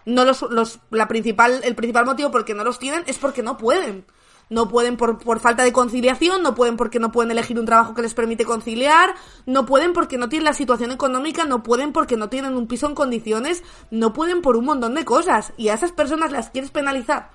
[0.05, 3.19] no los, los, la principal, el principal motivo por el que no los tienen es
[3.19, 4.05] porque no pueden.
[4.49, 7.95] No pueden por, por falta de conciliación, no pueden porque no pueden elegir un trabajo
[7.95, 9.15] que les permite conciliar,
[9.47, 12.89] no pueden porque no tienen la situación económica, no pueden porque no tienen un piso
[12.89, 13.63] en condiciones,
[13.93, 15.53] no pueden por un montón de cosas.
[15.57, 17.31] Y a esas personas las quieres penalizar.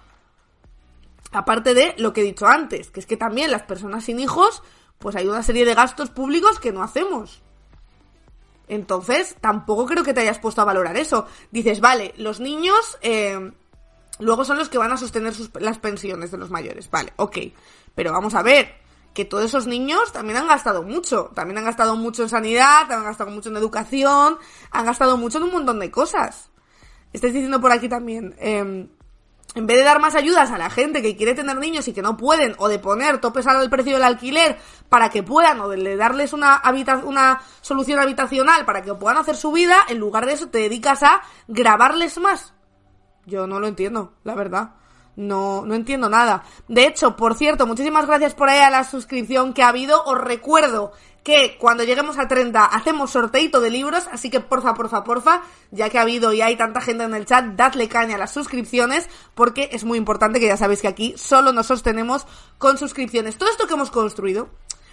[1.32, 4.62] Aparte de lo que he dicho antes, que es que también las personas sin hijos,
[5.00, 7.45] pues hay una serie de gastos públicos que no hacemos.
[8.68, 11.28] Entonces, tampoco creo que te hayas puesto a valorar eso.
[11.52, 13.52] Dices, vale, los niños eh,
[14.20, 16.90] luego son los que van a sostener sus, las pensiones de los mayores.
[16.90, 17.38] Vale, ok.
[17.94, 18.76] Pero vamos a ver,
[19.14, 21.32] que todos esos niños también han gastado mucho.
[21.34, 24.38] También han gastado mucho en sanidad, han gastado mucho en educación,
[24.72, 26.50] han gastado mucho en un montón de cosas.
[27.14, 28.90] Estáis diciendo por aquí también, eh,
[29.56, 32.02] en vez de dar más ayudas a la gente que quiere tener niños y que
[32.02, 34.58] no pueden, o de poner topes al precio del alquiler
[34.90, 36.62] para que puedan, o de darles una,
[37.04, 41.04] una solución habitacional para que puedan hacer su vida, en lugar de eso te dedicas
[41.04, 42.54] a grabarles más.
[43.26, 44.76] Yo no lo entiendo, la verdad.
[45.16, 46.44] No, no entiendo nada.
[46.68, 50.04] De hecho, por cierto, muchísimas gracias por ahí a la suscripción que ha habido.
[50.04, 50.92] Os recuerdo
[51.26, 55.42] que cuando lleguemos a 30 hacemos sorteito de libros, así que porfa, porfa, porfa,
[55.72, 58.32] ya que ha habido y hay tanta gente en el chat, dadle caña a las
[58.32, 62.28] suscripciones, porque es muy importante que ya sabéis que aquí solo nos sostenemos
[62.60, 63.40] con suscripciones.
[63.40, 64.50] Todo esto que hemos construido,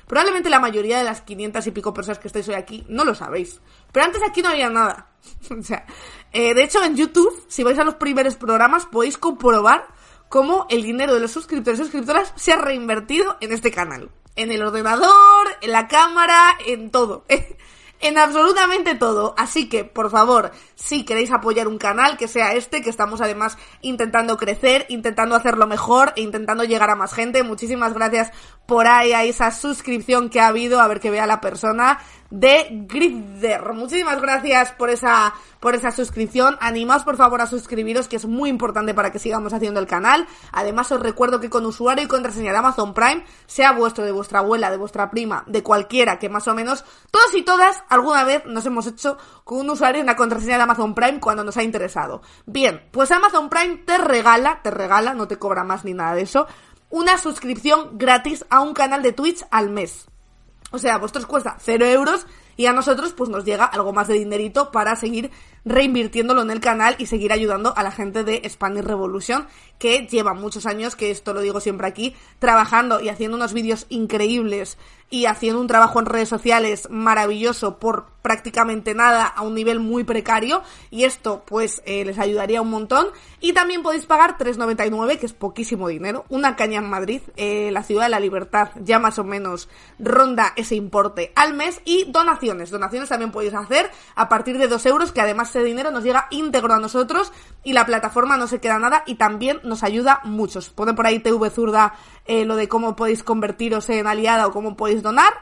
[0.07, 3.15] probablemente la mayoría de las 500 y pico personas que estáis hoy aquí no lo
[3.15, 3.61] sabéis.
[3.93, 5.09] Pero antes aquí no había nada.
[5.51, 5.85] o sea,
[6.33, 9.87] eh, de hecho en YouTube, si vais a los primeros programas, podéis comprobar
[10.31, 14.53] cómo el dinero de los suscriptores y suscriptoras se ha reinvertido en este canal en
[14.53, 17.25] el ordenador, en la cámara, en todo.
[18.03, 19.35] en absolutamente todo.
[19.39, 23.57] Así que, por favor, si queréis apoyar un canal, que sea este, que estamos además
[23.81, 27.43] intentando crecer, intentando hacerlo mejor e intentando llegar a más gente.
[27.45, 28.31] Muchísimas gracias
[28.67, 32.01] por ahí a esa suscripción que ha habido, a ver que vea la persona
[32.33, 33.75] de Grider.
[33.75, 36.57] Muchísimas gracias por esa, por esa suscripción.
[36.61, 40.27] Animaos por favor a suscribiros, que es muy importante para que sigamos haciendo el canal.
[40.51, 44.39] Además os recuerdo que con usuario y contraseña de Amazon Prime, sea vuestro, de vuestra
[44.39, 48.47] abuela, de vuestra prima, de cualquiera, que más o menos todos y todas alguna vez
[48.47, 51.63] nos hemos hecho con un usuario y una contraseña de Amazon Prime cuando nos ha
[51.63, 52.23] interesado.
[52.47, 56.23] Bien, pues Amazon Prime te regala, te regala, no te cobra más ni nada de
[56.23, 56.47] eso,
[56.89, 60.07] una suscripción gratis a un canal de Twitch al mes.
[60.73, 62.27] O sea, a vosotros cuesta 0 euros
[62.57, 65.31] y a nosotros pues nos llega algo más de dinerito para seguir
[65.65, 69.47] reinvirtiéndolo en el canal y seguir ayudando a la gente de Spanish Revolution
[69.79, 73.87] que lleva muchos años, que esto lo digo siempre aquí, trabajando y haciendo unos vídeos
[73.89, 74.79] increíbles
[75.13, 80.05] y haciendo un trabajo en redes sociales maravilloso por prácticamente nada a un nivel muy
[80.05, 83.09] precario y esto pues eh, les ayudaría un montón.
[83.41, 87.83] Y también podéis pagar 3,99 que es poquísimo dinero una caña en Madrid eh, la
[87.83, 89.69] ciudad de la libertad ya más o menos
[89.99, 92.71] ronda ese importe al mes y donaciones.
[92.71, 96.29] Donaciones también podéis hacer a partir de 2 euros que además ese dinero nos llega
[96.31, 97.33] íntegro a nosotros
[97.65, 100.61] y la plataforma no se queda nada y también nos ayuda mucho.
[100.75, 101.95] Pone por ahí TV Zurda
[102.27, 105.33] eh, lo de cómo podéis convertiros en aliada o cómo podéis donar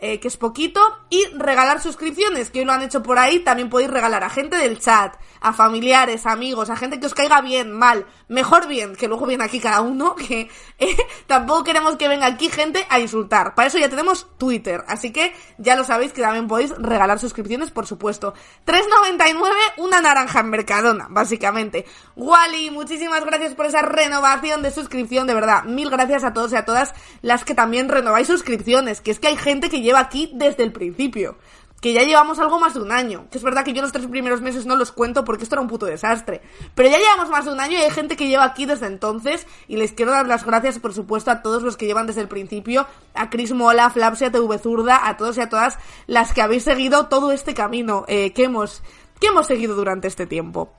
[0.00, 3.68] eh, que es poquito, y regalar suscripciones, que hoy lo han hecho por ahí, también
[3.68, 7.72] podéis regalar a gente del chat, a familiares, amigos, a gente que os caiga bien,
[7.72, 10.96] mal, mejor bien, que luego viene aquí cada uno, que eh,
[11.26, 13.54] tampoco queremos que venga aquí gente a insultar.
[13.54, 17.70] Para eso ya tenemos Twitter, así que ya lo sabéis que también podéis regalar suscripciones,
[17.70, 18.34] por supuesto.
[18.66, 21.84] 3.99, una naranja en Mercadona, básicamente.
[22.16, 25.64] Wally, muchísimas gracias por esa renovación de suscripción, de verdad.
[25.64, 29.28] Mil gracias a todos y a todas las que también renováis suscripciones, que es que
[29.28, 31.36] hay gente que lleva aquí desde el principio.
[31.80, 33.26] que ya llevamos algo más de un año.
[33.30, 35.62] Que es verdad que yo los tres primeros meses no los cuento porque esto era
[35.62, 36.42] un puto desastre.
[36.74, 39.46] Pero ya llevamos más de un año y hay gente que lleva aquí desde entonces.
[39.66, 42.28] Y les quiero dar las gracias, por supuesto, a todos los que llevan desde el
[42.28, 42.86] principio.
[43.14, 46.64] A Chris Mola, a Flapsia, TV Zurda, a todos y a todas las que habéis
[46.64, 48.82] seguido todo este camino eh, que, hemos,
[49.18, 50.74] que hemos seguido durante este tiempo.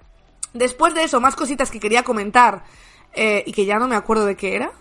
[0.53, 2.63] Después de eso, más cositas que quería comentar.
[3.13, 4.71] Eh, y que ya no me acuerdo de qué era.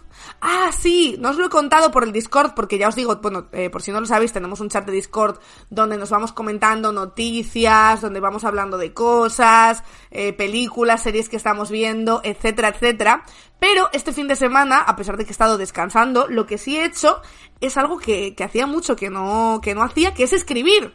[0.41, 3.49] Ah, sí, no os lo he contado por el Discord, porque ya os digo, bueno,
[3.53, 5.39] eh, por si no lo sabéis, tenemos un chat de Discord
[5.69, 11.71] donde nos vamos comentando noticias, donde vamos hablando de cosas, eh, películas, series que estamos
[11.71, 13.25] viendo, etcétera, etcétera.
[13.59, 16.77] Pero este fin de semana, a pesar de que he estado descansando, lo que sí
[16.77, 17.21] he hecho
[17.61, 20.95] es algo que, que hacía mucho que no, que no hacía, que es escribir.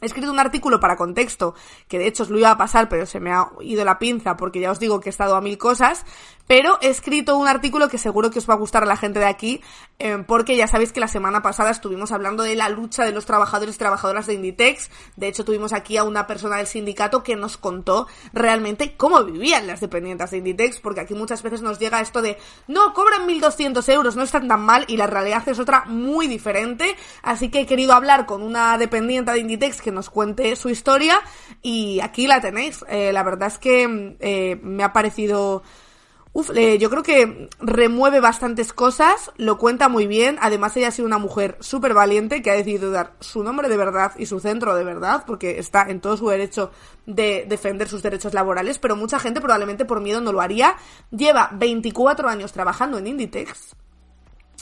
[0.00, 1.54] He escrito un artículo para contexto,
[1.88, 4.36] que de hecho os lo iba a pasar, pero se me ha ido la pinza
[4.36, 6.04] porque ya os digo que he estado a mil cosas,
[6.46, 9.18] pero he escrito un artículo que seguro que os va a gustar a la gente
[9.18, 9.60] de aquí,
[9.98, 13.24] eh, porque ya sabéis que la semana pasada estuvimos hablando de la lucha de los
[13.26, 14.90] trabajadores y trabajadoras de Inditex.
[15.16, 19.66] De hecho, tuvimos aquí a una persona del sindicato que nos contó realmente cómo vivían
[19.66, 22.36] las dependientes de Inditex, porque aquí muchas veces nos llega esto de,
[22.68, 26.96] no, cobran 1.200 euros, no están tan mal, y la realidad es otra muy diferente.
[27.22, 31.20] Así que he querido hablar con una dependiente de Inditex que nos cuente su historia,
[31.62, 32.84] y aquí la tenéis.
[32.88, 35.62] Eh, la verdad es que eh, me ha parecido
[36.36, 40.36] Uf, eh, yo creo que remueve bastantes cosas, lo cuenta muy bien.
[40.40, 43.76] Además, ella ha sido una mujer súper valiente que ha decidido dar su nombre de
[43.76, 46.72] verdad y su centro de verdad, porque está en todo su derecho
[47.06, 50.74] de defender sus derechos laborales, pero mucha gente probablemente por miedo no lo haría.
[51.12, 53.76] Lleva 24 años trabajando en Inditex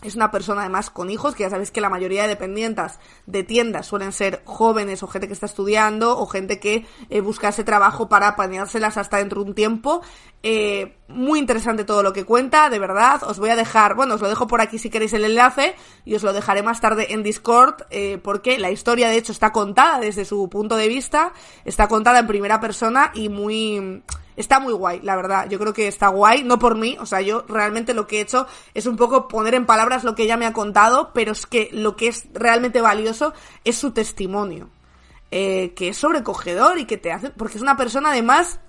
[0.08, 3.42] es una persona además con hijos, que ya sabéis que la mayoría de dependientes de
[3.42, 7.64] tiendas suelen ser jóvenes o gente que está estudiando o gente que eh, busca ese
[7.64, 10.02] trabajo para apañárselas hasta dentro de un tiempo.
[10.42, 13.22] Eh, muy interesante todo lo que cuenta, de verdad.
[13.24, 15.74] Os voy a dejar, bueno, os lo dejo por aquí si queréis el enlace
[16.04, 19.52] y os lo dejaré más tarde en Discord eh, porque la historia de hecho está
[19.52, 21.32] contada desde su punto de vista,
[21.64, 24.02] está contada en primera persona y muy
[24.36, 25.48] Está muy guay, la verdad.
[25.48, 26.96] Yo creo que está guay, no por mí.
[27.00, 30.14] O sea, yo realmente lo que he hecho es un poco poner en palabras lo
[30.14, 33.32] que ella me ha contado, pero es que lo que es realmente valioso
[33.64, 34.70] es su testimonio.
[35.30, 37.30] Eh, que es sobrecogedor y que te hace.
[37.30, 38.60] Porque es una persona además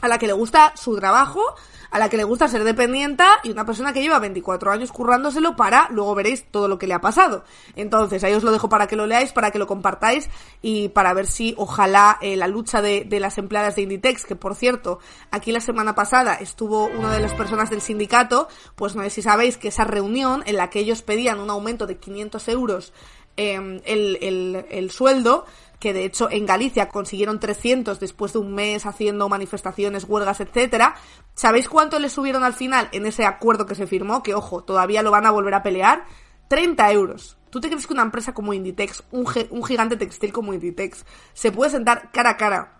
[0.00, 1.42] a la que le gusta su trabajo,
[1.90, 5.56] a la que le gusta ser dependiente y una persona que lleva 24 años currándoselo
[5.56, 7.44] para, luego veréis todo lo que le ha pasado.
[7.74, 10.28] Entonces, ahí os lo dejo para que lo leáis, para que lo compartáis
[10.62, 14.36] y para ver si ojalá eh, la lucha de, de, las empleadas de Inditex, que
[14.36, 14.98] por cierto,
[15.30, 19.22] aquí la semana pasada estuvo una de las personas del sindicato, pues no sé si
[19.22, 22.92] sabéis que esa reunión en la que ellos pedían un aumento de 500 euros
[23.36, 25.44] eh, el, el, el sueldo,
[25.78, 30.94] que de hecho en Galicia consiguieron 300 después de un mes haciendo manifestaciones, huelgas, etcétera.
[31.34, 34.22] ¿Sabéis cuánto le subieron al final en ese acuerdo que se firmó?
[34.22, 36.04] Que ojo, todavía lo van a volver a pelear.
[36.48, 37.38] 30 euros.
[37.50, 41.52] ¿Tú te crees que una empresa como Inditex, un, un gigante textil como Inditex, se
[41.52, 42.75] puede sentar cara a cara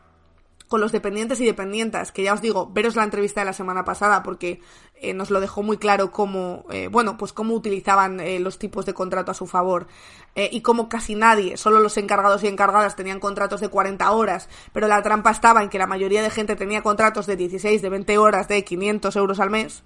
[0.69, 3.85] con los dependientes y dependientas, que ya os digo, veros la entrevista de la semana
[3.85, 4.61] pasada porque
[4.97, 8.85] eh, nos lo dejó muy claro cómo, eh, bueno, pues cómo utilizaban eh, los tipos
[8.87, 9.87] de contrato a su favor
[10.35, 14.49] eh, y cómo casi nadie, solo los encargados y encargadas tenían contratos de 40 horas,
[14.73, 17.89] pero la trampa estaba en que la mayoría de gente tenía contratos de 16, de
[17.89, 19.83] 20 horas, de 500 euros al mes,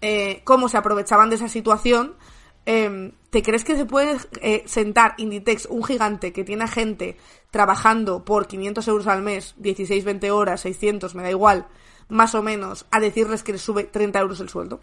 [0.00, 2.16] eh, cómo se aprovechaban de esa situación
[2.70, 7.16] eh, ¿te crees que se puede eh, sentar Inditex, un gigante que tiene gente
[7.50, 11.66] trabajando por 500 euros al mes, 16, 20 horas, 600, me da igual,
[12.10, 14.80] más o menos, a decirles que les sube 30 euros el sueldo?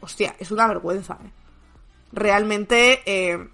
[0.00, 1.18] Hostia, es una vergüenza.
[1.22, 1.30] ¿eh?
[2.12, 3.48] Realmente eh,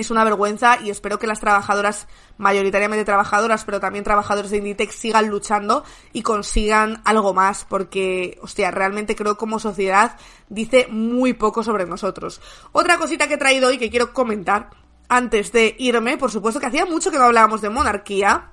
[0.00, 2.06] es una vergüenza y espero que las trabajadoras,
[2.36, 8.70] mayoritariamente trabajadoras, pero también trabajadores de Inditex, sigan luchando y consigan algo más, porque, hostia,
[8.70, 10.16] realmente creo como sociedad
[10.48, 12.40] dice muy poco sobre nosotros.
[12.72, 14.70] Otra cosita que he traído hoy que quiero comentar,
[15.08, 18.52] antes de irme, por supuesto que hacía mucho que no hablábamos de monarquía,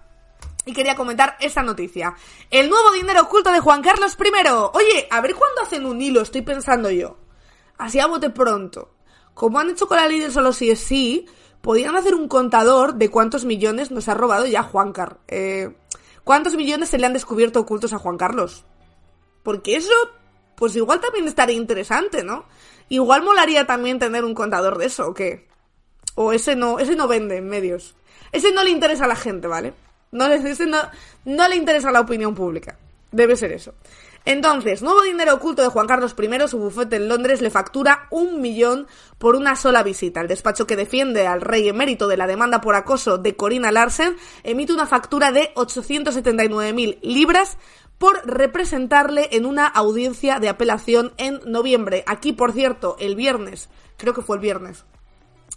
[0.66, 2.16] y quería comentar esta noticia.
[2.50, 4.50] El nuevo dinero oculto de Juan Carlos I.
[4.74, 7.18] Oye, a ver cuándo hacen un hilo, estoy pensando yo.
[7.78, 8.95] Así a bote pronto
[9.36, 11.28] como han hecho con la ley del solo si es sí,
[11.62, 15.20] podrían hacer un contador de cuántos millones nos ha robado ya Juan Carlos.
[15.28, 15.76] Eh,
[16.24, 18.66] ¿Cuántos millones se le han descubierto ocultos a Juan Carlos?
[19.44, 19.94] Porque eso,
[20.56, 22.46] pues igual también estaría interesante, ¿no?
[22.90, 25.48] Igual molaría también tener un contador de eso, ¿o qué?
[26.16, 27.96] O ese no, ese no vende en medios.
[28.32, 29.74] Ese no le interesa a la gente, ¿vale?
[30.12, 30.80] No, ese no,
[31.26, 32.78] no le interesa a la opinión pública.
[33.12, 33.76] Debe ser eso.
[34.26, 38.42] Entonces, nuevo dinero oculto de Juan Carlos I, su bufete en Londres le factura un
[38.42, 38.88] millón
[39.20, 40.20] por una sola visita.
[40.20, 44.18] El despacho que defiende al rey emérito de la demanda por acoso de Corina Larsen
[44.44, 47.58] emite una factura de 879.000 libras
[48.00, 52.04] por representarle en una audiencia de apelación en noviembre.
[52.08, 54.86] Aquí, por cierto, el viernes, creo que fue el viernes,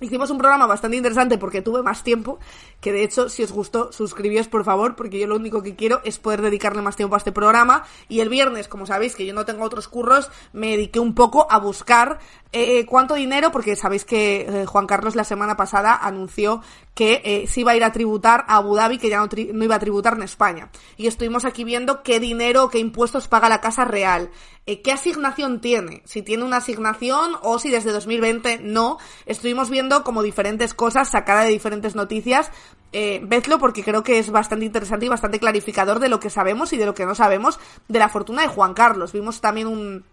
[0.01, 2.39] Hicimos un programa bastante interesante porque tuve más tiempo,
[2.81, 6.01] que de hecho, si os gustó, suscribíos por favor, porque yo lo único que quiero
[6.05, 7.83] es poder dedicarle más tiempo a este programa.
[8.09, 11.49] Y el viernes, como sabéis que yo no tengo otros curros, me dediqué un poco
[11.51, 12.21] a buscar
[12.53, 16.63] eh, cuánto dinero, porque sabéis que eh, Juan Carlos la semana pasada anunció
[16.99, 19.77] que eh, se iba a ir a tributar a Abu Dhabi, que ya no, iba
[19.77, 20.69] a tributar en España.
[20.97, 24.33] Y estuvimos aquí viendo qué dinero, qué impuestos paga la Casa Real,
[24.67, 28.99] eh, qué asignación tiene, si tiene una asignación o si desde 2020 no.
[29.27, 32.51] Estuvimos viendo como diferentes cosas sacadas de diferentes noticias.
[32.91, 36.73] Eh, vedlo porque creo que es bastante interesante y bastante clarificador de lo que sabemos
[36.73, 39.13] y de lo que no sabemos de la fortuna de Juan Carlos.
[39.13, 40.05] Vimos también un,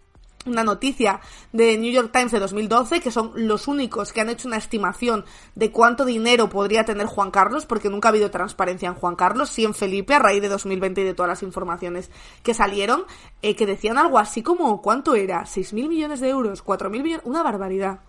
[0.45, 1.19] una noticia
[1.51, 5.25] de New York Times de 2012, que son los únicos que han hecho una estimación
[5.55, 9.49] de cuánto dinero podría tener Juan Carlos, porque nunca ha habido transparencia en Juan Carlos,
[9.49, 12.11] sí en Felipe, a raíz de 2020 y de todas las informaciones
[12.43, 13.05] que salieron,
[13.41, 15.43] eh, que decían algo así como, ¿cuánto era?
[15.43, 16.63] ¿6.000 millones de euros?
[16.63, 17.21] ¿4.000 millones?
[17.25, 17.99] Una barbaridad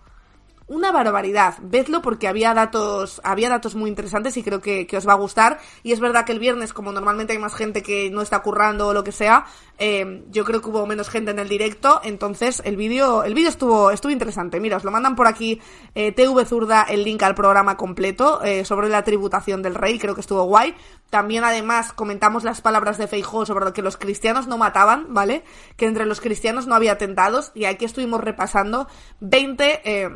[0.67, 1.55] una barbaridad.
[1.61, 5.17] Vedlo porque había datos, había datos muy interesantes y creo que, que, os va a
[5.17, 5.59] gustar.
[5.81, 8.87] Y es verdad que el viernes, como normalmente hay más gente que no está currando
[8.87, 9.45] o lo que sea,
[9.79, 12.01] eh, yo creo que hubo menos gente en el directo.
[12.03, 14.59] Entonces, el vídeo, el vídeo estuvo, estuvo interesante.
[14.59, 15.61] Mira, os lo mandan por aquí,
[15.95, 19.99] eh, TV Zurda, el link al programa completo, eh, sobre la tributación del rey.
[19.99, 20.75] Creo que estuvo guay.
[21.09, 25.43] También, además, comentamos las palabras de Feijó sobre lo que los cristianos no mataban, ¿vale?
[25.77, 27.51] Que entre los cristianos no había atentados.
[27.55, 28.87] Y aquí estuvimos repasando
[29.21, 30.09] 20, eh,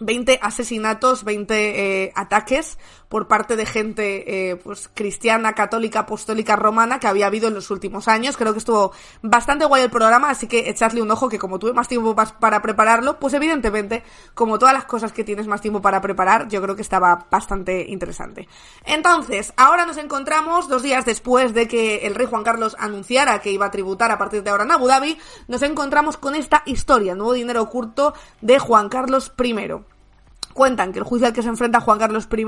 [0.00, 7.00] 20 asesinatos, 20 eh, ataques por parte de gente eh, pues cristiana, católica, apostólica, romana
[7.00, 8.36] que había habido en los últimos años.
[8.36, 8.92] Creo que estuvo
[9.22, 12.62] bastante guay el programa, así que echadle un ojo que como tuve más tiempo para
[12.62, 14.02] prepararlo, pues evidentemente,
[14.34, 17.86] como todas las cosas que tienes más tiempo para preparar, yo creo que estaba bastante
[17.88, 18.48] interesante.
[18.84, 23.50] Entonces, ahora nos encontramos dos días después de que el rey Juan Carlos anunciara que
[23.50, 25.18] iba a tributar a partir de ahora en Abu Dhabi,
[25.48, 29.87] nos encontramos con esta historia, nuevo dinero oculto de Juan Carlos I
[30.58, 32.44] cuentan que el juicio al que se enfrenta Juan Carlos I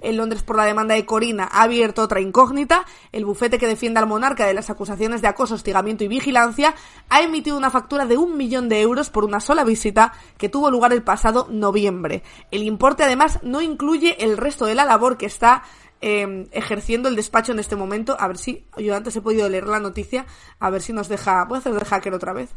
[0.00, 2.86] en Londres por la demanda de Corina ha abierto otra incógnita.
[3.10, 6.76] El bufete que defiende al monarca de las acusaciones de acoso, hostigamiento y vigilancia
[7.08, 10.70] ha emitido una factura de un millón de euros por una sola visita que tuvo
[10.70, 12.22] lugar el pasado noviembre.
[12.52, 15.64] El importe además no incluye el resto de la labor que está
[16.00, 18.16] eh, ejerciendo el despacho en este momento.
[18.20, 20.26] A ver si yo antes he podido leer la noticia.
[20.60, 21.44] A ver si nos deja.
[21.44, 22.50] Voy a hacer de hacker otra vez.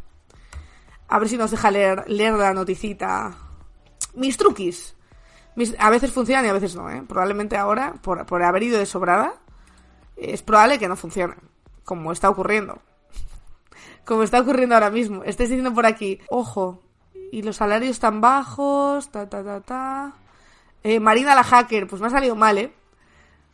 [1.07, 3.50] A ver si nos deja leer, leer la noticita
[4.13, 4.95] mis truquis.
[5.79, 7.03] a veces funcionan y a veces no, ¿eh?
[7.07, 9.33] Probablemente ahora, por, por haber ido de sobrada,
[10.15, 11.35] es probable que no funcione.
[11.83, 12.79] Como está ocurriendo.
[14.05, 15.23] Como está ocurriendo ahora mismo.
[15.23, 16.81] Estáis diciendo por aquí, ojo,
[17.31, 20.13] y los salarios tan bajos, ta, ta, ta, ta.
[20.83, 22.73] Eh, Marina la hacker, pues me ha salido mal, ¿eh?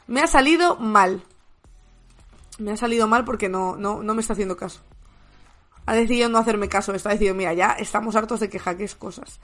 [0.07, 1.23] Me ha salido mal.
[2.57, 4.81] Me ha salido mal porque no, no, no me está haciendo caso.
[5.85, 6.93] Ha decidido no hacerme caso.
[6.93, 9.39] Está decidido, mira, ya estamos hartos de que hackees cosas.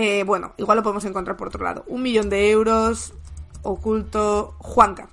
[0.00, 1.82] Eh, bueno, igual lo podemos encontrar por otro lado.
[1.88, 3.14] Un millón de euros,
[3.62, 5.08] oculto, Juanca.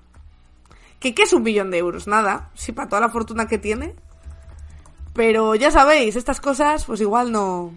[0.99, 2.05] ¿Qué, ¿Qué es un millón de euros?
[2.05, 3.95] Nada, si para toda la fortuna que tiene.
[5.11, 7.73] Pero ya sabéis, estas cosas, pues igual no...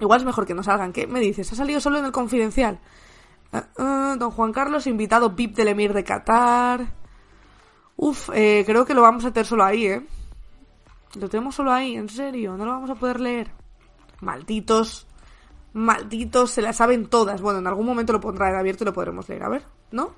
[0.00, 0.94] Igual es mejor que no salgan.
[0.94, 1.52] ¿Qué me dices?
[1.52, 2.80] ¿Ha salido solo en el confidencial?
[3.52, 6.86] Uh, uh, don Juan Carlos, invitado VIP del Emir de Qatar.
[7.96, 10.06] Uf, eh, creo que lo vamos a tener solo ahí, ¿eh?
[11.16, 13.50] Lo tenemos solo ahí, en serio, no lo vamos a poder leer.
[14.22, 15.06] Malditos
[15.72, 17.40] malditos, se la saben todas.
[17.40, 19.42] Bueno, en algún momento lo pondrá en abierto y lo podremos leer.
[19.44, 20.14] A ver, ¿no?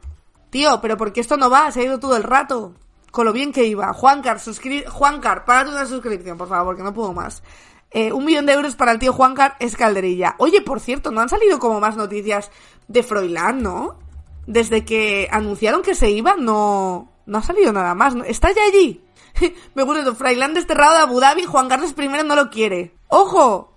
[0.51, 2.75] Tío, pero porque esto no va, se ha ido todo el rato.
[3.11, 3.93] Con lo bien que iba.
[3.93, 4.85] Juancar, suscri...
[4.85, 7.43] Juancar, párate una suscripción, por favor, que no puedo más.
[7.91, 10.35] Eh, un millón de euros para el tío Juancar es calderilla.
[10.39, 12.51] Oye, por cierto, ¿no han salido como más noticias
[12.89, 13.99] de Froilán, no?
[14.47, 18.15] Desde que anunciaron que se iba, no, no ha salido nada más.
[18.27, 19.05] ¿Está ya allí?
[19.75, 22.97] Me gusta, Froilán desterrado de Abu Dhabi, Juan Carlos I no lo quiere.
[23.09, 23.74] ¡Ojo!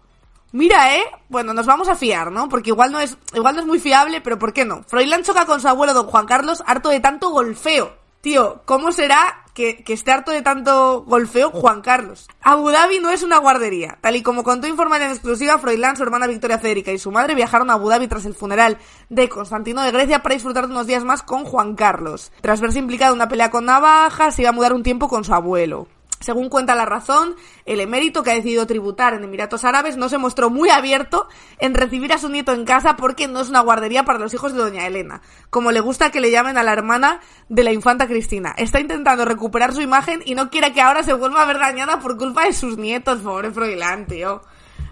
[0.58, 1.04] Mira, ¿eh?
[1.30, 2.50] Bueno, nos vamos a fiar, ¿no?
[2.50, 4.82] Porque igual no es, igual no es muy fiable, pero ¿por qué no?
[4.88, 7.96] Froilán choca con su abuelo don Juan Carlos harto de tanto golfeo.
[8.22, 12.28] Tío, ¿cómo será que, que, esté harto de tanto golfeo Juan Carlos?
[12.42, 14.00] Abu Dhabi no es una guardería.
[14.02, 17.36] Tal y como contó informar en exclusiva, Froilán, su hermana Victoria Federica y su madre
[17.36, 18.80] viajaron a Abu Dhabi tras el funeral
[19.10, 22.32] de Constantino de Grecia para disfrutar de unos días más con Juan Carlos.
[22.42, 25.24] Tras verse implicado en una pelea con navajas, se iba a mudar un tiempo con
[25.24, 25.88] su abuelo.
[26.20, 27.36] Según cuenta la razón,
[27.66, 31.28] el emérito que ha decidido tributar en Emiratos Árabes no se mostró muy abierto
[31.60, 34.54] en recibir a su nieto en casa porque no es una guardería para los hijos
[34.54, 35.22] de doña Elena,
[35.52, 38.56] como le gusta que le llamen a la hermana de la infanta Cristina.
[38.58, 42.00] Está intentando recuperar su imagen y no quiere que ahora se vuelva a ver dañada
[42.00, 44.42] por culpa de sus nietos, pobre Froilán, tío.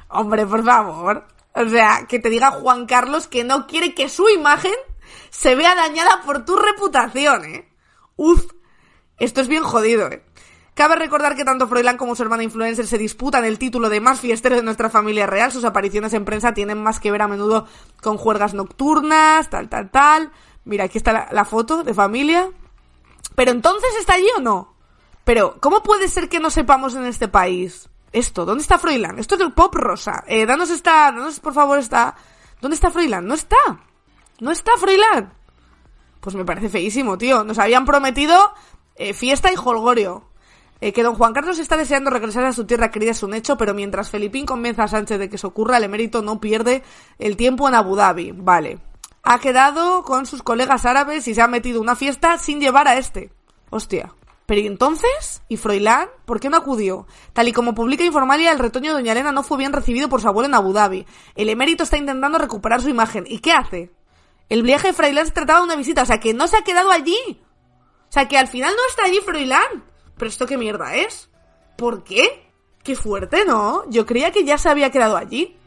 [0.10, 1.26] Hombre, por favor.
[1.54, 4.74] O sea, que te diga Juan Carlos que no quiere que su imagen
[5.30, 7.70] se vea dañada por tu reputación, ¿eh?
[8.16, 8.44] Uf,
[9.18, 10.24] esto es bien jodido, ¿eh?
[10.76, 14.20] Cabe recordar que tanto Froilán como su hermana influencer se disputan el título de más
[14.20, 15.50] fiestero de nuestra familia real.
[15.50, 17.66] Sus apariciones en prensa tienen más que ver a menudo
[18.02, 20.34] con juergas nocturnas, tal, tal, tal.
[20.66, 22.50] Mira, aquí está la, foto de familia.
[23.36, 24.76] Pero entonces está allí o no?
[25.24, 28.44] Pero, ¿cómo puede ser que no sepamos en este país esto?
[28.44, 29.18] ¿Dónde está Froilán?
[29.18, 30.26] Esto es el pop rosa.
[30.28, 32.16] Eh, danos esta, danos por favor esta...
[32.60, 33.26] ¿Dónde está Froilán?
[33.26, 33.56] No está.
[34.42, 35.34] No está Froilán.
[36.20, 37.46] Pues me parece feísimo, tío.
[37.46, 38.54] Nos habían prometido
[38.96, 40.35] eh, fiesta y holgorio.
[40.82, 43.58] Eh, que don Juan Carlos está deseando regresar a su tierra querida es un hecho,
[43.58, 46.84] pero mientras Felipín convenza a Sánchez de que eso ocurra, el emérito no pierde
[47.18, 48.32] el tiempo en Abu Dhabi.
[48.32, 48.80] Vale.
[49.24, 52.98] Ha quedado con sus colegas árabes y se ha metido una fiesta sin llevar a
[52.98, 53.32] este.
[53.70, 54.14] Hostia.
[54.46, 55.42] Pero ¿y entonces?
[55.48, 56.08] ¿Y Froilán?
[56.26, 57.08] ¿Por qué no acudió?
[57.34, 60.22] Tal y como publica Informalia, el retoño de Doña Elena no fue bien recibido por
[60.22, 61.08] su abuelo en Abu Dhabi.
[61.36, 63.26] El emérito está intentando recuperar su imagen.
[63.28, 63.92] ¿Y qué hace?
[64.50, 66.64] El viaje de Froilán se trataba de una visita, o sea que no se ha
[66.64, 67.18] quedado allí.
[68.08, 69.84] O sea que al final no está allí Froilán.
[70.18, 71.30] ¿Pero esto qué mierda es?
[71.78, 72.50] ¿Por qué?
[72.84, 73.90] Qué fuerte, ¿no?
[73.90, 75.58] Yo creía que ya se había quedado allí.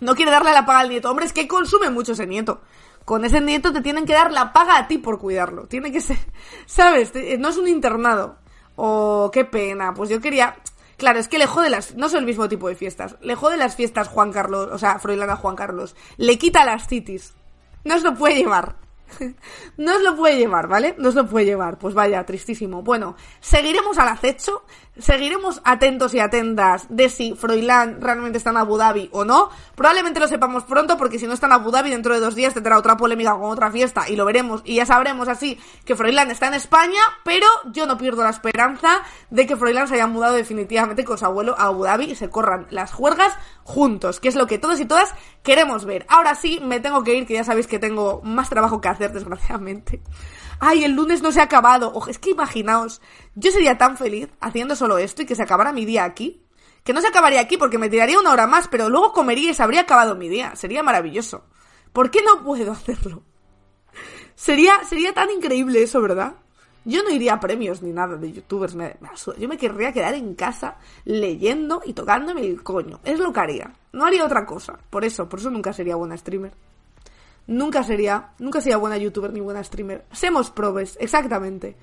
[0.00, 1.10] No quiere darle la paga al nieto.
[1.10, 2.60] Hombre, es que consume mucho ese nieto.
[3.04, 5.66] Con ese nieto te tienen que dar la paga a ti por cuidarlo.
[5.66, 6.18] Tiene que ser,
[6.66, 7.12] ¿sabes?
[7.38, 8.36] No es un internado.
[8.76, 9.92] Oh, qué pena.
[9.94, 10.56] Pues yo quería...
[10.96, 11.94] Claro, es que le jode las...
[11.94, 13.16] No son el mismo tipo de fiestas.
[13.22, 15.96] Le jode las fiestas Juan Carlos, o sea, Froilán a Juan Carlos.
[16.18, 17.34] Le quita las citis.
[17.84, 18.76] No se lo puede llevar.
[19.76, 20.94] No os lo puede llevar, ¿vale?
[20.98, 21.78] No os lo puede llevar.
[21.78, 22.82] Pues vaya, tristísimo.
[22.82, 24.64] Bueno, seguiremos al acecho,
[25.00, 29.50] seguiremos atentos y atentas de si Froilán realmente está en Abu Dhabi o no.
[29.74, 32.54] Probablemente lo sepamos pronto porque si no está en Abu Dhabi dentro de dos días
[32.54, 36.30] tendrá otra polémica con otra fiesta y lo veremos y ya sabremos así que Froilán
[36.30, 40.34] está en España, pero yo no pierdo la esperanza de que Froilán se haya mudado
[40.34, 43.32] definitivamente con su abuelo a Abu Dhabi y se corran las juergas
[43.64, 46.06] juntos, que es lo que todos y todas queremos ver.
[46.08, 49.12] Ahora sí, me tengo que ir, que ya sabéis que tengo más trabajo que hacer,
[49.12, 50.02] desgraciadamente.
[50.60, 51.90] Ay, el lunes no se ha acabado.
[51.94, 53.00] Ojo, es que imaginaos,
[53.34, 56.44] yo sería tan feliz haciendo solo esto y que se acabara mi día aquí.
[56.84, 59.54] Que no se acabaría aquí porque me tiraría una hora más, pero luego comería y
[59.54, 60.54] se habría acabado mi día.
[60.56, 61.44] Sería maravilloso.
[61.94, 63.22] ¿Por qué no puedo hacerlo?
[64.34, 66.34] Sería, sería tan increíble eso, ¿verdad?
[66.84, 68.74] Yo no iría a premios ni nada de youtubers.
[68.74, 68.96] Me,
[69.38, 73.00] yo me querría quedar en casa leyendo y tocándome el coño.
[73.04, 73.74] Es lo que haría.
[73.92, 74.78] No haría otra cosa.
[74.88, 76.52] Por eso, por eso nunca sería buena streamer
[77.50, 80.06] nunca sería, nunca sería buena youtuber ni buena streamer.
[80.12, 81.76] Semos probes, exactamente.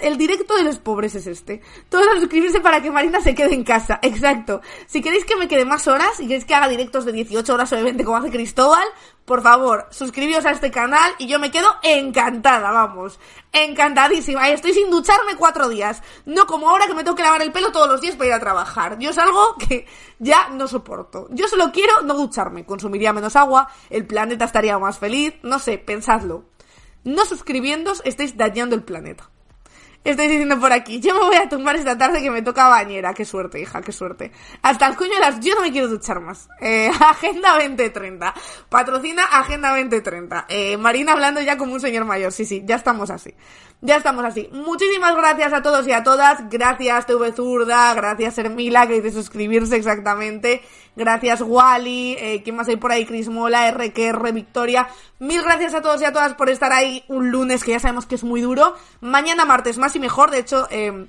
[0.00, 1.60] El directo de los pobres es este.
[1.88, 3.98] Todos a suscribirse para que Marina se quede en casa.
[4.02, 4.60] Exacto.
[4.86, 7.72] Si queréis que me quede más horas y queréis que haga directos de 18 horas
[7.72, 8.86] o de 20 como hace Cristóbal,
[9.24, 13.18] por favor, suscribíos a este canal y yo me quedo encantada, vamos.
[13.52, 14.50] Encantadísima.
[14.50, 16.00] Estoy sin ducharme cuatro días.
[16.26, 18.34] No como ahora que me tengo que lavar el pelo todos los días para ir
[18.34, 19.00] a trabajar.
[19.00, 19.86] Yo es algo que
[20.20, 21.26] ya no soporto.
[21.30, 22.64] Yo solo quiero no ducharme.
[22.64, 25.34] Consumiría menos agua, el planeta estaría más feliz.
[25.42, 26.44] No sé, pensadlo.
[27.02, 29.31] No suscribiéndos estáis dañando el planeta.
[30.04, 33.14] Estáis diciendo por aquí, yo me voy a tumbar esta tarde que me toca bañera.
[33.14, 34.32] Qué suerte, hija, qué suerte.
[34.62, 35.38] Hasta el coño de las...
[35.40, 36.48] Yo no me quiero duchar más.
[36.60, 38.34] Eh, Agenda 2030.
[38.68, 40.46] Patrocina Agenda 2030.
[40.48, 42.32] Eh, Marina hablando ya como un señor mayor.
[42.32, 43.32] Sí, sí, ya estamos así.
[43.84, 44.48] Ya estamos así.
[44.52, 46.48] Muchísimas gracias a todos y a todas.
[46.48, 50.62] Gracias TV Zurda, gracias Hermila que dice suscribirse exactamente.
[50.94, 53.04] Gracias Wally, eh, ¿quién más hay por ahí?
[53.04, 54.86] Cris Mola, RQR, Victoria.
[55.18, 58.06] Mil gracias a todos y a todas por estar ahí un lunes que ya sabemos
[58.06, 58.76] que es muy duro.
[59.00, 60.68] Mañana martes más y mejor, de hecho...
[60.70, 61.08] Eh,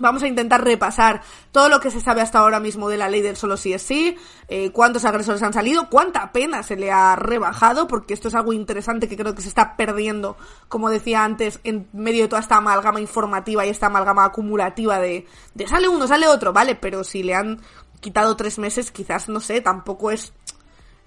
[0.00, 1.22] Vamos a intentar repasar
[1.52, 3.82] todo lo que se sabe hasta ahora mismo de la ley del solo sí es
[3.82, 4.16] sí,
[4.48, 8.52] eh, cuántos agresores han salido, cuánta pena se le ha rebajado, porque esto es algo
[8.52, 10.36] interesante que creo que se está perdiendo,
[10.68, 15.26] como decía antes, en medio de toda esta amalgama informativa y esta amalgama acumulativa de,
[15.54, 16.74] de sale uno, sale otro, ¿vale?
[16.74, 17.60] Pero si le han
[18.00, 20.32] quitado tres meses, quizás, no sé, tampoco es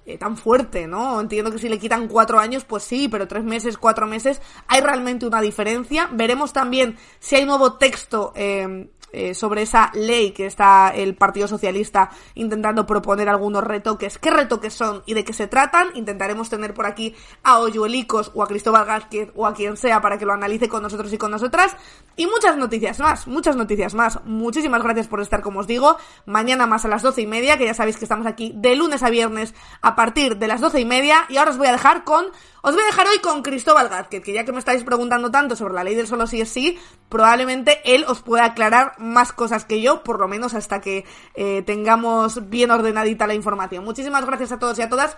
[0.05, 1.19] eh, tan fuerte, ¿no?
[1.21, 4.81] Entiendo que si le quitan cuatro años, pues sí, pero tres meses, cuatro meses, hay
[4.81, 6.09] realmente una diferencia.
[6.11, 11.48] Veremos también si hay nuevo texto eh, eh, sobre esa ley que está el Partido
[11.48, 14.18] Socialista intentando proponer algunos retoques.
[14.18, 15.90] ¿Qué retoques son y de qué se tratan?
[15.94, 20.18] Intentaremos tener por aquí a Oyuelicos o a Cristóbal Gázquez o a quien sea para
[20.18, 21.77] que lo analice con nosotros y con nosotras.
[22.15, 24.19] Y muchas noticias más, muchas noticias más.
[24.26, 25.98] Muchísimas gracias por estar, como os digo.
[26.26, 29.03] Mañana más a las doce y media, que ya sabéis que estamos aquí de lunes
[29.03, 31.26] a viernes a partir de las doce y media.
[31.30, 32.26] Y ahora os voy a dejar con
[32.65, 35.53] os voy a dejar hoy con Cristóbal Gázquez, que ya que me estáis preguntando tanto
[35.53, 36.80] sobre la ley del solo sí es sí,
[37.10, 41.05] probablemente él os pueda aclarar más cosas que yo, por lo menos hasta que
[41.35, 43.84] eh, tengamos bien ordenadita la información.
[43.84, 45.17] Muchísimas gracias a todos y a todas.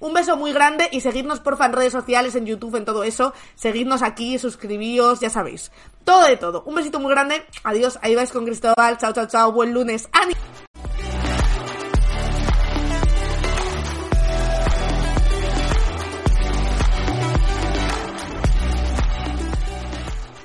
[0.00, 3.34] Un beso muy grande y seguidnos porfa en redes sociales, en YouTube, en todo eso.
[3.54, 5.70] Seguidnos aquí, suscribíos, ya sabéis.
[6.04, 6.62] Todo de todo.
[6.64, 7.44] Un besito muy grande.
[7.64, 7.98] Adiós.
[8.02, 8.98] Ahí vais con Cristóbal.
[8.98, 9.52] Chao, chao, chao.
[9.52, 10.08] Buen lunes.
[10.12, 10.34] ¡Ani!